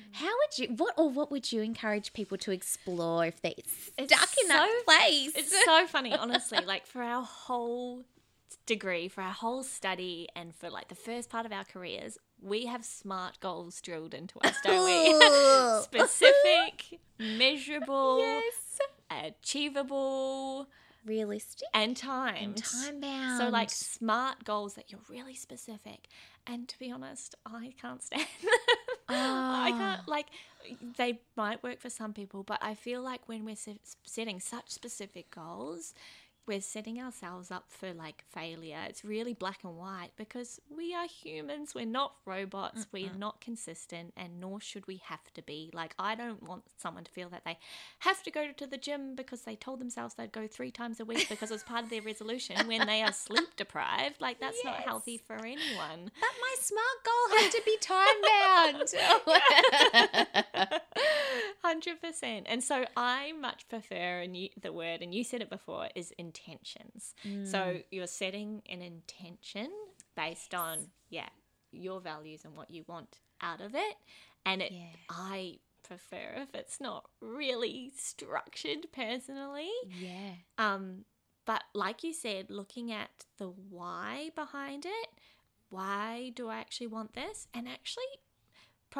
Mm-hmm. 0.00 0.24
How 0.24 0.26
would 0.26 0.58
you 0.58 0.76
what 0.76 0.94
or 0.96 1.10
what 1.10 1.30
would 1.30 1.50
you 1.50 1.62
encourage 1.62 2.12
people 2.12 2.38
to 2.38 2.52
explore 2.52 3.26
if 3.26 3.40
they're 3.42 3.54
stuck 3.64 4.30
in 4.42 4.48
that 4.48 4.82
place? 4.84 5.32
It's 5.34 5.64
so 5.64 5.86
funny, 5.86 6.14
honestly. 6.14 6.58
Like 6.66 6.86
for 6.86 7.02
our 7.02 7.24
whole 7.24 8.04
degree, 8.66 9.08
for 9.08 9.22
our 9.22 9.32
whole 9.32 9.62
study, 9.62 10.28
and 10.34 10.54
for 10.54 10.70
like 10.70 10.88
the 10.88 10.94
first 10.94 11.30
part 11.30 11.46
of 11.46 11.52
our 11.52 11.64
careers, 11.64 12.18
we 12.40 12.66
have 12.66 12.84
smart 12.84 13.40
goals 13.40 13.80
drilled 13.80 14.14
into 14.14 14.38
us, 14.40 14.56
don't 14.62 14.84
we? 14.84 15.82
Specific, 15.82 17.00
measurable, 17.18 18.18
yes. 18.20 18.80
achievable 19.10 20.68
realistic 21.08 21.66
and 21.74 21.96
timed 21.96 22.38
and 22.38 22.56
time 22.64 23.00
bound. 23.00 23.40
So 23.40 23.48
like 23.48 23.70
smart 23.70 24.44
goals 24.44 24.74
that 24.74 24.90
you're 24.90 25.00
really 25.08 25.34
specific. 25.34 26.08
And 26.46 26.68
to 26.68 26.78
be 26.78 26.90
honest, 26.90 27.34
I 27.44 27.74
can't 27.80 28.02
stand 28.02 28.26
them. 28.42 28.50
Oh. 29.08 29.14
I 29.14 29.70
can't 29.70 30.00
ah. 30.00 30.04
like 30.06 30.26
they 30.96 31.20
might 31.36 31.62
work 31.62 31.80
for 31.80 31.90
some 31.90 32.12
people, 32.12 32.42
but 32.42 32.58
I 32.62 32.74
feel 32.74 33.02
like 33.02 33.22
when 33.26 33.44
we're 33.44 33.56
setting 34.04 34.40
such 34.40 34.70
specific 34.70 35.30
goals, 35.30 35.94
we're 36.48 36.60
setting 36.62 37.00
ourselves 37.00 37.50
up 37.50 37.66
for 37.68 37.92
like 37.92 38.24
failure. 38.30 38.78
It's 38.88 39.04
really 39.04 39.34
black 39.34 39.60
and 39.62 39.76
white 39.76 40.10
because 40.16 40.60
we 40.74 40.94
are 40.94 41.06
humans. 41.06 41.74
We're 41.74 41.84
not 41.84 42.14
robots. 42.24 42.86
Mm-mm. 42.86 42.92
We're 42.92 43.18
not 43.18 43.40
consistent, 43.40 44.14
and 44.16 44.40
nor 44.40 44.60
should 44.60 44.86
we 44.86 45.02
have 45.04 45.32
to 45.34 45.42
be. 45.42 45.70
Like, 45.74 45.94
I 45.98 46.14
don't 46.14 46.42
want 46.42 46.64
someone 46.78 47.04
to 47.04 47.10
feel 47.12 47.28
that 47.28 47.44
they 47.44 47.58
have 48.00 48.22
to 48.22 48.30
go 48.30 48.50
to 48.56 48.66
the 48.66 48.78
gym 48.78 49.14
because 49.14 49.42
they 49.42 49.56
told 49.56 49.80
themselves 49.80 50.14
they'd 50.14 50.32
go 50.32 50.46
three 50.46 50.70
times 50.70 50.98
a 51.00 51.04
week 51.04 51.28
because 51.28 51.50
it 51.50 51.54
was 51.54 51.62
part 51.62 51.84
of 51.84 51.90
their 51.90 52.02
resolution 52.02 52.66
when 52.66 52.86
they 52.86 53.02
are 53.02 53.12
sleep 53.12 53.56
deprived. 53.56 54.20
Like, 54.20 54.40
that's 54.40 54.56
yes. 54.64 54.64
not 54.64 54.76
healthy 54.76 55.18
for 55.18 55.36
anyone. 55.36 56.10
But 56.20 56.34
my 56.40 56.54
smart 56.60 56.84
goal 57.04 57.38
had 57.38 57.50
to 57.50 57.62
be 57.64 57.76
time 57.80 58.06
bound. 60.64 60.80
Hundred 61.62 62.00
percent. 62.00 62.46
And 62.48 62.64
so 62.64 62.86
I 62.96 63.32
much 63.32 63.68
prefer, 63.68 64.20
and 64.20 64.36
you, 64.36 64.48
the 64.60 64.72
word, 64.72 65.02
and 65.02 65.14
you 65.14 65.24
said 65.24 65.42
it 65.42 65.50
before, 65.50 65.88
is 65.94 66.12
intentions. 66.38 67.14
Mm. 67.26 67.46
So 67.46 67.80
you're 67.90 68.06
setting 68.06 68.62
an 68.68 68.82
intention 68.82 69.70
based 70.16 70.52
yes. 70.52 70.60
on 70.60 70.78
yeah 71.10 71.28
your 71.70 72.00
values 72.00 72.44
and 72.44 72.56
what 72.56 72.70
you 72.70 72.84
want 72.86 73.18
out 73.40 73.60
of 73.60 73.74
it, 73.74 73.96
and 74.44 74.62
it. 74.62 74.72
Yeah. 74.72 74.86
I 75.10 75.58
prefer 75.82 76.34
if 76.36 76.54
it's 76.54 76.80
not 76.80 77.08
really 77.20 77.92
structured 77.96 78.92
personally. 78.92 79.70
Yeah. 79.98 80.32
Um, 80.58 81.04
but 81.46 81.62
like 81.74 82.04
you 82.04 82.12
said, 82.12 82.50
looking 82.50 82.92
at 82.92 83.10
the 83.38 83.48
why 83.48 84.30
behind 84.34 84.84
it. 84.84 85.08
Why 85.70 86.32
do 86.34 86.48
I 86.48 86.58
actually 86.58 86.86
want 86.86 87.14
this? 87.14 87.46
And 87.52 87.68
actually 87.68 88.04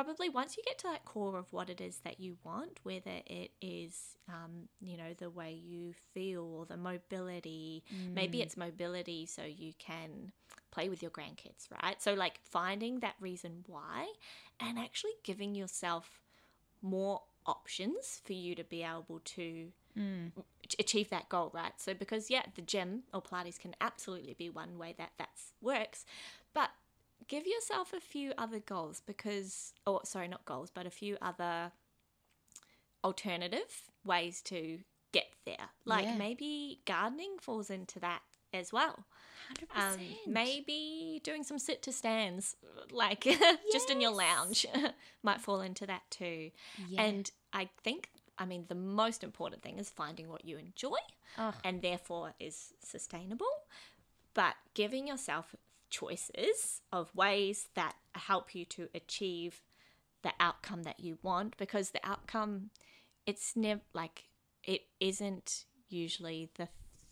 probably 0.05 0.29
once 0.29 0.57
you 0.57 0.63
get 0.65 0.79
to 0.79 0.87
that 0.87 1.05
core 1.05 1.37
of 1.37 1.53
what 1.53 1.69
it 1.69 1.81
is 1.81 1.99
that 2.05 2.21
you 2.21 2.37
want, 2.45 2.79
whether 2.85 3.21
it 3.27 3.51
is, 3.61 4.17
um, 4.29 4.69
you 4.81 4.97
know, 4.97 5.13
the 5.19 5.29
way 5.29 5.53
you 5.53 5.93
feel 6.15 6.45
or 6.45 6.65
the 6.65 6.77
mobility, 6.77 7.83
mm. 7.93 8.15
maybe 8.15 8.41
it's 8.41 8.57
mobility 8.57 9.27
so 9.27 9.43
you 9.43 9.73
can 9.81 10.31
play 10.71 10.89
with 10.89 11.03
your 11.03 11.11
grandkids, 11.11 11.67
right? 11.83 12.01
So, 12.01 12.15
like 12.15 12.39
finding 12.45 13.01
that 13.01 13.17
reason 13.19 13.65
why 13.67 14.07
and 14.61 14.79
actually 14.79 15.15
giving 15.25 15.57
yourself 15.57 16.21
more 16.81 17.23
options 17.45 18.21
for 18.25 18.35
you 18.35 18.55
to 18.55 18.63
be 18.63 18.85
able 18.85 19.21
to 19.25 19.73
mm. 19.99 20.31
achieve 20.79 21.11
that 21.11 21.29
goal, 21.29 21.51
right? 21.53 21.73
So, 21.79 21.93
because, 21.93 22.31
yeah, 22.31 22.43
the 22.55 22.63
gym 22.63 23.03
or 23.13 23.21
Pilates 23.21 23.59
can 23.59 23.75
absolutely 23.81 24.35
be 24.35 24.49
one 24.49 24.79
way 24.79 24.95
that 24.97 25.11
that 25.19 25.31
works, 25.61 26.05
give 27.29 27.47
yourself 27.47 27.93
a 27.93 28.01
few 28.01 28.33
other 28.37 28.59
goals 28.59 29.03
because, 29.07 29.73
or 29.87 30.01
sorry, 30.05 30.29
not 30.29 30.45
goals, 30.45 30.71
but 30.73 30.87
a 30.87 30.91
few 30.91 31.17
other 31.23 31.73
alternative 33.05 33.91
ways 34.05 34.41
to 34.43 34.79
get 35.13 35.27
there. 35.45 35.69
Like 35.85 36.05
yeah. 36.05 36.17
maybe 36.17 36.81
gardening 36.85 37.37
falls 37.41 37.71
into 37.71 38.01
that 38.01 38.23
as 38.53 38.73
well. 38.73 39.05
100%. 39.77 39.95
Um, 39.95 40.01
maybe 40.27 41.21
doing 41.23 41.43
some 41.43 41.59
sit 41.59 41.83
to 41.83 41.93
stands, 41.93 42.57
like 42.91 43.25
just 43.73 43.91
in 43.91 44.01
your 44.01 44.11
lounge, 44.13 44.67
might 45.23 45.41
fall 45.41 45.61
into 45.61 45.87
that 45.87 46.03
too. 46.11 46.51
Yeah. 46.89 47.03
And 47.03 47.31
I 47.53 47.69
think, 47.83 48.11
I 48.39 48.45
mean, 48.45 48.65
the 48.69 48.75
most 48.75 49.25
important 49.25 49.63
thing 49.63 49.79
is 49.79 49.91
finding 49.91 50.29
what 50.29 50.45
you 50.45 50.59
enjoy 50.59 50.99
oh. 51.39 51.55
and 51.65 51.83
therefore 51.83 52.35
is 52.39 52.75
sustainable. 52.83 53.47
But 54.35 54.55
giving 54.75 55.07
yourself 55.09 55.55
choices 55.91 56.81
of 56.93 57.15
ways 57.15 57.69
that 57.75 57.95
help 58.15 58.55
you 58.55 58.65
to 58.65 58.89
achieve 58.95 59.63
the 60.23 60.33
outcome 60.41 60.83
that 60.83 61.01
you 61.01 61.19
want 61.23 61.57
because 61.57 61.91
the 61.91 62.01
outcome 62.05 62.71
it's 63.27 63.55
never 63.57 63.81
like 63.95 64.25
it 64.65 64.83
isn't 65.01 65.65
usually 65.89 66.51
the 66.57 66.69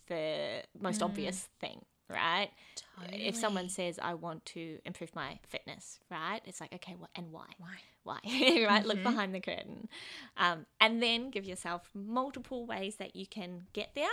the 0.08 0.62
most 0.80 1.00
mm. 1.00 1.04
obvious 1.04 1.48
thing 1.60 1.84
right 2.08 2.50
totally. 2.98 3.26
if 3.26 3.34
someone 3.34 3.68
says 3.68 3.98
i 4.02 4.14
want 4.14 4.44
to 4.44 4.78
improve 4.84 5.14
my 5.14 5.38
fitness 5.48 5.98
right 6.10 6.40
it's 6.44 6.60
like 6.60 6.72
okay 6.72 6.94
what 6.98 7.10
and 7.16 7.32
why 7.32 7.46
why 7.58 7.74
why 8.04 8.18
right 8.24 8.30
mm-hmm. 8.30 8.86
look 8.86 9.02
behind 9.02 9.34
the 9.34 9.40
curtain 9.40 9.88
um, 10.36 10.66
and 10.80 11.02
then 11.02 11.30
give 11.30 11.44
yourself 11.44 11.90
multiple 11.94 12.64
ways 12.66 12.96
that 12.96 13.16
you 13.16 13.26
can 13.26 13.62
get 13.72 13.90
there 13.94 14.06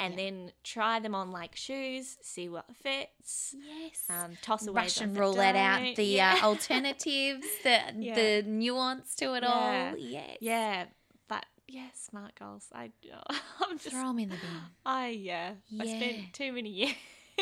and 0.00 0.14
yeah. 0.14 0.24
then 0.24 0.52
try 0.64 0.98
them 0.98 1.14
on 1.14 1.30
like 1.30 1.54
shoes, 1.54 2.16
see 2.22 2.48
what 2.48 2.64
fits. 2.74 3.54
Yes. 3.54 4.02
Um, 4.08 4.32
toss 4.40 4.66
away 4.66 4.82
Russian 4.82 5.14
roulette 5.14 5.54
out 5.54 5.94
the 5.94 6.04
yeah. 6.04 6.38
uh, 6.42 6.46
alternatives, 6.46 7.46
the 7.62 7.78
yeah. 7.98 8.14
the 8.14 8.42
nuance 8.48 9.14
to 9.16 9.34
it 9.34 9.44
all. 9.44 9.94
Yes. 9.98 10.38
Yeah. 10.40 10.86
But 11.28 11.44
yeah, 11.68 11.88
smart 11.94 12.32
goals. 12.38 12.66
I 12.74 12.90
I'm 13.60 13.78
just 13.78 13.90
throw 13.90 14.08
them 14.08 14.18
in 14.18 14.30
the 14.30 14.36
bin. 14.36 14.50
I 14.86 15.08
yeah. 15.08 15.52
I 15.78 15.86
spent 15.86 16.32
too 16.32 16.52
many 16.52 16.70
years. 16.70 16.94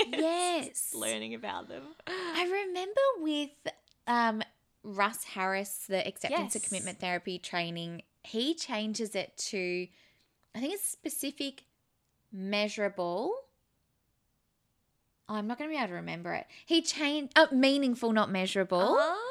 Yes. 0.06 0.90
learning 0.94 1.34
about 1.34 1.68
them. 1.68 1.82
I 2.06 2.44
remember 2.44 3.00
with 3.18 3.50
um, 4.06 4.42
Russ 4.82 5.24
Harris, 5.24 5.86
the 5.88 6.06
acceptance 6.06 6.54
yes. 6.54 6.56
and 6.56 6.64
commitment 6.64 7.00
therapy 7.00 7.38
training. 7.38 8.02
He 8.22 8.54
changes 8.54 9.14
it 9.14 9.36
to, 9.48 9.86
I 10.54 10.60
think 10.60 10.74
it's 10.74 10.88
specific 10.88 11.64
measurable. 12.32 13.34
Oh, 15.28 15.34
I'm 15.34 15.46
not 15.46 15.58
going 15.58 15.70
to 15.70 15.74
be 15.74 15.78
able 15.78 15.88
to 15.88 15.94
remember 15.94 16.34
it. 16.34 16.46
He 16.64 16.82
changed, 16.82 17.32
uh, 17.36 17.46
meaningful, 17.52 18.12
not 18.12 18.30
measurable. 18.30 18.96
Oh. 18.98 19.24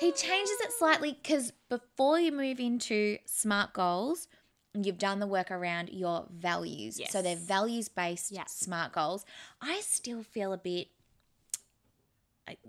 He 0.00 0.10
changes 0.10 0.56
it 0.62 0.72
slightly 0.72 1.16
because 1.22 1.52
before 1.68 2.18
you 2.18 2.32
move 2.32 2.58
into 2.58 3.18
SMART 3.24 3.72
goals, 3.72 4.26
you've 4.74 4.98
done 4.98 5.20
the 5.20 5.26
work 5.26 5.50
around 5.50 5.90
your 5.90 6.26
values. 6.30 6.98
Yes. 6.98 7.12
So 7.12 7.22
they're 7.22 7.36
values 7.36 7.88
based 7.88 8.32
yeah. 8.32 8.44
SMART 8.46 8.92
goals. 8.92 9.24
I 9.60 9.80
still 9.80 10.22
feel 10.22 10.52
a 10.52 10.58
bit, 10.58 10.88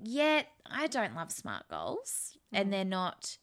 yeah, 0.01 0.43
I 0.66 0.88
don't 0.88 1.16
love 1.16 1.32
SMART 1.32 1.68
goals 1.70 2.38
mm. 2.54 2.60
and 2.60 2.74
they're 2.74 2.86
not 2.86 3.38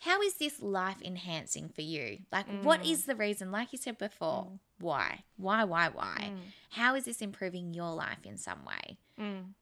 how 0.00 0.22
is 0.22 0.34
this 0.34 0.62
life 0.62 1.02
enhancing 1.02 1.68
for 1.68 1.82
you? 1.82 2.18
Like, 2.30 2.48
mm. 2.48 2.62
what 2.62 2.86
is 2.86 3.04
the 3.04 3.16
reason? 3.16 3.50
Like 3.50 3.72
you 3.72 3.78
said 3.78 3.98
before, 3.98 4.44
mm. 4.44 4.58
why? 4.78 5.24
Why, 5.36 5.64
why, 5.64 5.88
why? 5.88 6.30
Mm. 6.32 6.38
How 6.70 6.94
is 6.94 7.04
this 7.04 7.20
improving 7.20 7.74
your 7.74 7.92
life 7.94 8.24
in 8.24 8.38
some 8.38 8.64
way? 8.64 8.98
Mm. 9.20 9.54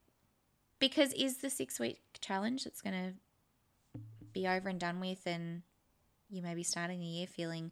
Because 0.79 1.15
is 1.15 1.39
the 1.39 1.49
six 1.49 1.81
week 1.81 2.01
challenge 2.21 2.65
that's 2.65 2.83
going 2.83 2.95
to 2.95 4.01
be 4.33 4.47
over 4.47 4.69
and 4.69 4.79
done 4.79 5.01
with, 5.01 5.23
and 5.25 5.63
you 6.29 6.43
may 6.43 6.55
be 6.55 6.63
starting 6.63 7.01
the 7.01 7.07
year 7.07 7.27
feeling 7.27 7.71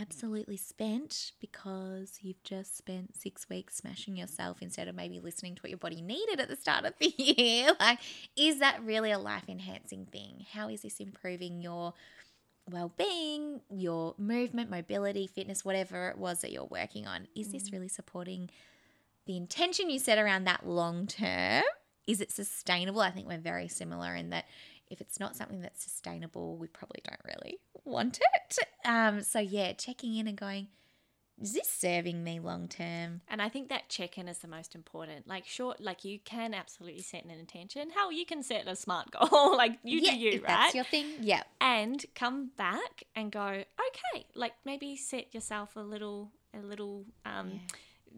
absolutely 0.00 0.56
spent 0.56 1.32
because 1.40 2.18
you've 2.20 2.42
just 2.42 2.76
spent 2.76 3.16
six 3.16 3.48
weeks 3.48 3.76
smashing 3.76 4.16
yourself 4.16 4.58
instead 4.60 4.88
of 4.88 4.94
maybe 4.94 5.20
listening 5.20 5.54
to 5.54 5.62
what 5.62 5.70
your 5.70 5.78
body 5.78 6.00
needed 6.00 6.40
at 6.40 6.48
the 6.48 6.56
start 6.56 6.84
of 6.84 6.94
the 6.98 7.14
year. 7.18 7.70
like, 7.78 7.98
is 8.36 8.58
that 8.58 8.82
really 8.82 9.10
a 9.10 9.18
life 9.18 9.48
enhancing 9.48 10.06
thing? 10.06 10.46
How 10.52 10.68
is 10.68 10.82
this 10.82 11.00
improving 11.00 11.60
your 11.60 11.94
well 12.70 12.92
being, 12.96 13.60
your 13.70 14.14
movement, 14.18 14.70
mobility, 14.70 15.26
fitness, 15.26 15.64
whatever 15.64 16.08
it 16.08 16.18
was 16.18 16.40
that 16.40 16.50
you're 16.50 16.64
working 16.64 17.06
on? 17.06 17.28
Is 17.34 17.52
this 17.52 17.70
mm. 17.70 17.74
really 17.74 17.88
supporting 17.88 18.50
the 19.26 19.36
intention 19.36 19.90
you 19.90 19.98
set 19.98 20.18
around 20.18 20.44
that 20.44 20.66
long 20.66 21.06
term? 21.06 21.62
Is 22.06 22.20
it 22.20 22.30
sustainable? 22.30 23.00
I 23.00 23.10
think 23.10 23.28
we're 23.28 23.38
very 23.38 23.68
similar 23.68 24.14
in 24.14 24.30
that 24.30 24.44
if 24.94 25.00
it's 25.00 25.20
not 25.20 25.36
something 25.36 25.60
that's 25.60 25.82
sustainable, 25.84 26.56
we 26.56 26.66
probably 26.68 27.02
don't 27.04 27.20
really 27.24 27.58
want 27.84 28.18
it. 28.34 28.58
Um, 28.86 29.22
so, 29.22 29.38
yeah, 29.40 29.72
checking 29.74 30.16
in 30.16 30.26
and 30.26 30.36
going, 30.38 30.68
is 31.42 31.52
this 31.52 31.68
serving 31.68 32.22
me 32.22 32.38
long 32.38 32.68
term? 32.68 33.20
And 33.28 33.42
I 33.42 33.48
think 33.48 33.68
that 33.68 33.88
check 33.88 34.16
in 34.18 34.28
is 34.28 34.38
the 34.38 34.46
most 34.48 34.74
important. 34.76 35.26
Like, 35.26 35.46
short, 35.46 35.80
like 35.80 36.04
you 36.04 36.20
can 36.24 36.54
absolutely 36.54 37.02
set 37.02 37.24
an 37.24 37.30
intention. 37.32 37.90
Hell, 37.90 38.12
you 38.12 38.24
can 38.24 38.42
set 38.42 38.68
a 38.68 38.76
smart 38.76 39.10
goal. 39.10 39.56
like, 39.56 39.78
you 39.82 40.00
yeah, 40.00 40.12
do 40.12 40.16
you, 40.18 40.32
right? 40.42 40.46
That's 40.46 40.74
your 40.76 40.84
thing. 40.84 41.06
Yeah. 41.20 41.42
and 41.60 42.04
come 42.14 42.50
back 42.56 43.04
and 43.16 43.32
go, 43.32 43.46
okay, 43.46 44.26
like 44.34 44.52
maybe 44.64 44.94
set 44.96 45.34
yourself 45.34 45.74
a 45.76 45.80
little, 45.80 46.30
a 46.54 46.60
little, 46.60 47.04
um, 47.26 47.60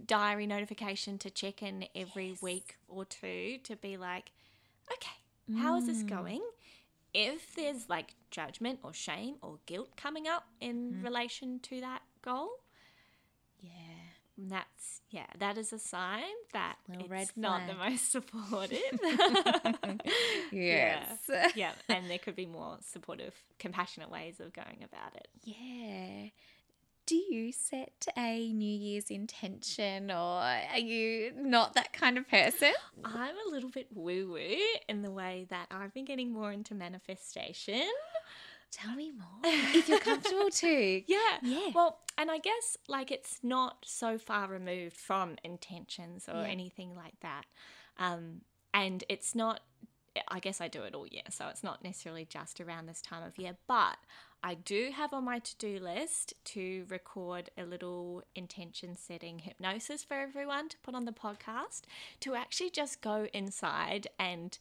diary 0.04 0.46
notification 0.46 1.16
to 1.16 1.30
check 1.30 1.62
in 1.62 1.86
every 1.94 2.28
Yes. 2.30 2.42
week 2.42 2.76
or 2.86 3.06
two 3.06 3.56
to 3.64 3.76
be 3.76 3.96
like, 3.96 4.30
okay, 4.92 5.58
how 5.58 5.76
is 5.78 5.86
this 5.86 6.02
Mm. 6.02 6.08
going? 6.08 6.42
If 7.18 7.54
there's 7.54 7.88
like 7.88 8.14
judgment 8.30 8.80
or 8.82 8.92
shame 8.92 9.36
or 9.42 9.58
guilt 9.66 9.96
coming 9.96 10.26
up 10.28 10.44
in 10.60 10.76
Mm. 10.94 11.04
relation 11.04 11.60
to 11.60 11.80
that 11.80 12.02
goal, 12.22 12.50
Yeah. 13.60 13.70
that's 14.36 15.00
yeah, 15.08 15.26
that 15.38 15.56
is 15.56 15.72
a 15.72 15.78
sign 15.78 16.34
that 16.52 16.76
Little 16.88 17.10
it's 17.12 17.36
not 17.36 17.66
the 17.66 17.74
most 17.74 18.10
supportive. 18.16 18.80
Yes. 20.52 21.30
yeah, 21.54 21.72
and 21.88 22.10
there 22.10 22.18
could 22.18 22.36
be 22.36 22.46
more 22.46 22.78
supportive, 22.80 23.34
compassionate 23.58 24.10
ways 24.10 24.40
of 24.40 24.52
going 24.52 24.84
about 24.84 25.14
it. 25.16 25.28
Yeah. 25.44 26.28
Do 27.06 27.14
you 27.14 27.52
set 27.52 28.08
a 28.18 28.52
New 28.52 28.66
Year's 28.78 29.10
intention 29.10 30.10
or 30.10 30.40
are 30.42 30.78
you 30.78 31.32
not 31.36 31.74
that 31.74 31.92
kind 31.92 32.18
of 32.18 32.28
person? 32.28 32.72
I'm 33.04 33.34
a 33.46 33.50
little 33.50 33.70
bit 33.70 33.86
woo 33.94 34.32
woo 34.32 34.56
in 34.88 35.02
the 35.02 35.10
way 35.12 35.46
that 35.50 35.68
I've 35.70 35.94
been 35.94 36.04
getting 36.04 36.32
more 36.32 36.50
into 36.50 36.74
manifestation. 36.74 37.82
Tell 38.72 38.94
me 38.96 39.12
more 39.12 39.40
if 39.44 39.88
you're 39.88 40.00
comfortable 40.00 40.50
to. 40.50 41.02
Yeah. 41.06 41.38
Yeah. 41.42 41.70
Well, 41.74 42.00
and 42.18 42.28
I 42.28 42.38
guess 42.38 42.76
like 42.88 43.12
it's 43.12 43.38
not 43.42 43.84
so 43.84 44.18
far 44.18 44.48
removed 44.48 44.96
from 44.96 45.36
intentions 45.44 46.28
or 46.28 46.42
Yeah. 46.42 46.48
anything 46.48 46.96
like 46.96 47.20
that. 47.20 47.44
Um, 47.98 48.40
and 48.74 49.04
it's 49.08 49.34
not, 49.34 49.60
I 50.28 50.40
guess 50.40 50.60
I 50.60 50.66
do 50.66 50.82
it 50.82 50.94
all 50.94 51.06
year. 51.06 51.22
So 51.30 51.46
it's 51.48 51.62
not 51.62 51.84
necessarily 51.84 52.24
just 52.24 52.60
around 52.60 52.86
this 52.86 53.00
time 53.00 53.22
of 53.22 53.38
year. 53.38 53.56
But 53.68 53.96
I 54.46 54.54
do 54.54 54.92
have 54.94 55.12
on 55.12 55.24
my 55.24 55.40
to 55.40 55.56
do 55.56 55.80
list 55.80 56.32
to 56.54 56.86
record 56.88 57.50
a 57.58 57.64
little 57.64 58.22
intention 58.36 58.94
setting 58.94 59.40
hypnosis 59.40 60.04
for 60.04 60.14
everyone 60.14 60.68
to 60.68 60.76
put 60.84 60.94
on 60.94 61.04
the 61.04 61.10
podcast 61.10 61.80
to 62.20 62.36
actually 62.36 62.70
just 62.70 63.00
go 63.00 63.26
inside 63.34 64.06
and 64.20 64.56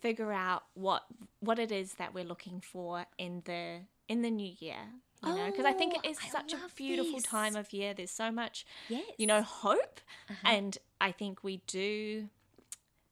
figure 0.00 0.32
out 0.32 0.64
what 0.74 1.04
what 1.38 1.60
it 1.60 1.70
is 1.70 1.94
that 1.94 2.12
we're 2.14 2.24
looking 2.24 2.60
for 2.60 3.06
in 3.16 3.42
the 3.44 3.82
in 4.08 4.22
the 4.22 4.30
new 4.30 4.52
year 4.58 4.82
you 5.24 5.32
know 5.32 5.46
because 5.46 5.64
i 5.64 5.72
think 5.72 5.92
Oh, 5.96 6.00
it 6.02 6.10
is 6.10 6.18
I 6.24 6.28
such 6.30 6.52
a 6.52 6.58
beautiful 6.74 7.14
this. 7.20 7.22
time 7.24 7.54
of 7.54 7.72
year 7.72 7.94
there's 7.94 8.10
so 8.10 8.32
much 8.32 8.66
Yes. 8.88 9.04
you 9.18 9.26
know 9.28 9.42
hope 9.42 10.00
Uh-huh. 10.30 10.48
and 10.56 10.78
i 11.00 11.12
think 11.12 11.44
we 11.44 11.60
do 11.68 12.28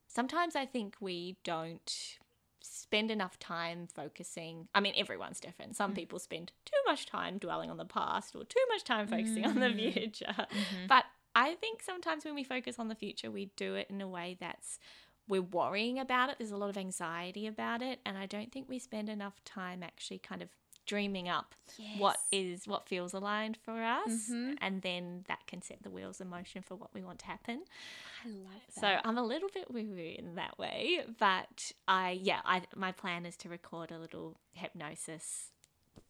sometimes 0.08 0.56
i 0.56 0.64
think 0.66 0.96
we 1.00 1.36
don't 1.44 2.18
spend 2.88 3.10
enough 3.10 3.36
time 3.38 3.88
focusing 3.94 4.68
i 4.74 4.80
mean 4.80 4.92
everyone's 4.96 5.40
different 5.40 5.74
some 5.76 5.92
Mm. 5.92 5.96
people 5.96 6.18
spend 6.18 6.52
too 6.64 6.76
much 6.86 7.04
time 7.06 7.36
dwelling 7.38 7.68
on 7.70 7.76
the 7.78 7.84
past 7.84 8.34
or 8.36 8.44
too 8.44 8.60
much 8.68 8.84
time 8.84 9.06
focusing 9.08 9.44
on 9.44 9.56
the 9.60 9.66
Mm. 9.68 9.92
future 9.92 10.46
Mhm. 10.50 10.86
but 10.88 11.04
i 11.34 11.54
think 11.54 11.82
sometimes 11.82 12.24
when 12.24 12.34
we 12.34 12.44
focus 12.44 12.78
on 12.78 12.88
the 12.88 12.94
future 12.94 13.30
we 13.30 13.46
do 13.56 13.74
it 13.74 13.88
in 13.90 14.00
a 14.00 14.08
way 14.08 14.36
that's 14.38 14.78
we're 15.28 15.42
worrying 15.42 15.98
about 15.98 16.30
it 16.30 16.36
there's 16.38 16.52
a 16.52 16.56
lot 16.56 16.70
of 16.70 16.78
anxiety 16.78 17.46
about 17.48 17.82
it 17.82 17.98
and 18.06 18.16
i 18.16 18.26
don't 18.26 18.52
think 18.52 18.68
we 18.68 18.78
spend 18.78 19.08
enough 19.08 19.42
time 19.44 19.82
actually 19.82 20.18
kind 20.20 20.42
of 20.42 20.48
dreaming 20.86 21.28
up 21.28 21.54
what 21.98 22.18
Yes. 22.32 22.60
is 22.62 22.68
what 22.68 22.88
feels 22.88 23.12
aligned 23.12 23.56
for 23.56 23.82
us 23.82 24.08
Mhm. 24.30 24.56
and 24.60 24.82
then 24.82 25.24
that 25.28 25.46
can 25.46 25.60
set 25.62 25.82
the 25.82 25.90
wheels 25.90 26.20
in 26.20 26.28
motion 26.28 26.62
for 26.62 26.74
what 26.76 26.92
we 26.94 27.02
want 27.02 27.18
to 27.20 27.26
happen 27.26 27.64
I 28.24 28.28
love 28.28 28.62
that. 28.74 28.80
so 28.80 29.00
i'm 29.08 29.18
a 29.18 29.22
little 29.22 29.48
bit 29.52 29.70
woo 29.70 29.84
woo 29.84 30.14
in 30.18 30.34
that 30.36 30.58
way 30.58 31.04
but 31.18 31.72
i 31.88 32.10
yeah 32.12 32.40
i 32.44 32.62
my 32.74 32.92
plan 32.92 33.26
is 33.26 33.36
to 33.38 33.48
record 33.48 33.90
a 33.90 33.98
little 33.98 34.36
hypnosis 34.52 35.50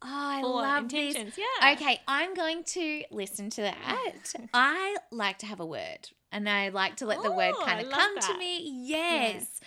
oh, 0.02 0.06
I 0.08 0.42
love 0.42 0.88
this. 0.90 1.16
yeah 1.36 1.72
Okay, 1.72 2.00
I'm 2.06 2.34
going 2.34 2.64
to 2.64 3.04
listen 3.10 3.48
to 3.50 3.62
that. 3.62 4.34
I 4.54 4.96
like 5.10 5.38
to 5.38 5.46
have 5.46 5.58
a 5.58 5.64
word, 5.66 6.10
and 6.30 6.48
I 6.48 6.68
like 6.68 6.96
to 6.96 7.06
let 7.06 7.22
the 7.22 7.32
word 7.32 7.54
Oh, 7.58 7.64
kind 7.64 7.80
of 7.80 7.90
come 7.90 8.18
to 8.20 8.36
me. 8.36 8.60
Yes, 8.86 9.58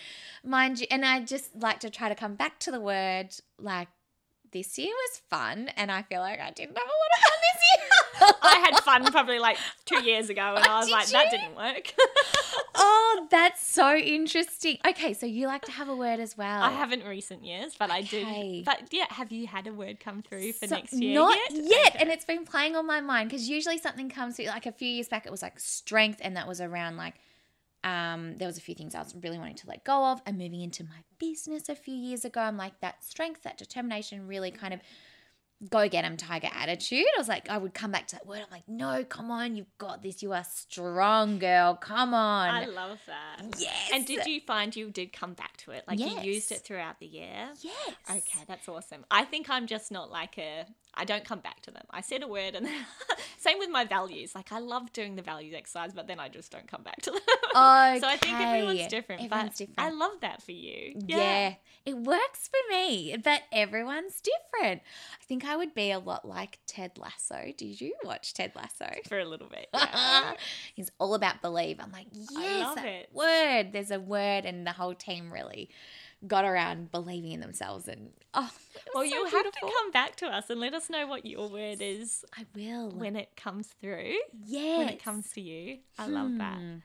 mind 0.43 0.79
you, 0.79 0.87
and 0.91 1.03
I 1.03 1.21
just 1.21 1.55
like 1.55 1.79
to 1.79 1.89
try 1.89 2.09
to 2.09 2.15
come 2.15 2.35
back 2.35 2.59
to 2.59 2.71
the 2.71 2.79
word. 2.79 3.29
Like 3.57 3.87
this 4.51 4.77
year 4.77 4.87
was 4.93 5.21
fun, 5.29 5.69
and 5.77 5.91
I 5.91 6.01
feel 6.03 6.21
like 6.21 6.39
I 6.39 6.51
didn't 6.51 6.77
have 6.77 6.87
a 6.87 6.89
lot 6.89 7.11
of 7.17 7.23
fun 7.23 7.39
this 7.41 7.61
year. 7.71 8.33
I 8.41 8.55
had 8.71 8.83
fun 8.83 9.05
probably 9.11 9.39
like 9.39 9.57
two 9.85 10.01
years 10.03 10.29
ago, 10.29 10.55
and 10.55 10.65
I 10.65 10.77
was 10.79 10.85
Did 10.87 10.91
like, 10.93 11.09
that 11.09 11.31
didn't 11.31 11.55
work. 11.55 11.93
oh, 12.75 13.27
that's 13.31 13.65
so 13.65 13.95
interesting. 13.95 14.77
Okay, 14.87 15.13
so 15.13 15.25
you 15.25 15.47
like 15.47 15.63
to 15.65 15.71
have 15.71 15.87
a 15.89 15.95
word 15.95 16.19
as 16.19 16.37
well. 16.37 16.61
I 16.63 16.71
haven't 16.71 17.03
recent 17.05 17.43
years, 17.45 17.75
but 17.77 17.91
I 17.91 18.01
do. 18.01 18.63
But 18.65 18.89
yeah, 18.91 19.05
have 19.09 19.31
you 19.31 19.47
had 19.47 19.67
a 19.67 19.73
word 19.73 19.99
come 19.99 20.21
through 20.21 20.53
for 20.53 20.67
So- 20.67 20.75
next 20.75 20.93
year 20.93 21.15
Not 21.15 21.37
yet? 21.49 21.63
yet, 21.63 21.87
Okay. 21.89 21.97
and 21.99 22.09
it's 22.09 22.25
been 22.25 22.45
playing 22.45 22.75
on 22.75 22.85
my 22.85 23.01
mind 23.01 23.29
because 23.29 23.49
usually 23.49 23.77
something 23.77 24.09
comes 24.09 24.35
through. 24.35 24.45
Like 24.47 24.65
a 24.65 24.71
few 24.71 24.87
years 24.87 25.07
back, 25.07 25.25
it 25.25 25.31
was 25.31 25.41
like 25.41 25.59
strength, 25.59 26.19
and 26.23 26.35
that 26.37 26.47
was 26.47 26.59
around 26.61 26.97
like 26.97 27.15
um, 27.83 28.35
there 28.37 28.47
was 28.47 28.57
a 28.57 28.61
few 28.61 28.75
things 28.75 28.95
I 28.95 28.99
was 28.99 29.15
really 29.21 29.37
wanting 29.37 29.55
to 29.55 29.67
let 29.67 29.83
go 29.83 30.05
of, 30.05 30.21
and 30.25 30.37
moving 30.37 30.61
into 30.61 30.83
my 30.83 31.01
business 31.19 31.69
a 31.69 31.75
few 31.75 31.93
years 31.95 32.25
ago, 32.25 32.41
I'm 32.41 32.57
like 32.57 32.79
that 32.81 33.03
strength, 33.03 33.43
that 33.43 33.57
determination, 33.57 34.27
really 34.27 34.51
kind 34.51 34.73
of 34.73 34.81
go 35.69 35.89
get 35.89 36.05
'em 36.05 36.15
tiger 36.15 36.47
attitude. 36.53 37.05
I 37.17 37.19
was 37.19 37.27
like, 37.27 37.49
I 37.49 37.57
would 37.57 37.73
come 37.73 37.91
back 37.91 38.07
to 38.07 38.15
that 38.15 38.25
word. 38.25 38.39
I'm 38.39 38.47
like, 38.49 38.63
no, 38.69 39.03
come 39.03 39.29
on, 39.29 39.57
you've 39.57 39.77
got 39.77 40.01
this. 40.01 40.23
You 40.23 40.31
are 40.31 40.45
strong, 40.45 41.37
girl. 41.37 41.75
Come 41.75 42.13
on. 42.13 42.49
I 42.49 42.65
love 42.65 42.99
that. 43.07 43.41
yes. 43.57 43.89
And 43.93 44.05
did 44.05 44.25
you 44.25 44.39
find 44.39 44.73
you 44.73 44.89
did 44.89 45.11
come 45.11 45.33
back 45.33 45.57
to 45.57 45.71
it? 45.71 45.83
Like 45.85 45.99
you 45.99 46.07
used 46.21 46.53
it 46.53 46.59
throughout 46.59 46.99
the 46.99 47.07
year? 47.07 47.49
Yes. 47.61 47.95
Okay, 48.09 48.43
that's 48.47 48.69
awesome. 48.69 49.03
I 49.11 49.25
think 49.25 49.49
I'm 49.49 49.67
just 49.67 49.91
not 49.91 50.09
like 50.09 50.37
a. 50.37 50.65
I 50.93 51.05
don't 51.05 51.23
come 51.23 51.39
back 51.39 51.61
to 51.61 51.71
them. 51.71 51.83
I 51.89 52.01
said 52.01 52.23
a 52.23 52.27
word, 52.27 52.55
and 52.55 52.67
same 53.37 53.59
with 53.59 53.69
my 53.69 53.85
values. 53.85 54.35
Like 54.35 54.51
I 54.51 54.59
love 54.59 54.91
doing 54.91 55.15
the 55.15 55.21
values 55.21 55.53
exercise, 55.55 55.93
but 55.93 56.07
then 56.07 56.19
I 56.19 56.29
just 56.29 56.51
don't 56.51 56.67
come 56.67 56.83
back 56.83 57.01
to 57.03 57.11
them. 57.11 57.19
Okay. 57.27 57.99
so 58.01 58.07
I 58.07 58.17
think 58.17 58.39
everyone's 58.39 58.87
different. 58.87 59.23
Everyone's 59.23 59.57
different. 59.57 59.79
I 59.79 59.91
love 59.91 60.19
that 60.21 60.41
for 60.41 60.51
you. 60.51 60.93
Yeah. 61.07 61.55
it 61.85 61.97
works 61.97 62.49
for 62.49 62.73
me, 62.73 63.15
but 63.23 63.43
everyone's 63.51 64.21
different. 64.21 64.81
I 65.21 65.25
think 65.25 65.45
I 65.45 65.55
would 65.55 65.73
be 65.73 65.91
a 65.91 65.99
lot 65.99 66.27
like 66.27 66.59
Ted 66.67 66.97
Lasso. 66.97 67.53
Did 67.55 67.79
you 67.79 67.93
watch 68.03 68.33
Ted 68.33 68.51
Lasso? 68.55 68.89
for 69.07 69.19
a 69.19 69.25
little 69.25 69.47
bit. 69.47 69.69
Yeah. 69.73 70.33
He's 70.75 70.91
all 70.99 71.13
about 71.13 71.41
believe. 71.41 71.79
I'm 71.79 71.91
like, 71.91 72.07
yes, 72.11 72.65
love 72.65 72.75
that 72.75 72.85
it. 72.85 73.09
word. 73.13 73.73
There's 73.73 73.91
a 73.91 73.99
word, 73.99 74.45
and 74.45 74.65
the 74.65 74.71
whole 74.73 74.95
team 74.95 75.31
really 75.31 75.69
got 76.27 76.45
around 76.45 76.91
believing 76.91 77.31
in 77.31 77.39
themselves. 77.39 77.87
And 77.87 78.11
oh, 78.33 78.49
well, 78.93 79.03
so 79.03 79.03
you'll 79.03 79.29
have 79.29 79.51
to 79.51 79.59
come 79.61 79.91
back 79.91 80.15
to 80.17 80.27
us 80.27 80.49
and 80.49 80.59
let 80.59 80.73
us 80.73 80.89
know 80.89 81.07
what 81.07 81.25
your 81.25 81.47
word 81.49 81.81
is 81.81 82.25
I 82.37 82.45
will. 82.55 82.91
when 82.91 83.15
it 83.15 83.35
comes 83.35 83.67
through. 83.81 84.15
yeah 84.45 84.77
When 84.79 84.89
it 84.89 85.03
comes 85.03 85.31
to 85.33 85.41
you, 85.41 85.79
I 85.97 86.07
love 86.07 86.37
that. 86.37 86.57
Hmm. 86.57 86.75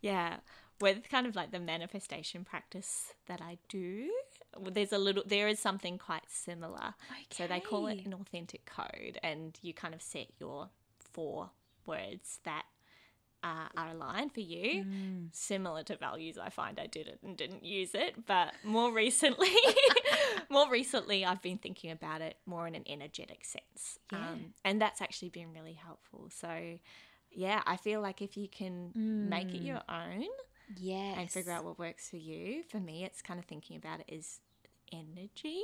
Yeah. 0.00 0.36
With 0.80 1.08
kind 1.08 1.28
of 1.28 1.36
like 1.36 1.52
the 1.52 1.60
manifestation 1.60 2.44
practice 2.44 3.12
that 3.28 3.40
I 3.40 3.58
do, 3.68 4.10
there's 4.60 4.92
a 4.92 4.98
little, 4.98 5.22
there 5.24 5.46
is 5.46 5.60
something 5.60 5.96
quite 5.96 6.28
similar. 6.28 6.94
okay. 7.10 7.26
So 7.30 7.46
they 7.46 7.60
call 7.60 7.86
it 7.86 8.04
an 8.04 8.12
authentic 8.14 8.66
code, 8.66 9.18
and 9.22 9.56
you 9.62 9.72
kind 9.74 9.94
of 9.94 10.02
set 10.02 10.26
your 10.40 10.70
four 10.98 11.50
words 11.86 12.40
that 12.44 12.64
uh, 13.42 13.68
are 13.76 13.88
aligned 13.90 14.32
for 14.32 14.40
you. 14.40 14.84
Mm. 14.84 15.28
Similar 15.32 15.82
to 15.84 15.96
values, 15.96 16.38
I 16.38 16.48
find 16.50 16.78
I 16.78 16.86
did 16.86 17.08
it 17.08 17.18
and 17.22 17.36
didn't 17.36 17.64
use 17.64 17.94
it, 17.94 18.26
but 18.26 18.52
more 18.64 18.92
recently, 18.92 19.50
more 20.50 20.70
recently, 20.70 21.24
I've 21.24 21.42
been 21.42 21.58
thinking 21.58 21.90
about 21.90 22.20
it 22.20 22.36
more 22.46 22.66
in 22.66 22.74
an 22.74 22.84
energetic 22.86 23.44
sense, 23.44 23.98
Yeah. 24.12 24.30
um, 24.30 24.54
and 24.64 24.80
that's 24.80 25.00
actually 25.00 25.30
been 25.30 25.52
really 25.52 25.72
helpful. 25.74 26.28
So, 26.30 26.78
yeah, 27.30 27.62
I 27.66 27.76
feel 27.76 28.00
like 28.00 28.22
if 28.22 28.36
you 28.36 28.48
can 28.48 28.92
make 28.94 29.54
it 29.54 29.62
Mm. 29.62 29.66
your 29.66 29.82
own 29.88 30.26
Yes. 30.76 31.16
and 31.18 31.30
figure 31.30 31.52
out 31.52 31.64
what 31.64 31.78
works 31.78 32.08
for 32.08 32.16
you, 32.18 32.62
for 32.70 32.78
me, 32.80 33.04
it's 33.04 33.20
kind 33.22 33.38
of 33.40 33.46
thinking 33.46 33.76
about 33.76 34.00
it 34.00 34.10
as 34.12 34.40
energy. 34.92 35.62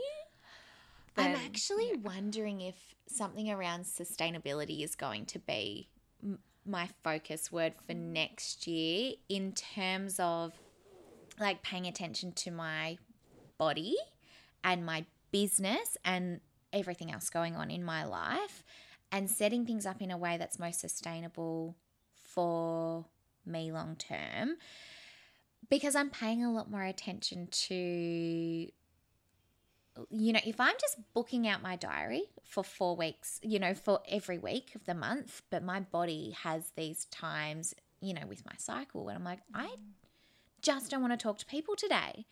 I'm 1.17 1.35
actually 1.35 1.97
wondering 1.97 2.61
if 2.61 2.95
something 3.09 3.51
around 3.51 3.85
sustainability 3.85 4.85
is 4.85 4.95
going 4.95 5.27
to 5.27 5.39
be 5.41 5.89
my 6.69 6.89
focus 7.03 7.51
word 7.51 7.75
for 7.87 7.95
next 7.95 8.67
year 8.67 9.15
in 9.29 9.53
terms 9.53 10.21
of 10.21 10.53
like 11.41 11.63
paying 11.63 11.87
attention 11.87 12.33
to 12.33 12.51
my 12.51 12.99
body 13.59 13.97
and 14.63 14.85
my 14.85 15.05
business 15.31 15.97
and 16.05 16.41
everything 16.73 17.13
else 17.13 17.31
going 17.31 17.57
on 17.57 17.71
in 17.71 17.85
my 17.85 18.05
life 18.05 18.65
and 19.11 19.31
setting 19.31 19.65
things 19.65 19.87
up 19.87 20.03
in 20.03 20.11
a 20.11 20.19
way 20.19 20.37
that's 20.37 20.59
most 20.59 20.81
sustainable 20.81 21.77
for 22.15 23.07
me 23.47 23.73
long 23.73 23.97
term. 23.97 24.57
Because 25.71 25.95
I'm 25.95 26.11
paying 26.11 26.45
a 26.45 26.53
lot 26.53 26.71
more 26.71 26.85
attention 26.85 27.49
to 27.51 28.69
you 30.11 30.33
know, 30.33 30.41
if 30.47 30.61
I'm 30.61 30.77
just 30.81 30.97
booking 31.13 31.49
out 31.49 31.63
my 31.63 31.77
diary 31.77 32.23
for 32.49 32.65
four 32.65 32.97
weeks, 32.97 33.39
you 33.43 33.59
know, 33.59 33.75
for 33.75 34.01
every 34.09 34.39
week 34.39 34.75
of 34.75 34.85
the 34.87 34.95
month, 34.95 35.43
but 35.51 35.63
my 35.63 35.81
body 35.81 36.35
has 36.43 36.73
these 36.77 37.05
times, 37.07 37.75
you 38.01 38.15
know, 38.15 38.27
with 38.27 38.45
my 38.47 38.55
cycle 38.57 39.05
when 39.05 39.15
I'm 39.15 39.23
like, 39.23 39.41
I 39.55 39.67
mm. 39.67 39.77
just 40.63 40.91
don't 40.91 41.03
want 41.03 41.13
to 41.13 41.23
talk 41.23 41.37
to 41.39 41.47
people 41.47 41.77
today. 41.77 42.25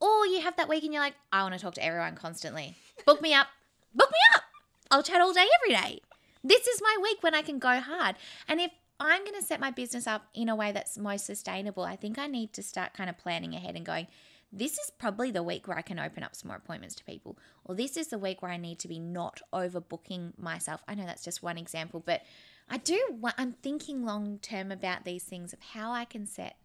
Or 0.00 0.26
you 0.26 0.40
have 0.40 0.56
that 0.56 0.68
week 0.68 0.82
and 0.82 0.92
you're 0.92 1.02
like, 1.02 1.14
I 1.32 1.42
want 1.44 1.54
to 1.54 1.60
talk 1.60 1.74
to 1.74 1.84
everyone 1.84 2.16
constantly. 2.16 2.74
Book 3.06 3.22
me 3.22 3.32
up. 3.34 3.46
Book 3.94 4.10
me 4.10 4.18
up. 4.34 4.42
I'll 4.90 5.04
chat 5.04 5.20
all 5.20 5.32
day, 5.32 5.46
every 5.62 5.76
day. 5.76 6.00
This 6.42 6.66
is 6.66 6.82
my 6.82 6.96
week 7.00 7.22
when 7.22 7.36
I 7.36 7.42
can 7.42 7.60
go 7.60 7.78
hard. 7.78 8.16
And 8.48 8.60
if 8.60 8.72
I'm 8.98 9.24
going 9.24 9.40
to 9.40 9.46
set 9.46 9.60
my 9.60 9.70
business 9.70 10.08
up 10.08 10.26
in 10.34 10.48
a 10.48 10.56
way 10.56 10.72
that's 10.72 10.98
most 10.98 11.24
sustainable, 11.24 11.84
I 11.84 11.94
think 11.94 12.18
I 12.18 12.26
need 12.26 12.52
to 12.54 12.64
start 12.64 12.94
kind 12.94 13.08
of 13.08 13.16
planning 13.16 13.54
ahead 13.54 13.76
and 13.76 13.86
going, 13.86 14.08
this 14.52 14.72
is 14.72 14.90
probably 14.98 15.30
the 15.30 15.42
week 15.42 15.66
where 15.66 15.78
I 15.78 15.82
can 15.82 15.98
open 15.98 16.22
up 16.22 16.34
some 16.34 16.48
more 16.48 16.58
appointments 16.58 16.94
to 16.96 17.04
people, 17.04 17.38
or 17.64 17.74
this 17.74 17.96
is 17.96 18.08
the 18.08 18.18
week 18.18 18.42
where 18.42 18.50
I 18.50 18.58
need 18.58 18.78
to 18.80 18.88
be 18.88 18.98
not 18.98 19.40
overbooking 19.52 20.38
myself. 20.38 20.82
I 20.86 20.94
know 20.94 21.06
that's 21.06 21.24
just 21.24 21.42
one 21.42 21.56
example, 21.56 22.02
but 22.04 22.22
I 22.68 22.76
do, 22.76 23.18
I'm 23.38 23.52
thinking 23.52 24.04
long 24.04 24.38
term 24.40 24.70
about 24.70 25.04
these 25.04 25.24
things 25.24 25.52
of 25.52 25.60
how 25.60 25.92
I 25.92 26.04
can 26.04 26.26
set 26.26 26.56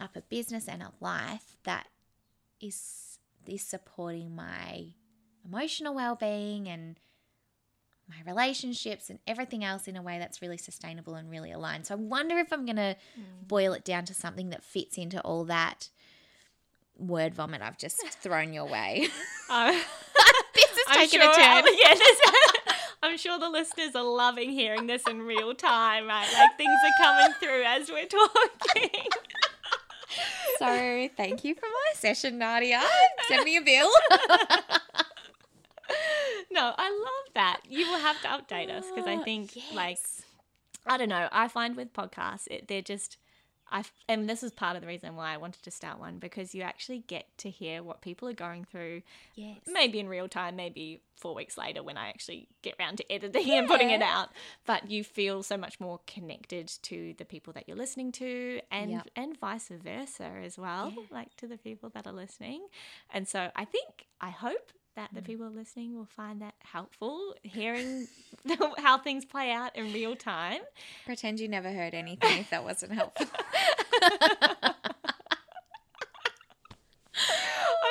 up 0.00 0.16
a 0.16 0.22
business 0.22 0.68
and 0.68 0.82
a 0.82 0.92
life 1.00 1.56
that 1.64 1.86
is 2.60 3.18
is 3.46 3.62
supporting 3.62 4.34
my 4.34 4.86
emotional 5.44 5.94
well-being 5.94 6.66
and 6.66 6.98
my 8.08 8.16
relationships 8.26 9.10
and 9.10 9.18
everything 9.26 9.64
else 9.64 9.86
in 9.86 9.96
a 9.96 10.02
way 10.02 10.18
that's 10.18 10.42
really 10.42 10.56
sustainable 10.56 11.14
and 11.14 11.30
really 11.30 11.52
aligned. 11.52 11.86
So 11.86 11.94
I 11.94 11.98
wonder 11.98 12.38
if 12.38 12.52
I'm 12.52 12.64
going 12.64 12.76
to 12.76 12.96
mm. 13.18 13.48
boil 13.48 13.72
it 13.72 13.84
down 13.84 14.04
to 14.06 14.14
something 14.14 14.50
that 14.50 14.62
fits 14.62 14.98
into 14.98 15.20
all 15.20 15.44
that 15.44 15.88
word 16.98 17.34
vomit 17.34 17.62
I've 17.62 17.78
just 17.78 18.02
thrown 18.22 18.52
your 18.52 18.66
way. 18.66 19.08
This 20.54 20.70
is 20.70 20.84
I'm 20.88 20.94
taking 21.00 21.20
sure, 21.20 21.30
a 21.30 21.34
turn. 21.34 21.64
Yeah, 21.82 21.94
I'm 23.02 23.16
sure 23.18 23.38
the 23.38 23.50
listeners 23.50 23.96
are 23.96 24.04
loving 24.04 24.50
hearing 24.50 24.86
this 24.86 25.02
in 25.08 25.20
real 25.22 25.52
time, 25.52 26.06
right? 26.06 26.26
Like 26.32 26.56
things 26.56 26.70
are 26.84 27.04
coming 27.04 27.34
through 27.40 27.62
as 27.64 27.90
we're 27.90 28.06
talking. 28.06 29.06
so 30.58 31.08
thank 31.16 31.44
you 31.44 31.54
for 31.56 31.66
my 31.66 31.92
session, 31.94 32.38
Nadia. 32.38 32.82
Send 33.28 33.44
me 33.44 33.56
a 33.56 33.62
bill. 33.62 33.90
no, 36.52 36.72
I 36.78 36.90
love 36.90 37.34
that. 37.34 37.60
You 37.68 37.90
will 37.90 37.98
have 37.98 38.20
to 38.22 38.28
update 38.28 38.70
us 38.70 38.84
because 38.94 39.08
I 39.08 39.16
oh, 39.16 39.24
think, 39.24 39.56
yes. 39.56 39.74
like, 39.74 39.98
I 40.86 40.96
don't 40.96 41.08
know. 41.08 41.28
I 41.32 41.48
find 41.48 41.76
with 41.76 41.92
podcasts, 41.92 42.46
it, 42.48 42.68
they're 42.68 42.80
just 42.80 43.18
I 43.70 43.84
and 44.08 44.28
this 44.28 44.42
is 44.42 44.52
part 44.52 44.76
of 44.76 44.82
the 44.82 44.88
reason 44.88 45.16
why 45.16 45.32
I 45.32 45.36
wanted 45.36 45.62
to 45.62 45.70
start 45.70 45.98
one 45.98 46.18
because 46.18 46.54
you 46.54 46.62
actually 46.62 47.00
get 47.06 47.26
to 47.38 47.50
hear 47.50 47.82
what 47.82 48.02
people 48.02 48.28
are 48.28 48.34
going 48.34 48.64
through. 48.64 49.02
Yes. 49.34 49.58
Maybe 49.66 49.98
in 49.98 50.08
real 50.08 50.28
time, 50.28 50.56
maybe 50.56 51.00
four 51.16 51.34
weeks 51.34 51.56
later 51.56 51.82
when 51.82 51.96
I 51.96 52.08
actually 52.08 52.48
get 52.62 52.74
around 52.78 52.98
to 52.98 53.12
editing 53.12 53.48
yeah. 53.48 53.60
and 53.60 53.68
putting 53.68 53.90
it 53.90 54.02
out. 54.02 54.28
But 54.66 54.90
you 54.90 55.02
feel 55.04 55.42
so 55.42 55.56
much 55.56 55.80
more 55.80 56.00
connected 56.06 56.68
to 56.82 57.14
the 57.18 57.24
people 57.24 57.52
that 57.54 57.66
you're 57.66 57.76
listening 57.76 58.12
to 58.12 58.60
and 58.70 58.90
yep. 58.90 59.08
and 59.16 59.38
vice 59.38 59.70
versa 59.70 60.30
as 60.44 60.58
well, 60.58 60.92
yeah. 60.94 61.04
like 61.10 61.34
to 61.36 61.46
the 61.46 61.58
people 61.58 61.90
that 61.90 62.06
are 62.06 62.12
listening. 62.12 62.66
And 63.12 63.26
so 63.26 63.50
I 63.56 63.64
think 63.64 64.06
I 64.20 64.30
hope 64.30 64.72
that 64.96 65.10
the 65.12 65.20
mm. 65.20 65.24
people 65.24 65.50
listening 65.50 65.96
will 65.96 66.08
find 66.16 66.40
that 66.42 66.54
helpful, 66.60 67.34
hearing 67.42 68.06
how 68.78 68.98
things 68.98 69.24
play 69.24 69.50
out 69.50 69.74
in 69.76 69.92
real 69.92 70.16
time. 70.16 70.60
Pretend 71.04 71.40
you 71.40 71.48
never 71.48 71.70
heard 71.72 71.94
anything 71.94 72.38
if 72.38 72.50
that 72.50 72.64
wasn't 72.64 72.92
helpful. 72.92 73.26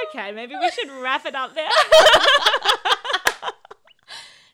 okay, 0.10 0.32
maybe 0.32 0.56
we 0.56 0.70
should 0.72 0.90
wrap 1.02 1.26
it 1.26 1.36
up 1.36 1.54
there. 1.56 1.70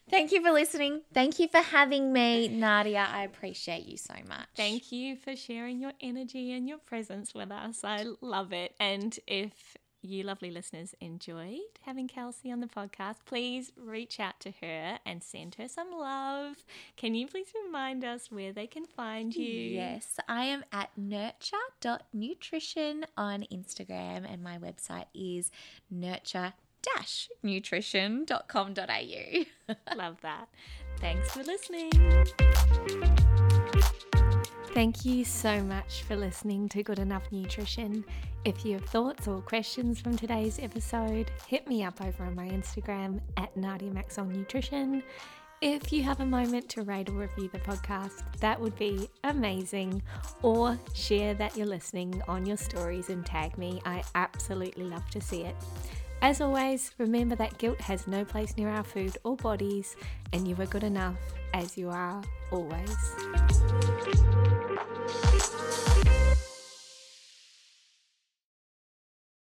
Thank 0.10 0.32
you 0.32 0.42
for 0.42 0.52
listening. 0.52 1.02
Thank 1.14 1.38
you 1.38 1.48
for 1.48 1.62
having 1.62 2.12
me, 2.12 2.48
Nadia. 2.48 3.08
I 3.12 3.24
appreciate 3.24 3.86
you 3.86 3.96
so 3.96 4.16
much. 4.28 4.48
Thank 4.56 4.92
you 4.92 5.16
for 5.16 5.36
sharing 5.36 5.80
your 5.80 5.94
energy 6.02 6.52
and 6.54 6.68
your 6.68 6.80
presence 6.80 7.36
with 7.36 7.52
us. 7.52 7.84
I 7.84 8.06
love 8.22 8.52
it. 8.52 8.74
And 8.80 9.18
if 9.28 9.78
you 10.02 10.24
lovely 10.24 10.50
listeners 10.52 10.94
enjoyed 11.02 11.60
having 11.82 12.08
Kelsey 12.08 12.52
on 12.52 12.60
the 12.60 12.68
podcast, 12.68 13.16
please 13.26 13.72
reach 13.76 14.20
out 14.20 14.40
to 14.42 14.52
her 14.62 15.00
and 15.06 15.24
send 15.24 15.56
her 15.56 15.68
some 15.68 15.92
love. 15.92 16.58
Can 16.98 17.16
you 17.16 17.26
please 17.28 17.48
remind 17.66 18.06
us 18.06 18.32
where 18.32 18.54
they 18.54 18.68
can 18.68 18.86
find 18.86 19.36
you? 19.36 19.46
Yes, 19.46 20.20
I 20.28 20.44
am 20.46 20.64
at 20.72 20.90
nurture.nutrition 20.98 23.06
on 23.18 23.46
Instagram, 23.52 24.32
and 24.32 24.44
my 24.44 24.58
website 24.58 25.06
is 25.14 25.52
nurture 25.90 26.54
nutrition.com.au. 27.44 29.76
Love 29.96 30.18
that. 30.22 30.48
Thanks 31.00 31.32
for 31.32 31.44
listening. 31.44 31.92
Thank 34.74 35.04
you 35.04 35.26
so 35.26 35.64
much 35.64 36.04
for 36.04 36.16
listening 36.16 36.70
to 36.70 36.84
Good 36.84 37.00
Enough 37.00 37.32
Nutrition. 37.32 38.06
If 38.46 38.64
you 38.64 38.74
have 38.74 38.86
thoughts 38.86 39.28
or 39.28 39.42
questions 39.42 40.00
from 40.00 40.16
today's 40.16 40.60
episode, 40.60 41.32
hit 41.48 41.68
me 41.68 41.84
up 41.84 42.00
over 42.02 42.24
on 42.24 42.36
my 42.36 42.48
Instagram 42.48 43.20
at 43.36 43.56
Nadia 43.58 43.92
Maxwell 43.92 44.28
Nutrition. 44.28 45.02
If 45.62 45.92
you 45.92 46.04
have 46.04 46.20
a 46.22 46.26
moment 46.26 46.70
to 46.70 46.84
rate 46.84 47.10
or 47.10 47.14
review 47.14 47.50
the 47.52 47.60
podcast, 47.60 48.24
that 48.40 48.62
would 48.62 48.78
be 48.78 49.10
amazing. 49.24 50.04
Or 50.44 50.80
share 50.94 51.34
that 51.34 51.58
you're 51.58 51.66
listening 51.66 52.22
on 52.28 52.46
your 52.46 52.58
stories 52.58 53.10
and 53.10 53.26
tag 53.26 53.58
me. 53.58 53.82
I 53.86 54.04
absolutely 54.14 54.86
love 54.86 55.10
to 55.10 55.20
see 55.20 55.42
it. 55.42 55.56
As 56.22 56.42
always, 56.42 56.92
remember 57.00 57.36
that 57.36 57.58
guilt 57.58 57.82
has 57.82 58.08
no 58.08 58.24
place 58.24 58.56
near 58.56 58.70
our 58.70 58.84
food 58.84 59.18
or 59.24 59.36
bodies, 59.36 59.96
and 60.32 60.48
you 60.48 60.56
are 60.60 60.68
good 60.68 60.84
enough 60.84 61.18
as 61.54 61.78
you 61.78 61.90
are 61.90 62.22
always. 62.52 64.29